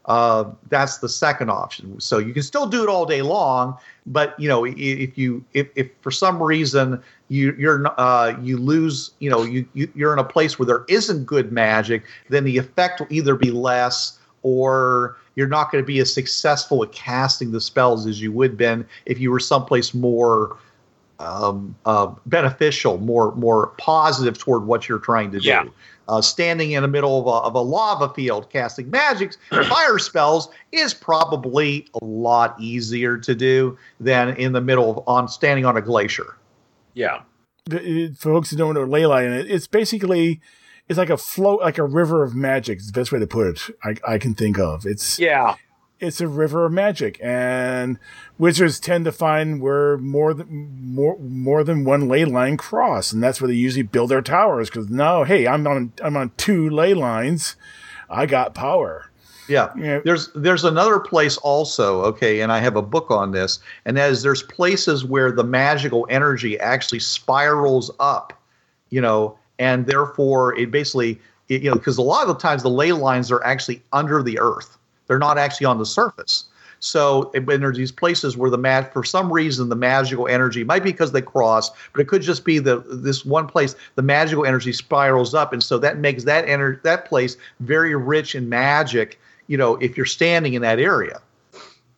uh, 0.06 0.44
that's 0.68 0.98
the 0.98 1.08
second 1.08 1.50
option 1.50 2.00
so 2.00 2.18
you 2.18 2.32
can 2.32 2.42
still 2.42 2.66
do 2.66 2.82
it 2.82 2.88
all 2.88 3.06
day 3.06 3.22
long 3.22 3.76
but 4.06 4.38
you 4.38 4.48
know 4.48 4.64
if 4.64 5.16
you 5.16 5.44
if, 5.54 5.68
if 5.76 5.88
for 6.00 6.10
some 6.10 6.42
reason 6.42 7.00
you 7.28 7.54
you're 7.58 7.86
uh, 8.00 8.36
you 8.40 8.56
lose 8.56 9.12
you 9.20 9.30
know 9.30 9.42
you, 9.42 9.66
you 9.74 9.90
you're 9.94 10.12
in 10.12 10.18
a 10.18 10.24
place 10.24 10.58
where 10.58 10.66
there 10.66 10.84
isn't 10.88 11.24
good 11.24 11.52
magic 11.52 12.02
then 12.28 12.44
the 12.44 12.58
effect 12.58 13.00
will 13.00 13.06
either 13.10 13.36
be 13.36 13.50
less 13.50 14.18
or 14.42 15.16
you're 15.34 15.48
not 15.48 15.70
going 15.70 15.82
to 15.82 15.86
be 15.86 16.00
as 16.00 16.12
successful 16.12 16.82
at 16.82 16.92
casting 16.92 17.52
the 17.52 17.60
spells 17.60 18.06
as 18.06 18.20
you 18.20 18.32
would 18.32 18.56
been 18.56 18.84
if 19.06 19.20
you 19.20 19.30
were 19.30 19.40
someplace 19.40 19.94
more 19.94 20.56
um, 21.22 21.74
uh, 21.86 22.12
beneficial, 22.26 22.98
more 22.98 23.34
more 23.34 23.68
positive 23.78 24.38
toward 24.38 24.66
what 24.66 24.88
you're 24.88 24.98
trying 24.98 25.30
to 25.32 25.40
do. 25.40 25.48
Yeah. 25.48 25.64
Uh, 26.12 26.20
standing 26.20 26.72
in 26.72 26.82
the 26.82 26.88
middle 26.88 27.18
of 27.20 27.26
a, 27.26 27.46
of 27.46 27.54
a 27.54 27.60
lava 27.60 28.12
field 28.12 28.50
casting 28.50 28.90
magic 28.90 29.32
fire 29.68 29.98
spells 29.98 30.50
is 30.70 30.92
probably 30.92 31.86
a 32.02 32.04
lot 32.04 32.54
easier 32.60 33.16
to 33.16 33.34
do 33.34 33.78
than 33.98 34.36
in 34.36 34.52
the 34.52 34.60
middle 34.60 34.90
of 34.90 35.02
on 35.08 35.26
standing 35.26 35.64
on 35.64 35.74
a 35.76 35.80
glacier. 35.80 36.36
Yeah. 36.92 37.22
The- 37.64 37.82
it- 37.82 38.16
For 38.18 38.30
folks 38.34 38.50
who 38.50 38.58
don't 38.58 38.74
know 38.74 38.84
ley 38.84 39.06
line, 39.06 39.32
it- 39.32 39.50
it's 39.50 39.66
basically 39.66 40.40
it's 40.86 40.98
like 40.98 41.08
a 41.08 41.16
float, 41.16 41.62
like 41.62 41.78
a 41.78 41.84
river 41.84 42.22
of 42.22 42.34
magic. 42.34 42.76
It's 42.78 42.88
the 42.92 43.00
best 43.00 43.10
way 43.10 43.18
to 43.18 43.26
put 43.26 43.46
it. 43.46 43.76
I, 43.82 43.94
I 44.14 44.18
can 44.18 44.34
think 44.34 44.58
of. 44.58 44.84
It's 44.84 45.18
Yeah. 45.18 45.54
It's 46.02 46.20
a 46.20 46.28
river 46.28 46.66
of 46.66 46.72
magic, 46.72 47.18
and 47.22 47.98
wizards 48.36 48.80
tend 48.80 49.04
to 49.04 49.12
find 49.12 49.62
where 49.62 49.96
more 49.98 50.34
than 50.34 50.68
more 50.82 51.16
more 51.18 51.62
than 51.62 51.84
one 51.84 52.08
ley 52.08 52.24
line 52.24 52.56
cross, 52.56 53.12
and 53.12 53.22
that's 53.22 53.40
where 53.40 53.48
they 53.48 53.54
usually 53.54 53.84
build 53.84 54.10
their 54.10 54.20
towers. 54.20 54.68
Because 54.68 54.90
now, 54.90 55.24
hey, 55.24 55.46
I'm 55.46 55.66
on 55.66 55.92
I'm 56.02 56.16
on 56.16 56.32
two 56.36 56.68
ley 56.68 56.92
lines, 56.92 57.56
I 58.10 58.26
got 58.26 58.54
power. 58.54 59.10
Yeah. 59.48 59.70
Yeah. 59.76 60.00
There's 60.04 60.30
there's 60.34 60.64
another 60.64 60.98
place 60.98 61.36
also, 61.38 62.02
okay, 62.02 62.40
and 62.40 62.52
I 62.52 62.58
have 62.58 62.76
a 62.76 62.82
book 62.82 63.10
on 63.10 63.32
this, 63.32 63.60
and 63.84 63.96
that 63.96 64.10
is 64.10 64.22
there's 64.22 64.42
places 64.42 65.04
where 65.04 65.30
the 65.32 65.44
magical 65.44 66.06
energy 66.10 66.58
actually 66.58 67.00
spirals 67.00 67.90
up, 68.00 68.32
you 68.90 69.00
know, 69.00 69.38
and 69.58 69.86
therefore 69.86 70.56
it 70.58 70.70
basically 70.70 71.20
it, 71.48 71.62
you 71.62 71.70
know, 71.70 71.76
because 71.76 71.98
a 71.98 72.02
lot 72.02 72.22
of 72.22 72.28
the 72.28 72.40
times 72.40 72.62
the 72.62 72.70
ley 72.70 72.92
lines 72.92 73.30
are 73.30 73.44
actually 73.44 73.82
under 73.92 74.22
the 74.22 74.38
earth. 74.38 74.78
They're 75.06 75.18
not 75.18 75.38
actually 75.38 75.66
on 75.66 75.78
the 75.78 75.86
surface. 75.86 76.46
So, 76.82 77.30
and 77.32 77.46
there's 77.46 77.76
these 77.76 77.92
places 77.92 78.36
where 78.36 78.50
the 78.50 78.58
mag, 78.58 78.92
for 78.92 79.04
some 79.04 79.32
reason, 79.32 79.68
the 79.68 79.76
magical 79.76 80.26
energy 80.26 80.64
might 80.64 80.82
be 80.82 80.90
because 80.90 81.12
they 81.12 81.22
cross, 81.22 81.70
but 81.92 82.00
it 82.00 82.08
could 82.08 82.22
just 82.22 82.44
be 82.44 82.58
the 82.58 82.80
this 82.88 83.24
one 83.24 83.46
place 83.46 83.76
the 83.94 84.02
magical 84.02 84.44
energy 84.44 84.72
spirals 84.72 85.32
up, 85.32 85.52
and 85.52 85.62
so 85.62 85.78
that 85.78 85.98
makes 85.98 86.24
that 86.24 86.44
ener- 86.46 86.82
that 86.82 87.04
place 87.04 87.36
very 87.60 87.94
rich 87.94 88.34
in 88.34 88.48
magic. 88.48 89.20
You 89.46 89.56
know, 89.58 89.76
if 89.76 89.96
you're 89.96 90.06
standing 90.06 90.54
in 90.54 90.62
that 90.62 90.80
area, 90.80 91.20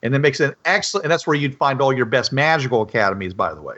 and 0.02 0.14
it 0.14 0.18
makes 0.18 0.38
an 0.40 0.54
excellent, 0.66 1.04
and 1.04 1.10
that's 1.10 1.26
where 1.26 1.34
you'd 1.34 1.56
find 1.56 1.80
all 1.80 1.90
your 1.92 2.04
best 2.04 2.30
magical 2.30 2.82
academies, 2.82 3.32
by 3.32 3.54
the 3.54 3.62
way. 3.62 3.76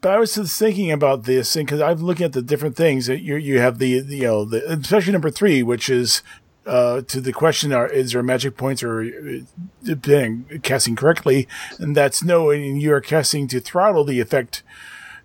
But 0.00 0.10
I 0.10 0.18
was 0.18 0.34
just 0.34 0.58
thinking 0.58 0.90
about 0.90 1.22
this, 1.22 1.54
and 1.54 1.66
because 1.66 1.80
I'm 1.80 1.98
looking 1.98 2.26
at 2.26 2.32
the 2.32 2.42
different 2.42 2.74
things 2.74 3.06
that 3.06 3.20
you 3.20 3.36
you 3.36 3.60
have 3.60 3.78
the, 3.78 4.00
the 4.00 4.16
you 4.16 4.22
know 4.24 4.44
the 4.44 4.68
especially 4.72 5.12
number 5.12 5.30
three, 5.30 5.62
which 5.62 5.88
is 5.88 6.22
uh, 6.66 7.02
to 7.02 7.20
the 7.20 7.32
question: 7.32 7.72
are, 7.72 7.86
Is 7.86 8.12
there 8.12 8.22
magic 8.22 8.56
points 8.56 8.82
or 8.82 9.02
uh, 9.02 10.58
casting 10.62 10.96
correctly? 10.96 11.48
And 11.78 11.96
that's 11.96 12.22
no. 12.22 12.50
And 12.50 12.80
you 12.80 12.92
are 12.92 13.00
casting 13.00 13.48
to 13.48 13.60
throttle 13.60 14.04
the 14.04 14.20
effect, 14.20 14.62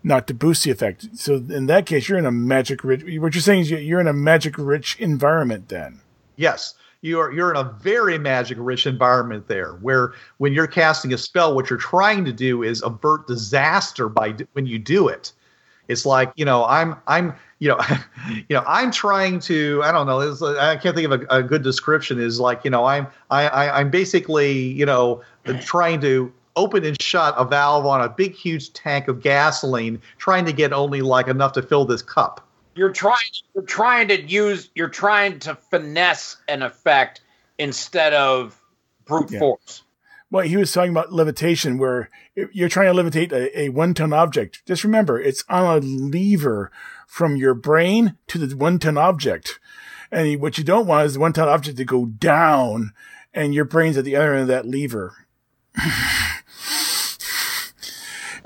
not 0.03 0.27
to 0.27 0.33
boost 0.33 0.63
the 0.63 0.71
effect. 0.71 1.07
So 1.15 1.35
in 1.35 1.65
that 1.67 1.85
case, 1.85 2.07
you're 2.07 2.19
in 2.19 2.25
a 2.25 2.31
magic 2.31 2.83
rich. 2.83 3.03
What 3.19 3.35
you're 3.35 3.41
saying 3.41 3.61
is 3.61 3.71
you're 3.71 4.01
in 4.01 4.07
a 4.07 4.13
magic 4.13 4.57
rich 4.57 4.97
environment. 4.99 5.69
Then 5.69 6.01
yes, 6.35 6.75
you're 7.03 7.31
you're 7.33 7.51
in 7.51 7.57
a 7.57 7.71
very 7.81 8.17
magic 8.17 8.57
rich 8.59 8.87
environment 8.87 9.47
there 9.47 9.73
where 9.73 10.13
when 10.37 10.53
you're 10.53 10.65
casting 10.65 11.13
a 11.13 11.17
spell 11.17 11.53
what 11.53 11.69
you're 11.69 11.77
trying 11.77 12.25
to 12.25 12.33
do 12.33 12.63
is 12.63 12.81
avert 12.81 13.27
disaster 13.27 14.09
by 14.09 14.33
when 14.53 14.65
you 14.65 14.79
do 14.79 15.07
it 15.07 15.31
it's 15.87 16.05
like 16.05 16.31
you 16.35 16.45
know 16.45 16.65
i'm 16.65 16.95
i'm 17.05 17.35
you 17.63 17.69
know 17.69 17.79
you 18.49 18.55
know 18.55 18.63
i'm 18.67 18.91
trying 18.91 19.39
to 19.39 19.81
i 19.83 19.91
don't 19.91 20.05
know 20.05 20.19
i 20.59 20.75
can't 20.75 20.95
think 20.95 21.11
of 21.11 21.21
a, 21.21 21.25
a, 21.37 21.43
good 21.43 21.63
description 21.63 22.19
is 22.19 22.39
like 22.39 22.63
you 22.63 22.69
know 22.69 22.85
i'm 22.85 23.07
I, 23.31 23.47
I 23.47 23.79
i'm 23.79 23.89
basically 23.89 24.51
you 24.51 24.85
know 24.85 25.21
trying 25.61 26.01
to 26.01 26.31
open 26.55 26.85
and 26.85 27.01
shut 27.01 27.33
a 27.37 27.45
valve 27.45 27.85
on 27.85 28.01
a 28.01 28.09
big 28.09 28.33
huge 28.35 28.73
tank 28.73 29.07
of 29.07 29.21
gasoline 29.21 30.01
trying 30.17 30.45
to 30.45 30.53
get 30.53 30.73
only 30.73 31.01
like 31.01 31.27
enough 31.27 31.53
to 31.53 31.61
fill 31.61 31.85
this 31.85 32.01
cup 32.01 32.45
you're 32.75 32.91
trying 32.91 33.17
you're 33.55 33.63
trying 33.63 34.07
to 34.09 34.21
use 34.21 34.69
you're 34.75 34.89
trying 34.89 35.39
to 35.39 35.55
finesse 35.55 36.37
an 36.47 36.61
effect 36.61 37.21
instead 37.57 38.13
of 38.13 38.59
brute 39.05 39.31
yeah. 39.31 39.39
force. 39.39 39.83
Well, 40.33 40.47
he 40.47 40.57
was 40.57 40.71
talking 40.71 40.89
about 40.89 41.13
levitation, 41.13 41.77
where 41.77 42.09
you're 42.33 42.67
trying 42.67 42.91
to 42.91 43.03
levitate 43.03 43.31
a, 43.31 43.59
a 43.59 43.69
one 43.69 43.93
ton 43.93 44.13
object. 44.13 44.63
Just 44.65 44.83
remember, 44.83 45.21
it's 45.21 45.43
on 45.47 45.77
a 45.77 45.79
lever 45.79 46.71
from 47.05 47.35
your 47.35 47.53
brain 47.53 48.17
to 48.29 48.39
the 48.39 48.57
one 48.57 48.79
ton 48.79 48.97
object. 48.97 49.59
And 50.11 50.41
what 50.41 50.57
you 50.57 50.63
don't 50.63 50.87
want 50.87 51.05
is 51.05 51.13
the 51.13 51.19
one 51.19 51.33
ton 51.33 51.47
object 51.47 51.77
to 51.77 51.85
go 51.85 52.07
down 52.07 52.93
and 53.31 53.53
your 53.53 53.63
brain's 53.63 53.95
at 53.95 54.05
the 54.05 54.15
other 54.15 54.33
end 54.33 54.41
of 54.41 54.47
that 54.47 54.65
lever. 54.65 55.27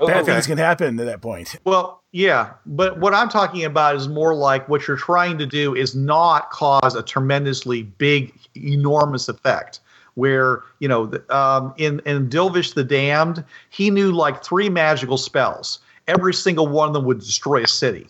Oh, 0.00 0.06
Bad 0.06 0.18
okay. 0.18 0.32
things 0.32 0.46
can 0.46 0.58
happen 0.58 1.00
at 1.00 1.06
that 1.06 1.20
point. 1.20 1.56
Well, 1.64 2.04
yeah, 2.12 2.52
but 2.66 3.00
what 3.00 3.14
I'm 3.14 3.28
talking 3.28 3.64
about 3.64 3.96
is 3.96 4.06
more 4.06 4.32
like 4.32 4.68
what 4.68 4.86
you're 4.86 4.96
trying 4.96 5.38
to 5.38 5.46
do 5.46 5.74
is 5.74 5.96
not 5.96 6.50
cause 6.50 6.94
a 6.94 7.02
tremendously 7.02 7.82
big, 7.82 8.32
enormous 8.54 9.28
effect. 9.28 9.80
Where 10.18 10.62
you 10.80 10.88
know, 10.88 11.12
um, 11.30 11.72
in 11.76 12.00
in 12.00 12.28
Dilvish 12.28 12.74
the 12.74 12.82
Damned, 12.82 13.44
he 13.70 13.88
knew 13.88 14.10
like 14.10 14.42
three 14.42 14.68
magical 14.68 15.16
spells. 15.16 15.78
Every 16.08 16.34
single 16.34 16.66
one 16.66 16.88
of 16.88 16.94
them 16.94 17.04
would 17.04 17.20
destroy 17.20 17.62
a 17.62 17.68
city. 17.68 18.08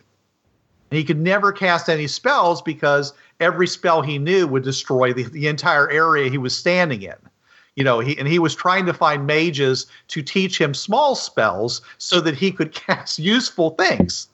And 0.91 0.97
he 0.97 1.05
could 1.05 1.21
never 1.21 1.53
cast 1.53 1.91
any 1.91 2.07
spells 2.07 2.63
because 2.63 3.13
every 3.41 3.67
spell 3.67 4.01
he 4.01 4.17
knew 4.19 4.47
would 4.47 4.63
destroy 4.63 5.13
the, 5.13 5.25
the 5.25 5.49
entire 5.49 5.91
area 5.91 6.31
he 6.31 6.39
was 6.39 6.57
standing 6.57 7.03
in 7.03 7.17
you 7.77 7.85
know 7.85 8.01
he 8.01 8.19
and 8.19 8.27
he 8.27 8.39
was 8.39 8.55
trying 8.55 8.87
to 8.87 8.95
find 8.95 9.27
mages 9.27 9.87
to 10.09 10.23
teach 10.23 10.59
him 10.59 10.73
small 10.75 11.15
spells 11.15 11.83
so 11.99 12.21
that 12.21 12.35
he 12.35 12.51
could 12.51 12.75
cast 12.87 13.19
useful 13.19 13.71
things 13.71 14.29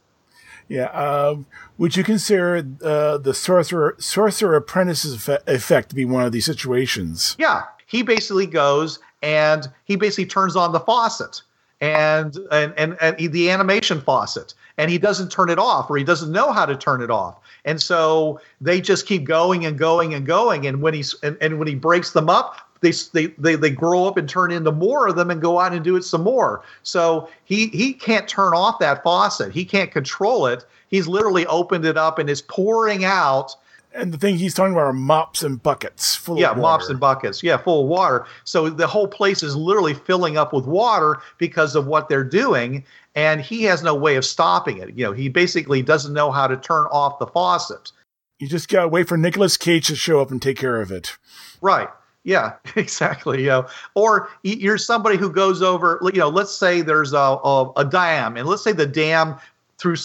yeah 0.69 0.87
um, 0.87 1.47
would 1.79 1.97
you 1.97 2.05
consider 2.05 2.67
uh, 2.83 3.19
the 3.19 3.35
sorcerer 3.35 3.97
sorcerer 3.99 4.57
apprentice's 4.57 5.29
effect 5.47 5.89
to 5.91 5.95
be 5.95 6.05
one 6.05 6.25
of 6.25 6.33
these 6.33 6.47
situations? 6.47 7.37
Yeah 7.39 7.65
he 7.87 8.03
basically 8.03 8.47
goes 8.47 8.99
and 9.23 9.69
he 9.85 9.95
basically 9.95 10.27
turns 10.27 10.57
on 10.57 10.73
the 10.73 10.81
faucet 10.81 11.43
and 11.81 12.37
and 12.51 12.75
and, 12.77 12.97
and 13.01 13.19
he, 13.21 13.29
the 13.29 13.51
animation 13.51 14.01
faucet 14.01 14.53
and 14.79 14.91
he 14.91 14.99
doesn't 14.99 15.31
turn 15.31 15.49
it 15.49 15.61
off 15.61 15.89
or 15.89 15.97
he 15.97 16.03
doesn't 16.03 16.33
know 16.33 16.51
how 16.51 16.67
to 16.67 16.77
turn 16.77 17.01
it 17.01 17.11
off. 17.11 17.39
And 17.65 17.81
so 17.81 18.41
they 18.61 18.81
just 18.81 19.07
keep 19.07 19.23
going 19.23 19.65
and 19.65 19.79
going 19.79 20.12
and 20.12 20.27
going 20.27 20.67
and 20.67 20.83
when 20.83 20.93
he's 20.93 21.15
and, 21.23 21.37
and 21.41 21.61
when 21.61 21.69
he 21.69 21.77
breaks 21.77 22.11
them 22.11 22.29
up 22.29 22.69
they, 22.85 22.93
they 23.12 23.26
they 23.39 23.57
they 23.57 23.70
grow 23.70 24.07
up 24.07 24.16
and 24.16 24.28
turn 24.28 24.53
into 24.53 24.70
more 24.70 25.09
of 25.09 25.16
them 25.16 25.30
and 25.30 25.41
go 25.41 25.59
out 25.59 25.72
and 25.72 25.82
do 25.82 25.97
it 25.97 26.05
some 26.05 26.22
more. 26.22 26.62
So 26.82 27.28
he 27.45 27.68
he 27.68 27.93
can't 27.93 28.28
turn 28.28 28.53
off 28.53 28.78
that 28.78 29.03
faucet. 29.03 29.53
He 29.53 29.64
can't 29.64 29.91
control 29.91 30.47
it. 30.47 30.64
He's 30.89 31.09
literally 31.09 31.47
opened 31.47 31.85
it 31.85 31.97
up 31.97 32.18
and 32.18 32.28
is 32.28 32.43
pouring 32.43 33.05
out. 33.05 33.57
And 33.95 34.12
the 34.12 34.18
thing 34.18 34.37
he's 34.37 34.55
talking 34.55 34.72
about 34.72 34.87
are 34.87 34.93
mops 34.93 35.43
and 35.43 35.62
buckets 35.62 36.16
full 36.16 36.39
yeah, 36.39 36.51
of 36.51 36.59
water. 36.59 36.61
mops 36.61 36.89
and 36.91 37.01
buckets. 37.01 37.43
Yeah, 37.43 37.57
full 37.57 37.82
of 37.82 37.89
water. 37.89 38.26
So 38.43 38.68
the 38.68 38.89
whole 38.89 39.07
place 39.07 39.43
is 39.43 39.55
literally 39.55 39.95
filling 39.95 40.37
up 40.37 40.53
with 40.53 40.66
water 40.66 41.20
because 41.39 41.76
of 41.76 41.87
what 41.87 42.09
they're 42.09 42.24
doing. 42.24 42.85
And 43.14 43.41
he 43.41 43.62
has 43.64 43.85
no 43.85 43.95
way 43.95 44.16
of 44.16 44.24
stopping 44.24 44.78
it. 44.78 44.91
You 44.99 45.05
know, 45.05 45.12
he 45.12 45.28
basically 45.28 45.80
doesn't 45.82 46.12
know 46.12 46.32
how 46.32 46.49
to 46.49 46.57
turn 46.57 46.87
off 46.91 47.20
the 47.20 47.28
faucet. 47.28 47.93
You 48.41 48.49
just 48.49 48.68
gotta 48.68 48.89
wait 48.89 49.09
for 49.09 49.16
Nicolas 49.16 49.57
Cage 49.57 49.87
to 49.87 49.97
show 49.97 50.20
up 50.20 50.32
and 50.32 50.43
take 50.43 50.59
care 50.59 50.80
of 50.80 50.91
it. 50.91 51.16
Right. 51.61 51.89
Yeah, 52.25 52.55
exactly. 52.77 53.43
You 53.43 53.49
know, 53.49 53.66
or 53.95 54.31
you're 54.43 54.79
somebody 54.79 55.16
who 55.16 55.31
goes 55.31 55.62
over. 55.62 56.01
You 56.03 56.18
know, 56.18 56.29
let's 56.29 56.55
say 56.55 56.81
there's 56.81 57.12
a 57.12 57.16
a, 57.18 57.70
a 57.77 57.85
dam, 57.85 58.37
and 58.37 58.49
let's 58.49 58.64
say 58.64 58.72
the 58.72 58.87
dam 58.87 59.37
through 59.79 59.97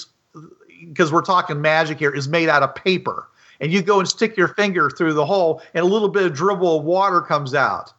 because 0.88 1.12
we're 1.12 1.22
talking 1.22 1.62
magic 1.62 2.00
here 2.00 2.14
is 2.14 2.28
made 2.28 2.50
out 2.50 2.64
of 2.64 2.74
paper, 2.76 3.28
and 3.60 3.72
you 3.72 3.82
go 3.82 4.00
and 4.00 4.08
stick 4.08 4.38
your 4.38 4.50
finger 4.50 4.90
through 4.90 5.14
the 5.14 5.26
hole, 5.26 5.62
and 5.74 5.84
a 5.84 5.88
little 5.88 6.10
bit 6.10 6.24
of 6.26 6.34
dribble 6.34 6.80
of 6.80 6.84
water 6.86 7.22
comes 7.22 7.54
out, 7.54 7.92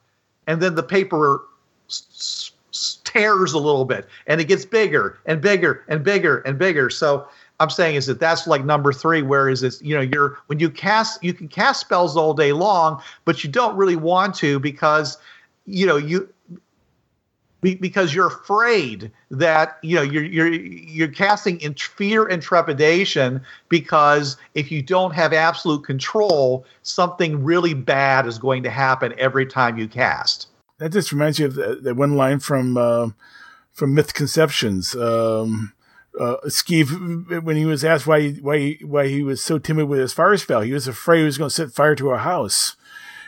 and 0.47 0.61
then 0.63 0.75
the 0.75 0.83
paper 0.83 1.43
s- 1.89 2.53
s- 2.73 2.99
tears 3.05 3.53
a 3.53 3.59
little 3.59 3.85
bit, 3.85 4.09
and 4.27 4.41
it 4.41 4.45
gets 4.45 4.65
bigger 4.65 5.19
and 5.27 5.41
bigger 5.41 5.85
and 5.89 6.05
bigger 6.05 6.39
and 6.41 6.59
bigger. 6.59 6.89
So 6.91 7.27
I'm 7.61 7.71
saying 7.71 7.95
is 7.97 8.07
that 8.07 8.19
that's 8.19 8.47
like 8.47 8.65
number 8.65 8.93
three. 8.93 9.23
Whereas 9.23 9.63
it's 9.63 9.81
you 9.83 9.95
know 9.95 10.01
you're 10.01 10.39
when 10.47 10.59
you 10.59 10.71
cast 10.71 11.23
you 11.23 11.35
can 11.35 11.47
cast 11.47 11.81
spells 11.81 12.17
all 12.17 12.35
day 12.35 12.53
long, 12.53 13.01
but 13.25 13.45
you 13.45 13.51
don't 13.51 13.77
really 13.77 13.97
want 13.97 14.35
to 14.37 14.59
because 14.59 15.19
you 15.67 15.87
know 15.87 15.97
you 15.97 16.29
because 17.61 18.15
you're 18.15 18.29
afraid 18.29 19.11
that 19.31 19.79
you 19.83 19.95
know 19.95 20.03
you're 20.03 20.25
you're 20.25 20.53
you're 20.53 21.09
casting 21.09 21.61
in 21.61 21.75
fear 21.75 22.27
and 22.27 22.43
trepidation 22.43 23.43
because 23.69 24.39
if 24.55 24.73
you 24.73 24.83
don't 24.83 25.15
have 25.15 25.35
absolute 25.35 25.85
control, 25.85 26.65
something 26.83 27.45
really 27.45 27.75
bad 27.75 28.27
is 28.27 28.39
going 28.39 28.63
to 28.63 28.71
happen 28.71 29.15
every 29.19 29.45
time 29.45 29.77
you 29.77 29.87
cast. 29.87 30.49
That 30.79 30.93
just 30.93 31.13
reminds 31.13 31.39
me 31.39 31.45
of 31.45 31.55
that 31.57 31.95
one 31.95 32.17
line 32.17 32.41
from 32.41 32.79
uh, 32.79 33.11
from 33.73 33.95
Myth 33.95 34.15
Conceptions. 34.15 34.97
Um, 34.97 35.75
uh, 36.19 36.37
Skeeve, 36.47 37.43
when 37.43 37.57
he 37.57 37.65
was 37.65 37.85
asked 37.85 38.07
why 38.07 38.21
he, 38.21 38.31
why 38.41 38.79
why 38.83 39.09
he 39.09 39.23
was 39.23 39.41
so 39.41 39.59
timid 39.59 39.89
with 39.89 40.01
his 40.01 40.13
fire 40.13 40.37
spell, 40.37 40.61
he 40.61 40.73
was 40.73 40.89
afraid 40.89 41.21
he 41.21 41.25
was 41.25 41.39
going 41.39 41.51
to 41.51 41.55
set 41.55 41.73
fire 41.73 41.95
to 41.95 42.11
a 42.11 42.19
house 42.19 42.77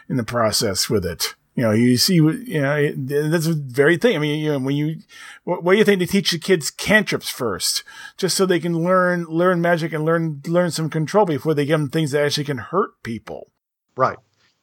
in 0.09 0.17
the 0.17 0.25
process 0.25 0.91
with 0.91 1.07
it. 1.07 1.35
You 1.55 1.65
know, 1.65 1.73
you 1.73 1.99
see, 1.99 2.15
you 2.15 2.63
know, 2.63 2.93
that's 2.97 3.47
a 3.47 3.53
very 3.53 3.99
thing. 3.99 4.17
I 4.17 4.19
mean, 4.19 4.43
you 4.43 4.53
know, 4.53 4.59
when 4.59 4.75
you, 4.75 5.01
what, 5.45 5.63
what 5.63 5.73
do 5.73 5.79
you 5.79 5.85
think 5.85 6.01
to 6.01 6.07
teach 6.07 6.31
the 6.31 6.39
kids 6.39 6.71
cantrips 6.71 7.29
first, 7.29 7.85
just 8.17 8.37
so 8.37 8.47
they 8.47 8.59
can 8.59 8.83
learn, 8.83 9.25
learn 9.25 9.61
magic 9.61 9.93
and 9.93 10.03
learn, 10.03 10.41
learn 10.47 10.71
some 10.71 10.89
control 10.89 11.27
before 11.27 11.53
they 11.53 11.67
give 11.67 11.79
them 11.79 11.91
things 11.91 12.13
that 12.13 12.25
actually 12.25 12.45
can 12.45 12.57
hurt 12.57 13.03
people. 13.03 13.51
Right. 13.97 14.17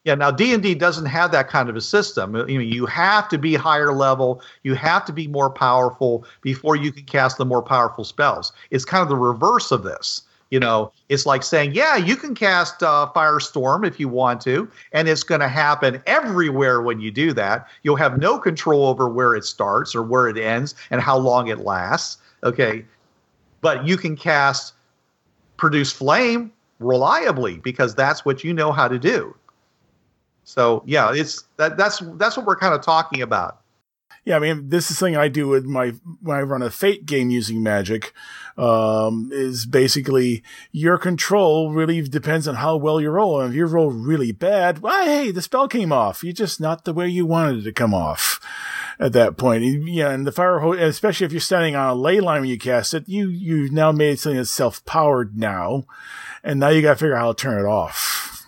Yeah, 0.09 0.15
now 0.15 0.31
D 0.31 0.55
and 0.55 0.63
D 0.63 0.73
doesn't 0.73 1.05
have 1.05 1.31
that 1.33 1.49
kind 1.49 1.69
of 1.69 1.75
a 1.75 1.81
system. 1.81 2.35
You 2.35 2.57
know, 2.57 2.63
you 2.63 2.87
have 2.87 3.29
to 3.29 3.37
be 3.37 3.53
higher 3.53 3.93
level, 3.93 4.41
you 4.63 4.73
have 4.73 5.05
to 5.05 5.13
be 5.13 5.27
more 5.27 5.51
powerful 5.51 6.25
before 6.41 6.75
you 6.75 6.91
can 6.91 7.03
cast 7.03 7.37
the 7.37 7.45
more 7.45 7.61
powerful 7.61 8.03
spells. 8.03 8.51
It's 8.71 8.85
kind 8.85 9.03
of 9.03 9.09
the 9.09 9.15
reverse 9.15 9.71
of 9.71 9.83
this. 9.83 10.23
You 10.49 10.59
know, 10.59 10.91
it's 11.09 11.27
like 11.27 11.43
saying, 11.43 11.75
yeah, 11.75 11.95
you 11.95 12.15
can 12.15 12.33
cast 12.33 12.81
uh, 12.81 13.11
Firestorm 13.15 13.85
if 13.85 13.99
you 13.99 14.09
want 14.09 14.41
to, 14.41 14.67
and 14.93 15.07
it's 15.07 15.21
going 15.21 15.41
to 15.41 15.47
happen 15.47 16.01
everywhere 16.07 16.81
when 16.81 16.99
you 16.99 17.11
do 17.11 17.31
that. 17.33 17.67
You'll 17.83 17.95
have 17.97 18.17
no 18.17 18.39
control 18.39 18.87
over 18.87 19.07
where 19.07 19.35
it 19.35 19.45
starts 19.45 19.93
or 19.93 20.01
where 20.01 20.27
it 20.27 20.39
ends 20.39 20.73
and 20.89 21.01
how 21.01 21.19
long 21.19 21.49
it 21.49 21.59
lasts. 21.59 22.17
Okay, 22.43 22.83
but 23.61 23.85
you 23.85 23.95
can 23.95 24.15
cast 24.15 24.73
Produce 25.57 25.93
Flame 25.93 26.51
reliably 26.79 27.59
because 27.59 27.93
that's 27.93 28.25
what 28.25 28.43
you 28.43 28.55
know 28.55 28.71
how 28.71 28.87
to 28.87 28.97
do. 28.97 29.35
So 30.49 30.81
yeah, 30.87 31.13
it's 31.13 31.43
that 31.57 31.77
that's 31.77 32.01
that's 32.15 32.35
what 32.35 32.47
we're 32.47 32.55
kind 32.55 32.73
of 32.73 32.81
talking 32.81 33.21
about. 33.21 33.61
Yeah, 34.25 34.35
I 34.35 34.39
mean, 34.39 34.69
this 34.69 34.89
is 34.89 34.97
something 34.97 35.15
I 35.15 35.27
do 35.27 35.47
with 35.47 35.65
my 35.65 35.93
when 36.23 36.37
I 36.37 36.41
run 36.41 36.63
a 36.63 36.71
Fate 36.71 37.05
game 37.05 37.29
using 37.29 37.61
magic. 37.61 38.13
Um, 38.57 39.29
is 39.31 39.67
basically 39.67 40.43
your 40.71 40.97
control 40.97 41.71
really 41.71 42.01
depends 42.01 42.47
on 42.47 42.55
how 42.55 42.77
well 42.77 42.99
you 42.99 43.11
roll. 43.11 43.39
And 43.39 43.51
if 43.51 43.55
you 43.55 43.67
roll 43.67 43.91
really 43.91 44.31
bad, 44.31 44.79
well, 44.79 45.05
hey, 45.05 45.29
the 45.29 45.43
spell 45.43 45.67
came 45.67 45.93
off. 45.93 46.23
You're 46.23 46.33
just 46.33 46.59
not 46.59 46.83
the 46.83 46.93
way 46.93 47.07
you 47.07 47.27
wanted 47.27 47.59
it 47.59 47.63
to 47.65 47.71
come 47.71 47.93
off 47.93 48.41
at 48.99 49.13
that 49.13 49.37
point. 49.37 49.63
Yeah, 49.87 50.09
and 50.09 50.25
the 50.25 50.31
fire 50.31 50.59
hose, 50.59 50.79
especially 50.79 51.27
if 51.27 51.31
you're 51.31 51.39
standing 51.41 51.75
on 51.75 51.89
a 51.91 51.95
ley 51.95 52.19
line 52.19 52.41
when 52.41 52.49
you 52.49 52.57
cast 52.57 52.95
it, 52.95 53.07
you 53.07 53.29
you've 53.29 53.71
now 53.71 53.91
made 53.91 54.17
something 54.17 54.37
that's 54.37 54.49
self 54.49 54.83
powered 54.83 55.37
now, 55.37 55.85
and 56.43 56.59
now 56.59 56.69
you 56.69 56.81
got 56.81 56.93
to 56.93 56.99
figure 56.99 57.15
out 57.15 57.21
how 57.21 57.33
to 57.33 57.41
turn 57.41 57.63
it 57.63 57.67
off 57.67 58.38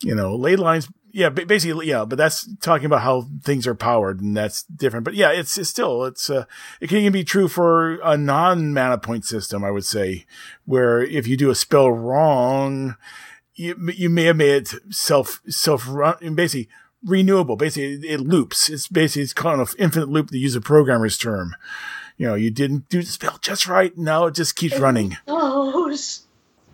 you 0.00 0.14
know, 0.14 0.34
ley 0.34 0.56
lines. 0.56 0.88
Yeah, 1.12 1.30
basically, 1.30 1.88
yeah, 1.88 2.04
but 2.04 2.18
that's 2.18 2.46
talking 2.56 2.84
about 2.84 3.00
how 3.00 3.24
things 3.42 3.66
are 3.66 3.74
powered, 3.74 4.20
and 4.20 4.36
that's 4.36 4.64
different. 4.64 5.04
But 5.04 5.14
yeah, 5.14 5.30
it's, 5.30 5.56
it's 5.56 5.70
still 5.70 6.04
it's 6.04 6.28
uh, 6.28 6.44
it 6.78 6.88
can 6.88 6.98
even 6.98 7.12
be 7.12 7.24
true 7.24 7.48
for 7.48 7.94
a 8.02 8.18
non 8.18 8.74
mana 8.74 8.98
point 8.98 9.24
system. 9.24 9.64
I 9.64 9.70
would 9.70 9.86
say, 9.86 10.26
where 10.66 11.02
if 11.02 11.26
you 11.26 11.38
do 11.38 11.48
a 11.48 11.54
spell 11.54 11.90
wrong, 11.90 12.96
you 13.54 13.92
you 13.94 14.10
may 14.10 14.24
have 14.24 14.36
made 14.36 14.54
it 14.54 14.74
self 14.90 15.40
self 15.48 15.84
run 15.88 16.34
basically 16.34 16.68
renewable. 17.02 17.56
Basically, 17.56 18.06
it 18.06 18.20
loops. 18.20 18.68
It's 18.68 18.88
basically 18.88 19.22
it's 19.22 19.32
kind 19.32 19.60
of 19.60 19.74
infinite 19.78 20.10
loop 20.10 20.30
to 20.30 20.38
use 20.38 20.54
a 20.54 20.60
programmer's 20.60 21.16
term. 21.16 21.56
You 22.18 22.26
know, 22.26 22.34
you 22.34 22.50
didn't 22.50 22.88
do 22.88 23.00
the 23.00 23.06
spell 23.06 23.38
just 23.40 23.66
right. 23.66 23.96
Now 23.96 24.26
it 24.26 24.34
just 24.34 24.56
keeps 24.56 24.78
running. 24.78 25.16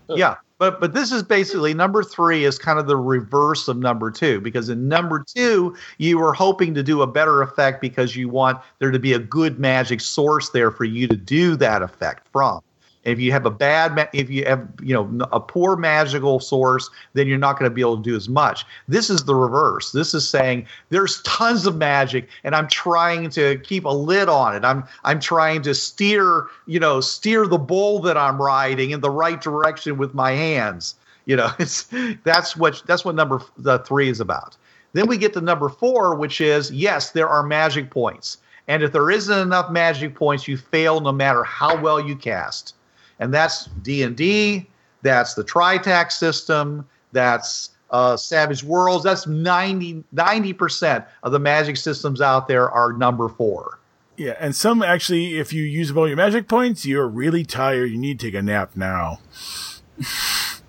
Those. 0.08 0.18
Yeah, 0.18 0.36
but 0.62 0.78
but 0.78 0.94
this 0.94 1.10
is 1.10 1.24
basically 1.24 1.74
number 1.74 2.04
three 2.04 2.44
is 2.44 2.56
kind 2.56 2.78
of 2.78 2.86
the 2.86 2.96
reverse 2.96 3.66
of 3.66 3.78
number 3.78 4.12
two 4.12 4.40
because 4.40 4.68
in 4.68 4.86
number 4.86 5.24
two 5.26 5.74
you 5.98 6.16
were 6.16 6.32
hoping 6.32 6.72
to 6.72 6.84
do 6.84 7.02
a 7.02 7.06
better 7.08 7.42
effect 7.42 7.80
because 7.80 8.14
you 8.14 8.28
want 8.28 8.60
there 8.78 8.92
to 8.92 8.98
be 9.00 9.12
a 9.12 9.18
good 9.18 9.58
magic 9.58 10.00
source 10.00 10.50
there 10.50 10.70
for 10.70 10.84
you 10.84 11.08
to 11.08 11.16
do 11.16 11.56
that 11.56 11.82
effect 11.82 12.28
from. 12.28 12.60
If 13.04 13.18
you 13.18 13.32
have 13.32 13.46
a 13.46 13.50
bad, 13.50 14.08
if 14.12 14.30
you 14.30 14.44
have 14.44 14.68
you 14.80 14.94
know 14.94 15.26
a 15.32 15.40
poor 15.40 15.76
magical 15.76 16.38
source, 16.38 16.88
then 17.14 17.26
you're 17.26 17.36
not 17.36 17.58
going 17.58 17.68
to 17.68 17.74
be 17.74 17.80
able 17.80 17.96
to 17.96 18.02
do 18.02 18.14
as 18.14 18.28
much. 18.28 18.64
This 18.86 19.10
is 19.10 19.24
the 19.24 19.34
reverse. 19.34 19.90
This 19.90 20.14
is 20.14 20.28
saying 20.28 20.66
there's 20.90 21.20
tons 21.22 21.66
of 21.66 21.76
magic, 21.76 22.28
and 22.44 22.54
I'm 22.54 22.68
trying 22.68 23.28
to 23.30 23.58
keep 23.58 23.86
a 23.86 23.88
lid 23.88 24.28
on 24.28 24.54
it. 24.54 24.64
I'm 24.64 24.84
I'm 25.02 25.18
trying 25.18 25.62
to 25.62 25.74
steer 25.74 26.46
you 26.66 26.78
know 26.78 27.00
steer 27.00 27.48
the 27.48 27.58
bull 27.58 28.00
that 28.02 28.16
I'm 28.16 28.40
riding 28.40 28.92
in 28.92 29.00
the 29.00 29.10
right 29.10 29.40
direction 29.40 29.98
with 29.98 30.14
my 30.14 30.30
hands. 30.30 30.94
You 31.24 31.34
know, 31.34 31.50
it's 31.58 31.88
that's 32.22 32.56
what 32.56 32.84
that's 32.86 33.04
what 33.04 33.16
number 33.16 33.42
three 33.84 34.10
is 34.10 34.20
about. 34.20 34.56
Then 34.92 35.08
we 35.08 35.16
get 35.16 35.32
to 35.32 35.40
number 35.40 35.68
four, 35.68 36.14
which 36.14 36.40
is 36.40 36.70
yes, 36.70 37.10
there 37.10 37.28
are 37.28 37.42
magic 37.42 37.90
points. 37.90 38.38
And 38.68 38.84
if 38.84 38.92
there 38.92 39.10
isn't 39.10 39.38
enough 39.38 39.72
magic 39.72 40.14
points, 40.14 40.46
you 40.46 40.56
fail 40.56 41.00
no 41.00 41.10
matter 41.10 41.42
how 41.42 41.76
well 41.80 41.98
you 41.98 42.14
cast 42.14 42.74
and 43.22 43.32
that's 43.32 43.66
d&d 43.82 44.66
that's 45.02 45.34
the 45.34 45.44
TriTac 45.44 46.10
system 46.12 46.86
that's 47.12 47.70
uh, 47.90 48.16
savage 48.16 48.64
worlds 48.64 49.04
that's 49.04 49.26
90 49.26 50.02
90% 50.14 51.06
of 51.22 51.32
the 51.32 51.38
magic 51.38 51.76
systems 51.76 52.20
out 52.20 52.48
there 52.48 52.70
are 52.70 52.92
number 52.92 53.28
four 53.28 53.78
Yeah, 54.16 54.34
and 54.38 54.54
some 54.54 54.82
actually, 54.82 55.38
if 55.38 55.52
you 55.52 55.62
use 55.64 55.90
up 55.90 55.96
all 55.96 56.06
your 56.06 56.16
magic 56.16 56.46
points, 56.46 56.84
you're 56.84 57.08
really 57.08 57.44
tired. 57.44 57.86
You 57.90 57.98
need 57.98 58.20
to 58.20 58.26
take 58.26 58.34
a 58.34 58.42
nap 58.42 58.76
now. 58.76 59.18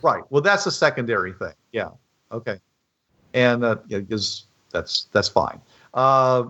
right 0.01 0.23
well 0.29 0.41
that's 0.41 0.65
a 0.65 0.71
secondary 0.71 1.33
thing 1.33 1.53
yeah 1.71 1.89
okay 2.31 2.59
and 3.33 3.63
uh, 3.63 3.77
yeah, 3.87 3.99
that's 4.71 5.07
that's 5.11 5.29
fine 5.29 5.59
uh, 5.93 6.43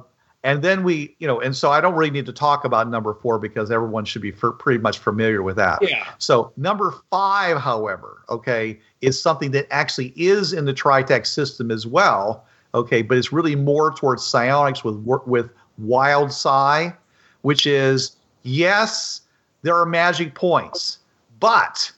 and 0.43 0.61
then 0.61 0.83
we 0.83 1.15
you 1.19 1.27
know 1.27 1.39
and 1.39 1.55
so 1.55 1.71
i 1.71 1.79
don't 1.79 1.95
really 1.95 2.11
need 2.11 2.25
to 2.25 2.33
talk 2.33 2.65
about 2.65 2.89
number 2.89 3.13
four 3.13 3.39
because 3.39 3.71
everyone 3.71 4.05
should 4.05 4.21
be 4.21 4.33
f- 4.33 4.57
pretty 4.59 4.79
much 4.79 4.99
familiar 4.99 5.41
with 5.41 5.55
that 5.55 5.79
Yeah. 5.81 6.07
So 6.17 6.51
number 6.57 6.93
five, 7.09 7.57
however, 7.57 8.23
okay, 8.29 8.79
is 9.01 9.21
something 9.21 9.51
that 9.51 9.67
actually 9.71 10.13
is 10.15 10.53
in 10.53 10.65
the 10.65 10.73
TriTac 10.73 11.25
system 11.25 11.71
as 11.71 11.85
well, 11.85 12.45
okay, 12.73 13.01
but 13.01 13.17
it's 13.17 13.33
really 13.33 13.55
more 13.55 13.93
towards 13.93 14.25
psionics 14.25 14.83
with 14.83 14.95
with 15.25 15.49
Wild 15.77 16.31
Psi, 16.31 16.93
which 17.41 17.65
is 17.65 18.15
yes, 18.43 19.21
there 19.61 19.75
are 19.75 19.85
magic 19.85 20.35
points, 20.35 20.99
but 21.39 21.91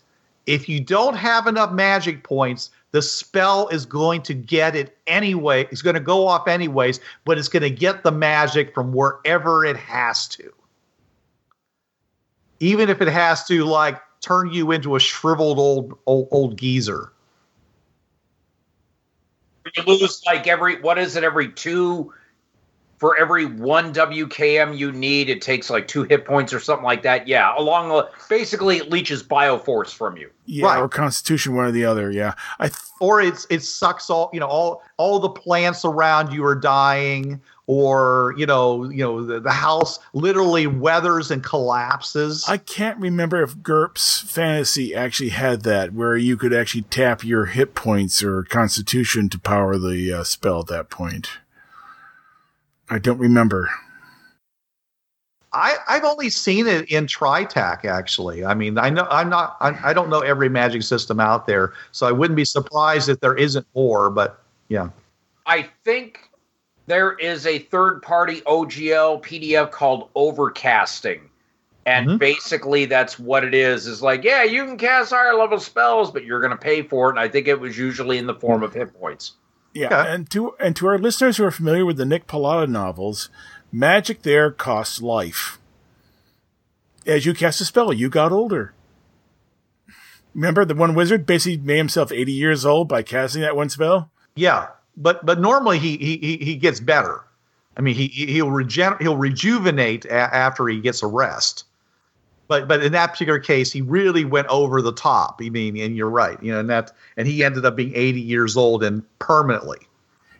if 0.45 0.69
you 0.69 0.79
don't 0.79 1.15
have 1.15 1.47
enough 1.47 1.71
magic 1.71 2.23
points, 2.23 2.69
the 2.95 3.01
spell 3.01 3.67
is 3.67 3.85
going 3.85 4.21
to 4.23 4.33
get 4.33 4.75
it 4.75 4.97
anyway. 5.05 5.67
It's 5.69 5.81
going 5.81 5.95
to 5.95 5.99
go 5.99 6.27
off 6.27 6.47
anyways, 6.47 7.01
but 7.25 7.37
it's 7.37 7.49
going 7.49 7.63
to 7.63 7.69
get 7.69 8.03
the 8.03 8.11
magic 8.11 8.73
from 8.73 8.93
wherever 8.93 9.65
it 9.65 9.75
has 9.77 10.27
to 10.29 10.51
even 12.59 12.89
if 12.89 13.01
it 13.01 13.07
has 13.07 13.45
to 13.45 13.65
like 13.65 14.01
turn 14.21 14.51
you 14.51 14.71
into 14.71 14.95
a 14.95 14.99
shriveled 14.99 15.59
old 15.59 15.97
old, 16.05 16.27
old 16.31 16.57
geezer. 16.57 17.11
You 19.75 19.83
lose 19.83 20.21
like 20.25 20.47
every 20.47 20.81
what 20.81 20.97
is 20.97 21.15
it? 21.15 21.23
Every 21.23 21.51
two 21.51 22.13
for 22.97 23.17
every 23.17 23.45
one 23.45 23.93
WKM 23.93 24.77
you 24.77 24.91
need, 24.91 25.29
it 25.29 25.41
takes 25.41 25.69
like 25.69 25.87
two 25.87 26.03
hit 26.03 26.25
points 26.25 26.53
or 26.53 26.59
something 26.59 26.85
like 26.85 27.03
that. 27.03 27.27
Yeah, 27.27 27.53
along 27.57 27.89
the 27.89 28.09
basically 28.29 28.77
it 28.77 28.89
leeches 28.89 29.21
bioforce 29.23 29.93
from 29.93 30.17
you. 30.17 30.29
Yeah, 30.45 30.65
Right. 30.67 30.79
or 30.79 30.87
Constitution, 30.87 31.55
one 31.55 31.65
or 31.65 31.71
the 31.71 31.85
other. 31.85 32.11
Yeah, 32.11 32.33
I 32.59 32.67
th- 32.67 32.79
Or 33.01 33.19
it's 33.21 33.45
it 33.49 33.61
sucks 33.63 34.09
all 34.09 34.29
you 34.33 34.39
know 34.39 34.47
all 34.47 34.81
all 34.97 35.19
the 35.19 35.29
plants 35.29 35.83
around 35.83 36.31
you 36.31 36.45
are 36.45 36.55
dying, 36.55 37.41
or 37.67 38.33
you 38.37 38.45
know 38.45 38.89
you 38.89 39.03
know 39.03 39.25
the, 39.25 39.39
the 39.39 39.51
house 39.51 39.99
literally 40.13 40.65
weathers 40.67 41.31
and 41.31 41.43
collapses. 41.43 42.45
I 42.47 42.57
can't 42.57 42.97
remember 42.99 43.41
if 43.43 43.57
GURPS 43.57 44.23
Fantasy 44.23 44.93
actually 44.95 45.29
had 45.29 45.63
that, 45.63 45.93
where 45.93 46.15
you 46.15 46.37
could 46.37 46.53
actually 46.53 46.83
tap 46.83 47.23
your 47.23 47.45
hit 47.47 47.75
points 47.75 48.23
or 48.23 48.43
Constitution 48.43 49.27
to 49.29 49.39
power 49.39 49.77
the 49.77 50.13
uh, 50.13 50.23
spell 50.23 50.61
at 50.61 50.67
that 50.67 50.89
point. 50.89 51.29
I 52.89 52.99
don't 52.99 53.17
remember. 53.17 53.69
I, 55.53 55.77
I've 55.87 56.03
only 56.03 56.29
seen 56.29 56.67
it 56.67 56.91
in 56.91 57.05
TriTac 57.07 57.85
actually. 57.85 58.43
I 58.43 58.53
mean, 58.53 58.77
I 58.77 58.89
know 58.89 59.07
I'm 59.09 59.29
not 59.29 59.55
I, 59.61 59.77
I 59.89 59.93
don't 59.93 60.09
know 60.09 60.19
every 60.19 60.49
magic 60.49 60.83
system 60.83 61.19
out 61.19 61.47
there, 61.47 61.73
so 61.91 62.05
I 62.05 62.11
wouldn't 62.11 62.35
be 62.35 62.45
surprised 62.45 63.07
if 63.07 63.21
there 63.21 63.35
isn't 63.35 63.65
more. 63.73 64.09
But 64.09 64.41
yeah, 64.67 64.89
I 65.45 65.69
think 65.85 66.29
there 66.87 67.13
is 67.13 67.47
a 67.47 67.59
third 67.59 68.01
party 68.01 68.41
OGL 68.41 69.23
PDF 69.23 69.71
called 69.71 70.13
Overcasting. 70.13 71.21
And 71.87 72.09
Mhm. 72.09 72.19
basically 72.19 72.85
that's 72.85 73.19
what 73.19 73.43
it 73.43 73.53
is. 73.53 73.85
Is 73.85 74.01
like, 74.01 74.23
yeah, 74.23 74.43
you 74.43 74.65
can 74.65 74.77
cast 74.77 75.11
higher 75.11 75.35
level 75.35 75.59
spells, 75.59 76.11
but 76.11 76.25
you're 76.25 76.41
gonna 76.41 76.57
pay 76.57 76.81
for 76.81 77.07
it. 77.07 77.11
And 77.11 77.19
I 77.19 77.27
think 77.27 77.47
it 77.47 77.59
was 77.59 77.77
usually 77.77 78.17
in 78.17 78.25
the 78.27 78.33
form 78.33 78.63
of 78.63 78.73
hit 78.73 78.99
points. 78.99 79.33
Yeah, 79.75 79.87
Okay. 79.87 80.13
and 80.13 80.29
to 80.31 80.55
and 80.59 80.75
to 80.77 80.87
our 80.87 80.97
listeners 80.97 81.35
who 81.37 81.43
are 81.43 81.51
familiar 81.51 81.85
with 81.85 81.97
the 81.97 82.05
Nick 82.05 82.27
Pollotta 82.27 82.67
novels, 82.69 83.29
magic 83.71 84.21
there 84.23 84.49
costs 84.49 85.01
life. 85.01 85.59
As 87.05 87.25
you 87.25 87.33
cast 87.33 87.59
a 87.61 87.65
spell, 87.65 87.91
you 87.93 88.09
got 88.09 88.31
older. 88.31 88.73
Remember 90.33 90.65
the 90.65 90.75
one 90.75 90.95
wizard 90.95 91.25
basically 91.25 91.57
made 91.57 91.77
himself 91.77 92.11
eighty 92.11 92.31
years 92.31 92.65
old 92.65 92.87
by 92.87 93.03
casting 93.03 93.41
that 93.41 93.55
one 93.55 93.69
spell. 93.69 94.09
yeah. 94.35 94.67
But 94.97 95.25
but 95.25 95.41
normally 95.41 95.77
he 95.77 95.97
he 95.97 96.37
he, 96.37 96.55
gets 96.55 96.79
better. 96.79 97.21
I 97.75 97.81
mean, 97.81 97.95
he 97.95 98.07
he- 98.07 98.31
he'll 98.31 98.49
regen 98.49 98.93
he'll 99.01 99.17
rejuvenate 99.17 100.05
a- 100.05 100.13
after 100.13 100.65
he 100.69 100.79
gets 100.79 101.03
a 101.03 101.07
rest. 101.07 101.65
But 102.47 102.67
but 102.67 102.83
in 102.83 102.91
that 102.91 103.11
particular 103.11 103.39
case, 103.39 103.71
he 103.71 103.81
really 103.81 104.25
went 104.25 104.47
over 104.47 104.81
the 104.81 104.93
top. 104.93 105.39
I 105.43 105.49
mean, 105.49 105.77
and 105.77 105.95
you're 105.95 106.09
right. 106.09 106.41
You 106.43 106.53
know, 106.53 106.59
and 106.59 106.69
that 106.69 106.91
and 107.17 107.27
he 107.27 107.43
ended 107.43 107.65
up 107.65 107.75
being 107.75 107.93
80 107.95 108.21
years 108.21 108.55
old 108.55 108.83
and 108.83 109.03
permanently. 109.19 109.79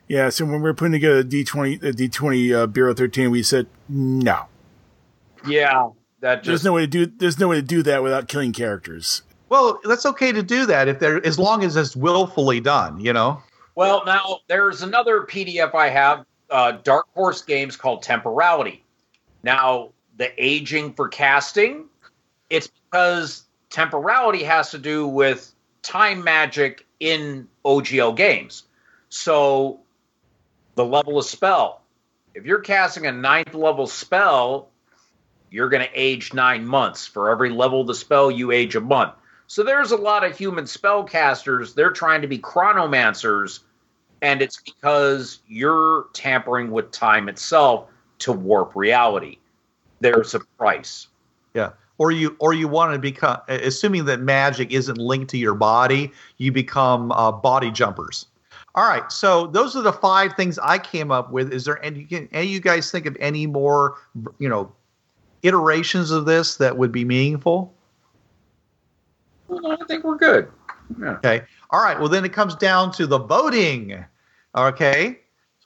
Yeah, 0.08 0.30
so 0.30 0.46
when 0.46 0.56
we 0.56 0.62
were 0.62 0.74
putting 0.74 0.94
together 0.94 1.24
D 1.24 1.44
twenty 1.44 1.78
the 1.78 1.92
D 1.92 2.08
twenty 2.10 2.54
uh, 2.54 2.68
Bureau 2.68 2.94
thirteen, 2.94 3.32
we 3.32 3.42
said 3.42 3.68
no. 3.90 4.46
Yeah. 5.48 5.90
That 6.22 6.44
There's 6.44 6.64
no 6.64 6.74
way 6.74 6.82
to 6.82 6.88
do. 6.88 7.06
There's 7.06 7.40
no 7.40 7.48
way 7.50 7.58
to 7.58 7.62
do 7.62 7.84
that 7.84 8.02
without 8.02 8.28
killing 8.28 8.54
characters. 8.54 9.24
Well, 9.50 9.80
that's 9.84 10.06
okay 10.06 10.32
to 10.32 10.42
do 10.42 10.66
that 10.66 10.88
if 10.88 11.00
they're 11.00 11.26
as 11.26 11.38
long 11.38 11.64
as 11.64 11.76
it's 11.76 11.96
willfully 11.96 12.60
done. 12.60 13.00
You 13.00 13.14
know. 13.14 13.42
Well, 13.76 14.04
now 14.06 14.40
there's 14.48 14.84
another 14.84 15.22
PDF 15.22 15.76
I 15.76 15.90
have, 15.90 16.26
uh, 16.50 16.74
Dark 16.84 17.08
Horse 17.14 17.42
Games 17.42 17.76
called 17.76 18.04
Temporality. 18.04 18.84
Now, 19.44 19.90
the 20.18 20.32
aging 20.44 20.94
for 20.94 21.10
casting, 21.10 21.86
it's 22.50 22.68
because 22.68 23.44
temporality 23.70 24.44
has 24.44 24.72
to 24.72 24.78
do 24.78 25.08
with 25.08 25.54
time 25.82 26.24
magic 26.24 26.86
in 27.00 27.48
OGL 27.64 28.16
games. 28.16 28.64
So, 29.10 29.80
the 30.76 30.86
level 30.86 31.18
of 31.18 31.26
spell. 31.26 31.82
If 32.34 32.46
you're 32.46 32.60
casting 32.60 33.06
a 33.06 33.12
ninth 33.12 33.54
level 33.54 33.88
spell, 33.88 34.70
you're 35.50 35.70
going 35.70 35.86
to 35.86 35.92
age 35.94 36.34
nine 36.34 36.66
months. 36.66 37.08
For 37.08 37.30
every 37.30 37.50
level 37.50 37.82
of 37.82 37.88
the 37.88 37.96
spell, 37.96 38.30
you 38.30 38.52
age 38.52 38.76
a 38.76 38.82
month. 38.82 39.14
So 39.48 39.64
there's 39.64 39.92
a 39.92 39.98
lot 39.98 40.24
of 40.24 40.38
human 40.38 40.66
spellcasters. 40.66 41.76
They're 41.76 41.92
trying 41.92 42.22
to 42.22 42.28
be 42.28 42.40
chronomancers, 42.40 43.60
and 44.22 44.42
it's 44.42 44.60
because 44.60 45.40
you're 45.48 46.08
tampering 46.14 46.72
with 46.72 46.92
time 46.92 47.30
itself 47.30 47.90
to 48.20 48.32
warp 48.32 48.76
reality. 48.76 49.38
There's 50.00 50.34
a 50.34 50.40
price. 50.58 51.08
Yeah. 51.54 51.72
Or 51.98 52.12
you 52.12 52.36
or 52.40 52.54
you 52.54 52.68
want 52.68 52.92
to 52.94 53.00
become 53.00 53.38
assuming 53.48 54.06
that 54.06 54.20
magic 54.20 54.72
isn't 54.72 54.98
linked 54.98 55.30
to 55.30 55.38
your 55.38 55.56
body, 55.56 56.12
you 56.38 56.52
become 56.52 57.12
uh, 57.14 57.32
body 57.32 57.72
jumpers. 57.72 58.26
All 58.76 58.86
right. 58.86 59.10
So 59.10 59.48
those 59.48 59.78
are 59.78 59.82
the 59.82 59.94
five 59.94 60.34
things 60.34 60.60
I 60.60 60.78
came 60.78 61.10
up 61.10 61.32
with. 61.32 61.54
Is 61.54 61.64
there 61.64 61.84
any 61.84 62.04
can 62.04 62.28
any 62.34 62.48
of 62.48 62.52
you 62.52 62.60
guys 62.60 62.92
think 62.92 63.06
of 63.06 63.16
any 63.22 63.48
more 63.48 63.96
you 64.40 64.50
know 64.50 64.72
iterations 65.44 66.12
of 66.12 66.26
this 66.26 66.58
that 66.58 66.78
would 66.78 66.92
be 66.92 67.06
meaningful? 67.06 67.74
Well, 69.48 69.72
I 69.72 69.86
think 69.86 70.04
we're 70.04 70.18
good. 70.18 70.52
Yeah. 71.00 71.12
Okay. 71.12 71.44
All 71.70 71.82
right. 71.82 71.98
Well, 71.98 72.10
then 72.10 72.26
it 72.26 72.34
comes 72.34 72.56
down 72.56 72.92
to 72.94 73.08
the 73.08 73.20
voting. 73.20 74.04
Okay. 74.56 75.20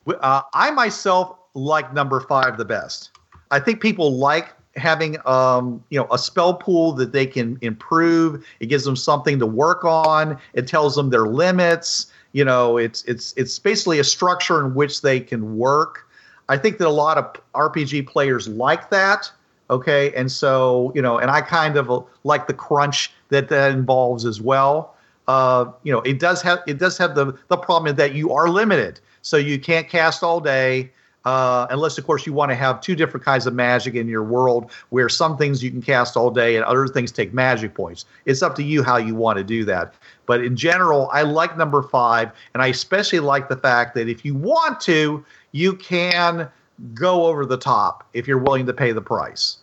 Uh, 0.08 0.42
I 0.54 0.72
myself 0.72 1.38
like 1.54 1.94
number 1.94 2.20
five 2.20 2.58
the 2.58 2.66
best. 2.66 3.12
I 3.52 3.60
think 3.60 3.82
people 3.82 4.18
like 4.18 4.54
having 4.80 5.18
um, 5.28 5.84
you 5.90 6.00
know 6.00 6.08
a 6.12 6.18
spell 6.18 6.56
pool 6.56 6.94
that 6.94 7.12
they 7.12 7.26
can 7.26 7.58
improve. 7.62 8.46
It 8.60 8.68
gives 8.68 8.84
them 8.84 8.96
something 8.96 9.40
to 9.40 9.46
work 9.46 9.84
on. 9.84 10.40
It 10.54 10.68
tells 10.68 10.96
them 10.96 11.10
their 11.10 11.28
limits. 11.28 12.12
You 12.32 12.46
know, 12.46 12.78
it's 12.78 13.04
it's 13.04 13.34
it's 13.38 13.60
basically 13.60 14.00
a 14.00 14.04
structure 14.04 14.66
in 14.66 14.74
which 14.74 15.02
they 15.02 15.20
can 15.20 15.58
work. 15.58 16.08
I 16.48 16.58
think 16.58 16.80
that 16.80 16.88
a 16.88 16.90
lot 16.90 17.18
of 17.18 17.32
RPG 17.54 18.08
players 18.08 18.48
like 18.48 18.90
that. 18.90 19.32
Okay, 19.70 20.14
and 20.16 20.32
so 20.32 20.92
you 20.96 21.02
know, 21.02 21.20
and 21.20 21.30
I 21.30 21.42
kind 21.42 21.78
of 21.78 22.06
like 22.24 22.48
the 22.48 22.54
crunch 22.54 23.12
that 23.30 23.50
that 23.50 23.72
involves 23.72 24.26
as 24.26 24.42
well. 24.42 24.96
Uh, 25.28 25.72
you 25.84 25.92
know, 25.92 26.02
it 26.02 26.20
does 26.20 26.42
have 26.42 26.60
it 26.66 26.80
does 26.80 26.98
have 26.98 27.14
the 27.14 27.38
the 27.50 27.58
problem 27.58 27.96
that 27.96 28.16
you 28.16 28.34
are 28.34 28.50
limited, 28.50 29.00
so 29.22 29.38
you 29.38 29.60
can't 29.60 29.88
cast 29.88 30.24
all 30.24 30.40
day. 30.40 30.92
Uh, 31.30 31.68
unless, 31.70 31.96
of 32.00 32.08
course, 32.08 32.26
you 32.26 32.34
want 32.34 32.50
to 32.50 32.56
have 32.56 32.82
two 32.82 32.96
different 32.96 33.24
kinds 33.24 33.46
of 33.46 33.54
magic 33.54 33.94
in 33.94 34.08
your 34.08 34.24
world 34.24 34.72
where 34.90 35.08
some 35.08 35.38
things 35.38 35.64
you 35.64 35.70
can 35.70 35.80
cast 35.80 36.18
all 36.18 36.32
day 36.32 36.56
and 36.56 36.66
other 36.66 36.88
things 36.88 37.12
take 37.12 37.36
magic 37.36 37.76
points. 37.76 38.06
It's 38.26 38.42
up 38.42 38.56
to 38.56 38.64
you 38.64 38.82
how 38.82 38.98
you 38.98 39.14
want 39.14 39.38
to 39.38 39.44
do 39.44 39.64
that. 39.66 39.94
But 40.26 40.44
in 40.44 40.56
general, 40.56 41.08
I 41.14 41.22
like 41.22 41.56
number 41.56 41.84
five, 41.84 42.32
and 42.56 42.64
I 42.64 42.68
especially 42.68 43.20
like 43.20 43.48
the 43.48 43.58
fact 43.58 43.94
that 43.94 44.10
if 44.10 44.26
you 44.26 44.34
want 44.34 44.82
to, 44.82 45.24
you 45.52 45.76
can 45.76 46.50
go 46.96 47.28
over 47.28 47.46
the 47.46 47.58
top 47.58 48.08
if 48.14 48.28
you're 48.28 48.40
willing 48.40 48.66
to 48.66 48.74
pay 48.74 48.92
the 48.92 49.02
price. 49.02 49.58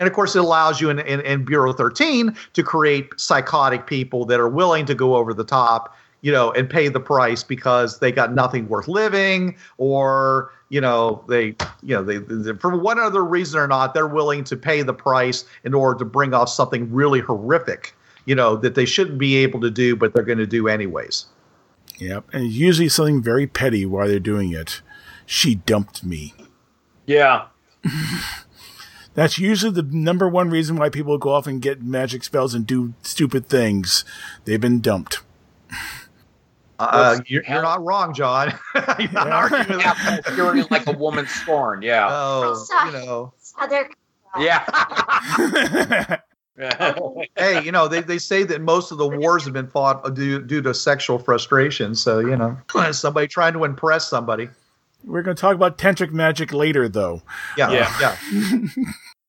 And 0.00 0.06
of 0.06 0.14
course, 0.14 0.34
it 0.34 0.38
allows 0.38 0.80
you 0.80 0.88
in, 0.88 1.00
in, 1.00 1.20
in 1.20 1.44
Bureau 1.44 1.74
13 1.74 2.34
to 2.54 2.62
create 2.62 3.10
psychotic 3.18 3.86
people 3.86 4.24
that 4.24 4.40
are 4.40 4.48
willing 4.48 4.86
to 4.86 4.94
go 4.94 5.16
over 5.16 5.34
the 5.34 5.44
top 5.44 5.94
you 6.20 6.32
know, 6.32 6.52
and 6.52 6.68
pay 6.68 6.88
the 6.88 7.00
price 7.00 7.42
because 7.42 7.98
they 7.98 8.10
got 8.10 8.34
nothing 8.34 8.68
worth 8.68 8.88
living, 8.88 9.56
or 9.78 10.52
you 10.68 10.80
know, 10.80 11.24
they, 11.28 11.54
you 11.82 11.94
know, 11.94 12.02
they, 12.02 12.18
they, 12.18 12.52
for 12.58 12.76
one 12.76 12.98
other 12.98 13.24
reason 13.24 13.60
or 13.60 13.68
not, 13.68 13.94
they're 13.94 14.06
willing 14.06 14.42
to 14.44 14.56
pay 14.56 14.82
the 14.82 14.94
price 14.94 15.44
in 15.64 15.74
order 15.74 15.98
to 15.98 16.04
bring 16.04 16.34
off 16.34 16.48
something 16.48 16.92
really 16.92 17.20
horrific, 17.20 17.94
you 18.24 18.34
know, 18.34 18.56
that 18.56 18.74
they 18.74 18.84
shouldn't 18.84 19.18
be 19.18 19.36
able 19.36 19.60
to 19.60 19.70
do, 19.70 19.94
but 19.94 20.12
they're 20.12 20.24
going 20.24 20.38
to 20.38 20.46
do 20.46 20.66
anyways. 20.66 21.26
Yep, 21.98 22.26
and 22.32 22.50
usually 22.50 22.88
something 22.88 23.22
very 23.22 23.46
petty 23.46 23.86
while 23.86 24.08
they're 24.08 24.18
doing 24.18 24.52
it. 24.52 24.82
She 25.24 25.54
dumped 25.54 26.04
me. 26.04 26.34
Yeah. 27.06 27.46
That's 29.14 29.38
usually 29.38 29.72
the 29.72 29.82
number 29.82 30.28
one 30.28 30.50
reason 30.50 30.76
why 30.76 30.90
people 30.90 31.16
go 31.16 31.30
off 31.30 31.46
and 31.46 31.62
get 31.62 31.82
magic 31.82 32.22
spells 32.22 32.54
and 32.54 32.66
do 32.66 32.92
stupid 33.00 33.48
things. 33.48 34.04
They've 34.44 34.60
been 34.60 34.80
dumped. 34.80 35.22
Uh, 36.78 37.18
you're, 37.26 37.42
you're, 37.48 37.62
not 37.62 37.84
wrong, 37.84 38.12
John. 38.14 38.52
you're 38.98 39.12
not 39.12 39.28
arguing 39.28 39.80
yeah, 39.80 40.64
like 40.70 40.86
a 40.86 40.92
woman 40.92 41.26
scorned. 41.26 41.82
Yeah. 41.82 42.08
Oh, 42.16 42.66
you 42.86 42.92
know. 42.92 43.32
Other. 43.58 43.88
Yeah. 44.38 46.18
hey, 47.36 47.62
you 47.64 47.72
know 47.72 47.88
they, 47.88 48.00
they 48.00 48.18
say 48.18 48.42
that 48.44 48.60
most 48.60 48.90
of 48.90 48.98
the 48.98 49.08
wars 49.08 49.44
have 49.44 49.52
been 49.52 49.68
fought 49.68 50.14
due 50.14 50.42
due 50.42 50.62
to 50.62 50.74
sexual 50.74 51.18
frustration. 51.18 51.94
So 51.94 52.18
you 52.18 52.36
know, 52.36 52.58
somebody 52.92 53.26
trying 53.28 53.54
to 53.54 53.64
impress 53.64 54.08
somebody. 54.08 54.48
We're 55.04 55.22
going 55.22 55.36
to 55.36 55.40
talk 55.40 55.54
about 55.54 55.78
tantric 55.78 56.10
magic 56.10 56.52
later, 56.52 56.88
though. 56.88 57.22
Yeah, 57.56 57.70
yeah. 57.70 57.92
yeah. 58.00 58.66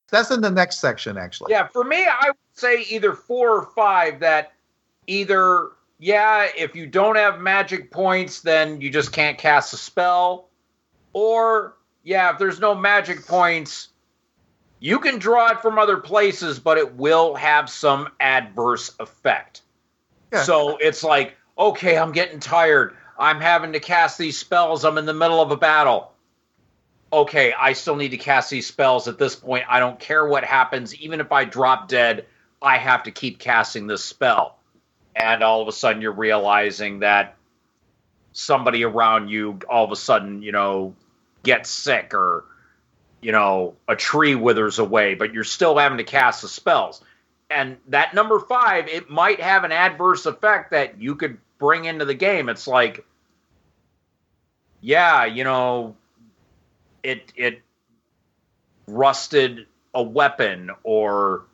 That's 0.09 0.31
in 0.31 0.41
the 0.41 0.49
next 0.49 0.79
section, 0.79 1.17
actually. 1.17 1.51
Yeah, 1.51 1.67
for 1.67 1.83
me, 1.83 2.05
I 2.05 2.29
would 2.29 2.35
say 2.53 2.83
either 2.89 3.13
four 3.13 3.51
or 3.51 3.65
five 3.75 4.19
that 4.21 4.53
either 5.05 5.69
yeah, 5.99 6.47
if 6.55 6.75
you 6.75 6.85
don't 6.85 7.15
have 7.15 7.39
magic 7.39 7.91
points, 7.91 8.41
then 8.41 8.81
you 8.81 8.89
just 8.89 9.11
can't 9.11 9.37
cast 9.37 9.73
a 9.73 9.77
spell. 9.77 10.49
Or, 11.13 11.77
yeah, 12.03 12.31
if 12.31 12.37
there's 12.37 12.59
no 12.59 12.75
magic 12.75 13.25
points, 13.25 13.89
you 14.79 14.99
can 14.99 15.17
draw 15.17 15.51
it 15.51 15.61
from 15.61 15.79
other 15.79 15.97
places, 15.97 16.59
but 16.59 16.77
it 16.77 16.95
will 16.95 17.33
have 17.33 17.69
some 17.69 18.09
adverse 18.19 18.93
effect. 18.99 19.61
Yeah. 20.31 20.43
So 20.43 20.77
it's 20.77 21.03
like, 21.03 21.35
okay, 21.57 21.97
I'm 21.97 22.11
getting 22.11 22.39
tired. 22.39 22.95
I'm 23.17 23.41
having 23.41 23.73
to 23.73 23.79
cast 23.79 24.19
these 24.19 24.37
spells. 24.37 24.85
I'm 24.85 24.99
in 24.99 25.05
the 25.05 25.13
middle 25.13 25.41
of 25.41 25.49
a 25.49 25.57
battle. 25.57 26.11
Okay, 27.11 27.53
I 27.53 27.73
still 27.73 27.95
need 27.95 28.09
to 28.09 28.17
cast 28.17 28.51
these 28.51 28.67
spells 28.67 29.07
at 29.07 29.17
this 29.17 29.35
point. 29.35 29.63
I 29.67 29.79
don't 29.79 29.99
care 29.99 30.27
what 30.27 30.43
happens. 30.43 30.93
Even 30.95 31.21
if 31.21 31.31
I 31.31 31.45
drop 31.45 31.87
dead, 31.87 32.25
I 32.61 32.77
have 32.77 33.01
to 33.03 33.11
keep 33.11 33.39
casting 33.39 33.87
this 33.87 34.03
spell 34.03 34.56
and 35.17 35.43
all 35.43 35.61
of 35.61 35.67
a 35.67 35.71
sudden 35.71 36.01
you're 36.01 36.11
realizing 36.11 36.99
that 36.99 37.35
somebody 38.31 38.83
around 38.83 39.29
you 39.29 39.59
all 39.67 39.83
of 39.83 39.91
a 39.91 39.95
sudden 39.95 40.41
you 40.43 40.51
know 40.51 40.93
gets 41.43 41.69
sick 41.69 42.13
or 42.13 42.45
you 43.19 43.31
know 43.31 43.73
a 43.87 43.95
tree 43.95 44.35
withers 44.35 44.77
away 44.79 45.15
but 45.15 45.33
you're 45.33 45.43
still 45.43 45.77
having 45.77 45.97
to 45.97 46.03
cast 46.03 46.41
the 46.41 46.47
spells. 46.47 47.01
And 47.49 47.77
that 47.87 48.13
number 48.13 48.39
five 48.39 48.87
it 48.87 49.09
might 49.09 49.39
have 49.39 49.63
an 49.63 49.71
adverse 49.71 50.25
effect 50.25 50.71
that 50.71 51.01
you 51.01 51.15
could 51.15 51.37
bring 51.57 51.85
into 51.85 52.05
the 52.05 52.13
game. 52.13 52.47
It's 52.49 52.67
like 52.67 53.05
yeah 54.81 55.25
you 55.25 55.43
know 55.43 55.95
it 57.01 57.33
it 57.35 57.61
rusted 58.85 59.65
a 59.95 60.03
weapon 60.03 60.69
or 60.83 61.45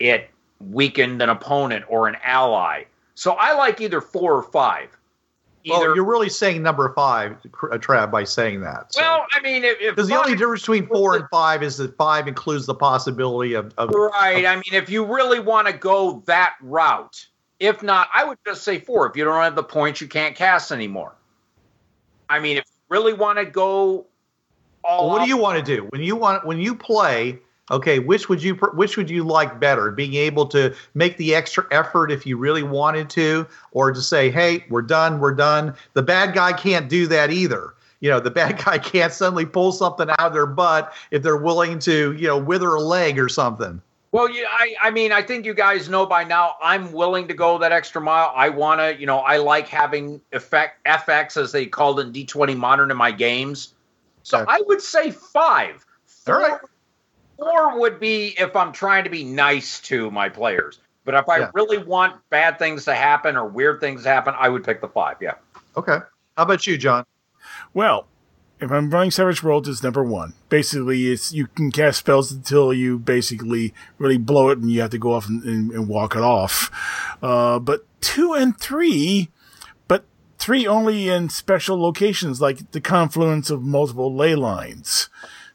it 0.00 0.30
weakened 0.60 1.22
an 1.22 1.28
opponent 1.28 1.84
or 1.88 2.08
an 2.08 2.16
ally. 2.22 2.84
So 3.14 3.32
I 3.32 3.54
like 3.54 3.80
either 3.80 4.00
four 4.00 4.34
or 4.34 4.42
five. 4.42 4.88
Either, 5.62 5.88
well, 5.88 5.94
you're 5.94 6.06
really 6.06 6.30
saying 6.30 6.62
number 6.62 6.90
five, 6.94 7.32
uh, 7.32 7.76
Trav, 7.76 8.10
by 8.10 8.24
saying 8.24 8.62
that. 8.62 8.94
So. 8.94 9.02
Well, 9.02 9.26
I 9.30 9.42
mean, 9.42 9.62
because 9.78 10.08
the 10.08 10.18
only 10.18 10.34
difference 10.34 10.62
between 10.62 10.86
four 10.86 11.16
and 11.16 11.26
five 11.30 11.62
is 11.62 11.76
that 11.76 11.94
five 11.98 12.26
includes 12.26 12.64
the 12.64 12.74
possibility 12.74 13.52
of, 13.52 13.74
of 13.76 13.90
right. 13.90 14.44
Of, 14.44 14.50
I 14.50 14.54
mean, 14.54 14.72
if 14.72 14.88
you 14.88 15.04
really 15.04 15.38
want 15.38 15.66
to 15.66 15.74
go 15.74 16.22
that 16.24 16.54
route, 16.62 17.26
if 17.58 17.82
not, 17.82 18.08
I 18.14 18.24
would 18.24 18.38
just 18.46 18.62
say 18.62 18.78
four. 18.78 19.06
If 19.10 19.16
you 19.16 19.24
don't 19.24 19.42
have 19.42 19.54
the 19.54 19.62
points, 19.62 20.00
you 20.00 20.08
can't 20.08 20.34
cast 20.34 20.72
anymore. 20.72 21.14
I 22.30 22.38
mean, 22.38 22.56
if 22.56 22.64
you 22.64 22.96
really 22.96 23.12
want 23.12 23.38
to 23.38 23.44
go 23.44 24.06
all, 24.82 25.08
well, 25.08 25.18
what 25.18 25.22
do 25.24 25.28
you 25.28 25.36
want 25.36 25.58
to 25.58 25.76
do 25.76 25.86
when 25.90 26.00
you 26.00 26.16
want 26.16 26.46
when 26.46 26.58
you 26.58 26.74
play? 26.74 27.38
Okay 27.70 27.98
which 27.98 28.28
would 28.28 28.42
you 28.42 28.54
which 28.74 28.96
would 28.96 29.10
you 29.10 29.24
like 29.24 29.60
better 29.60 29.90
being 29.90 30.14
able 30.14 30.46
to 30.46 30.74
make 30.94 31.16
the 31.16 31.34
extra 31.34 31.66
effort 31.70 32.10
if 32.10 32.26
you 32.26 32.36
really 32.36 32.62
wanted 32.62 33.08
to 33.10 33.46
or 33.72 33.92
to 33.92 34.00
say 34.00 34.30
hey 34.30 34.64
we're 34.68 34.82
done 34.82 35.20
we're 35.20 35.34
done 35.34 35.74
the 35.94 36.02
bad 36.02 36.34
guy 36.34 36.52
can't 36.52 36.88
do 36.88 37.06
that 37.06 37.30
either 37.30 37.74
you 38.00 38.10
know 38.10 38.20
the 38.20 38.30
bad 38.40 38.62
guy 38.64 38.78
can't 38.78 39.12
suddenly 39.12 39.46
pull 39.46 39.72
something 39.72 40.08
out 40.10 40.20
of 40.20 40.32
their 40.32 40.46
butt 40.46 40.92
if 41.10 41.22
they're 41.22 41.36
willing 41.36 41.78
to 41.78 42.12
you 42.12 42.26
know 42.26 42.38
wither 42.38 42.74
a 42.74 42.80
leg 42.80 43.18
or 43.18 43.28
something 43.28 43.80
well, 44.12 44.28
yeah, 44.28 44.46
I, 44.50 44.74
I 44.82 44.90
mean, 44.90 45.12
I 45.12 45.22
think 45.22 45.46
you 45.46 45.54
guys 45.54 45.88
know 45.88 46.04
by 46.04 46.24
now. 46.24 46.56
I'm 46.60 46.90
willing 46.90 47.28
to 47.28 47.34
go 47.34 47.58
that 47.58 47.70
extra 47.70 48.00
mile. 48.00 48.32
I 48.34 48.48
want 48.48 48.80
to, 48.80 48.98
you 48.98 49.06
know, 49.06 49.18
I 49.18 49.36
like 49.36 49.68
having 49.68 50.20
effect 50.32 50.84
FX 50.84 51.40
as 51.40 51.52
they 51.52 51.66
called 51.66 52.00
it 52.00 52.08
in 52.08 52.12
D20 52.12 52.56
Modern 52.56 52.90
in 52.90 52.96
my 52.96 53.12
games. 53.12 53.74
So 54.24 54.40
okay. 54.40 54.52
I 54.52 54.62
would 54.66 54.82
say 54.82 55.12
five. 55.12 55.86
All 56.26 56.34
right. 56.34 56.60
Four 57.40 57.80
would 57.80 57.98
be 57.98 58.34
if 58.38 58.54
I'm 58.54 58.72
trying 58.72 59.04
to 59.04 59.10
be 59.10 59.24
nice 59.24 59.80
to 59.82 60.10
my 60.10 60.28
players. 60.28 60.78
But 61.04 61.14
if 61.14 61.28
I 61.28 61.38
yeah. 61.38 61.50
really 61.54 61.78
want 61.78 62.16
bad 62.28 62.58
things 62.58 62.84
to 62.84 62.94
happen 62.94 63.36
or 63.36 63.46
weird 63.46 63.80
things 63.80 64.02
to 64.02 64.10
happen, 64.10 64.34
I 64.38 64.50
would 64.50 64.62
pick 64.62 64.82
the 64.82 64.88
five. 64.88 65.16
Yeah. 65.20 65.34
Okay. 65.76 65.98
How 66.36 66.42
about 66.42 66.66
you, 66.66 66.76
John? 66.76 67.06
Well, 67.72 68.06
if 68.60 68.70
I'm 68.70 68.90
running 68.90 69.10
Savage 69.10 69.42
Worlds, 69.42 69.68
it's 69.68 69.82
number 69.82 70.04
one. 70.04 70.34
Basically, 70.50 71.10
it's 71.10 71.32
you 71.32 71.46
can 71.46 71.70
cast 71.70 72.00
spells 72.00 72.30
until 72.30 72.74
you 72.74 72.98
basically 72.98 73.72
really 73.96 74.18
blow 74.18 74.50
it, 74.50 74.58
and 74.58 74.70
you 74.70 74.82
have 74.82 74.90
to 74.90 74.98
go 74.98 75.14
off 75.14 75.26
and, 75.26 75.42
and, 75.44 75.70
and 75.72 75.88
walk 75.88 76.14
it 76.14 76.22
off. 76.22 76.70
Uh, 77.22 77.58
but 77.58 77.86
two 78.02 78.34
and 78.34 78.60
three, 78.60 79.30
but 79.88 80.04
three 80.38 80.66
only 80.66 81.08
in 81.08 81.30
special 81.30 81.80
locations 81.80 82.42
like 82.42 82.70
the 82.72 82.80
confluence 82.82 83.48
of 83.48 83.62
multiple 83.62 84.14
ley 84.14 84.34
lines 84.34 85.08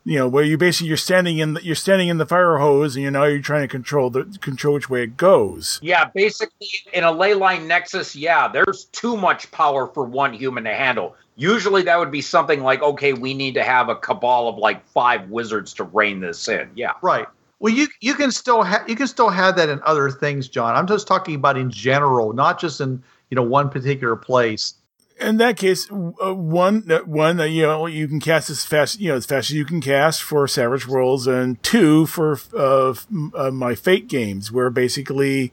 you 0.06 0.20
know, 0.20 0.28
where 0.28 0.44
you 0.44 0.56
basically 0.56 0.88
you're 0.88 0.98
standing 0.98 1.40
in 1.40 1.56
the, 1.56 1.64
you're 1.64 1.74
standing 1.74 2.10
in 2.10 2.20
the 2.20 2.28
fire 2.28 2.58
hose, 2.58 2.96
and 2.96 3.04
you 3.04 3.10
know 3.10 3.24
you're 3.24 3.40
trying 3.40 3.64
to 3.64 3.68
control 3.68 4.12
the 4.12 4.24
control 4.40 4.76
which 4.76 4.90
way 4.90 5.02
it 5.04 5.18
goes. 5.18 5.80
Yeah, 5.82 6.06
basically 6.14 6.70
in 6.94 7.04
a 7.04 7.12
ley 7.12 7.34
line 7.34 7.68
nexus, 7.68 8.16
yeah, 8.16 8.48
there's 8.48 8.86
too 8.86 9.18
much 9.18 9.50
power 9.50 9.88
for 9.88 10.06
one 10.06 10.32
human 10.32 10.64
to 10.66 10.74
handle. 10.76 11.16
Usually 11.38 11.82
that 11.82 11.98
would 11.98 12.12
be 12.12 12.22
something 12.22 12.62
like, 12.62 12.84
okay, 12.84 13.14
we 13.14 13.34
need 13.34 13.56
to 13.56 13.64
have 13.64 13.90
a 13.90 13.96
cabal 13.96 14.48
of 14.48 14.58
like 14.58 14.86
five 14.88 15.28
wizards 15.30 15.74
to 15.74 15.84
rein 15.84 16.20
this 16.20 16.48
in. 16.48 16.70
Yeah, 16.76 16.94
right. 17.02 17.26
Well, 17.60 17.74
you 17.74 17.88
you 18.00 18.14
can 18.14 18.32
still 18.32 18.62
have 18.62 18.88
you 18.88 18.96
can 18.96 19.08
still 19.08 19.30
have 19.30 19.56
that 19.56 19.70
in 19.70 19.82
other 19.86 20.12
things, 20.12 20.48
John. 20.48 20.76
I'm 20.76 20.86
just 20.86 21.08
talking 21.08 21.34
about 21.34 21.58
in 21.58 21.72
general, 21.72 22.32
not 22.32 22.60
just 22.60 22.80
in 22.80 23.02
you 23.32 23.36
know 23.36 23.44
one 23.44 23.72
particular 23.72 24.16
place 24.16 24.76
in 25.20 25.38
that 25.38 25.58
case, 25.58 25.90
uh, 25.92 26.34
one, 26.34 26.90
uh, 26.92 27.00
one, 27.00 27.40
uh, 27.40 27.46
you 27.46 27.64
know, 27.64 27.86
you 27.86 28.08
can 28.08 28.20
cast 28.20 28.50
as 28.50 28.66
fast, 28.66 29.00
you 29.00 29.10
know, 29.10 29.16
as 29.16 29.26
fast 29.26 29.50
as 29.50 29.56
you 29.56 29.66
can 29.66 29.82
cast 29.82 30.22
for 30.22 30.48
Savage 30.48 30.88
Worlds, 30.88 31.26
and 31.28 31.62
two 31.64 32.06
for 32.06 32.40
uh, 32.58 32.94
uh, 33.34 33.52
my 33.52 33.76
Fate 33.76 34.08
games, 34.08 34.52
where 34.52 34.70
basically 34.70 35.52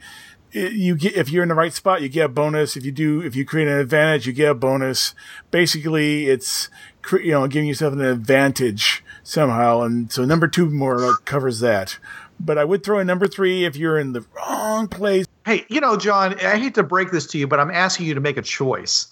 you 0.52 0.96
get 0.96 1.14
if 1.14 1.30
you're 1.30 1.42
in 1.42 1.48
the 1.48 1.54
right 1.54 1.72
spot, 1.72 2.02
you 2.02 2.08
get 2.08 2.26
a 2.26 2.28
bonus. 2.28 2.76
If 2.76 2.84
you 2.84 2.92
do, 2.92 3.22
if 3.22 3.36
you 3.36 3.44
create 3.44 3.68
an 3.68 3.78
advantage, 3.78 4.26
you 4.26 4.32
get 4.32 4.50
a 4.50 4.54
bonus. 4.54 5.14
Basically, 5.50 6.26
it's 6.26 6.68
you 7.12 7.32
know 7.32 7.46
giving 7.46 7.68
yourself 7.68 7.92
an 7.94 8.02
advantage 8.02 9.04
somehow, 9.22 9.82
and 9.82 10.12
so 10.12 10.24
number 10.24 10.48
two 10.48 10.68
more 10.68 11.16
covers 11.18 11.60
that. 11.60 11.98
But 12.40 12.58
I 12.58 12.64
would 12.64 12.82
throw 12.82 12.98
in 12.98 13.06
number 13.06 13.28
three 13.28 13.64
if 13.64 13.76
you're 13.76 13.98
in 13.98 14.12
the 14.12 14.24
wrong 14.34 14.88
place. 14.88 15.26
Hey, 15.46 15.64
you 15.68 15.80
know, 15.80 15.96
John, 15.96 16.38
I 16.40 16.58
hate 16.58 16.74
to 16.74 16.82
break 16.82 17.12
this 17.12 17.26
to 17.28 17.38
you, 17.38 17.46
but 17.46 17.60
I'm 17.60 17.70
asking 17.70 18.06
you 18.06 18.14
to 18.14 18.20
make 18.20 18.36
a 18.36 18.42
choice. 18.42 19.11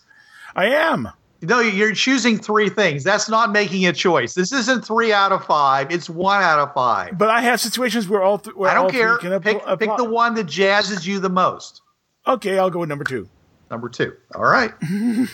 I 0.57 0.67
am. 0.67 1.09
No, 1.43 1.61
you're 1.61 1.95
choosing 1.95 2.37
three 2.39 2.69
things. 2.69 3.03
That's 3.03 3.29
not 3.29 3.51
making 3.51 3.87
a 3.87 3.93
choice. 3.95 4.35
This 4.35 4.53
isn't 4.53 4.85
three 4.85 5.13
out 5.13 5.33
of 5.33 5.45
five. 5.47 5.91
It's 5.91 6.11
one 6.11 6.43
out 6.43 6.59
of 6.59 6.75
five. 6.75 7.17
But 7.17 7.31
I 7.31 7.41
have 7.41 7.61
situations 7.61 8.09
where 8.09 8.23
all 8.23 8.39
th- 8.39 8.55
where 8.57 8.71
I 8.71 8.75
don't 8.75 8.91
three 8.91 9.01
care. 9.01 9.17
Can 9.17 9.41
Pick, 9.41 9.65
pick 9.79 9.97
the 9.97 10.05
one 10.05 10.35
that 10.35 10.47
jazzes 10.47 11.07
you 11.07 11.19
the 11.19 11.31
most. 11.31 11.81
Okay, 12.27 12.59
I'll 12.59 12.69
go 12.69 12.81
with 12.81 12.91
number 12.91 13.05
two. 13.05 13.27
Number 13.71 13.89
two. 13.89 14.15
All 14.35 14.43
right. 14.43 14.73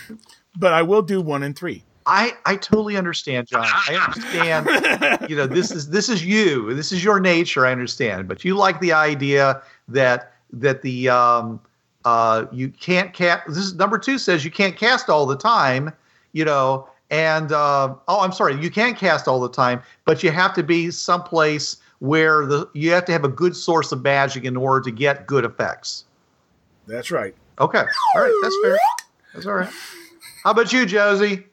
But 0.59 0.73
I 0.73 0.81
will 0.81 1.03
do 1.03 1.21
one 1.21 1.43
and 1.43 1.55
three. 1.55 1.83
I, 2.05 2.31
I 2.45 2.55
totally 2.55 2.97
understand, 2.97 3.47
John. 3.47 3.65
I 3.67 3.95
understand. 3.95 5.29
you 5.29 5.35
know, 5.35 5.45
this 5.45 5.71
is 5.71 5.89
this 5.89 6.09
is 6.09 6.25
you. 6.25 6.73
This 6.73 6.91
is 6.91 7.03
your 7.03 7.19
nature. 7.19 7.65
I 7.65 7.71
understand, 7.71 8.27
but 8.27 8.43
you 8.45 8.55
like 8.55 8.79
the 8.79 8.93
idea 8.93 9.61
that 9.89 10.33
that 10.53 10.81
the 10.81 11.09
um 11.09 11.59
uh 12.07 12.45
you 12.51 12.69
can't 12.69 13.13
cast. 13.13 13.47
This 13.47 13.57
is 13.57 13.73
number 13.75 13.97
two 13.97 14.17
says 14.17 14.45
you 14.45 14.51
can't 14.51 14.77
cast 14.77 15.09
all 15.09 15.25
the 15.25 15.35
time. 15.37 15.91
You 16.31 16.45
know, 16.45 16.87
and 17.09 17.51
uh, 17.51 17.95
oh, 18.07 18.19
I'm 18.21 18.31
sorry, 18.31 18.61
you 18.61 18.69
can 18.69 18.93
cast 18.95 19.27
all 19.27 19.39
the 19.39 19.49
time, 19.49 19.81
but 20.05 20.23
you 20.23 20.31
have 20.31 20.53
to 20.55 20.63
be 20.63 20.91
someplace 20.91 21.77
where 21.99 22.45
the 22.45 22.69
you 22.73 22.91
have 22.91 23.05
to 23.05 23.11
have 23.11 23.23
a 23.23 23.29
good 23.29 23.55
source 23.55 23.91
of 23.91 24.03
magic 24.03 24.43
in 24.43 24.55
order 24.55 24.81
to 24.81 24.91
get 24.91 25.27
good 25.27 25.43
effects. 25.45 26.05
That's 26.85 27.11
right. 27.11 27.35
Okay, 27.59 27.83
all 28.15 28.21
right, 28.21 28.39
that's 28.41 28.57
fair. 28.63 28.77
That's 29.33 29.45
all 29.45 29.53
right. 29.53 29.69
How 30.43 30.51
about 30.51 30.71
you, 30.71 30.85
Josie? 30.85 31.45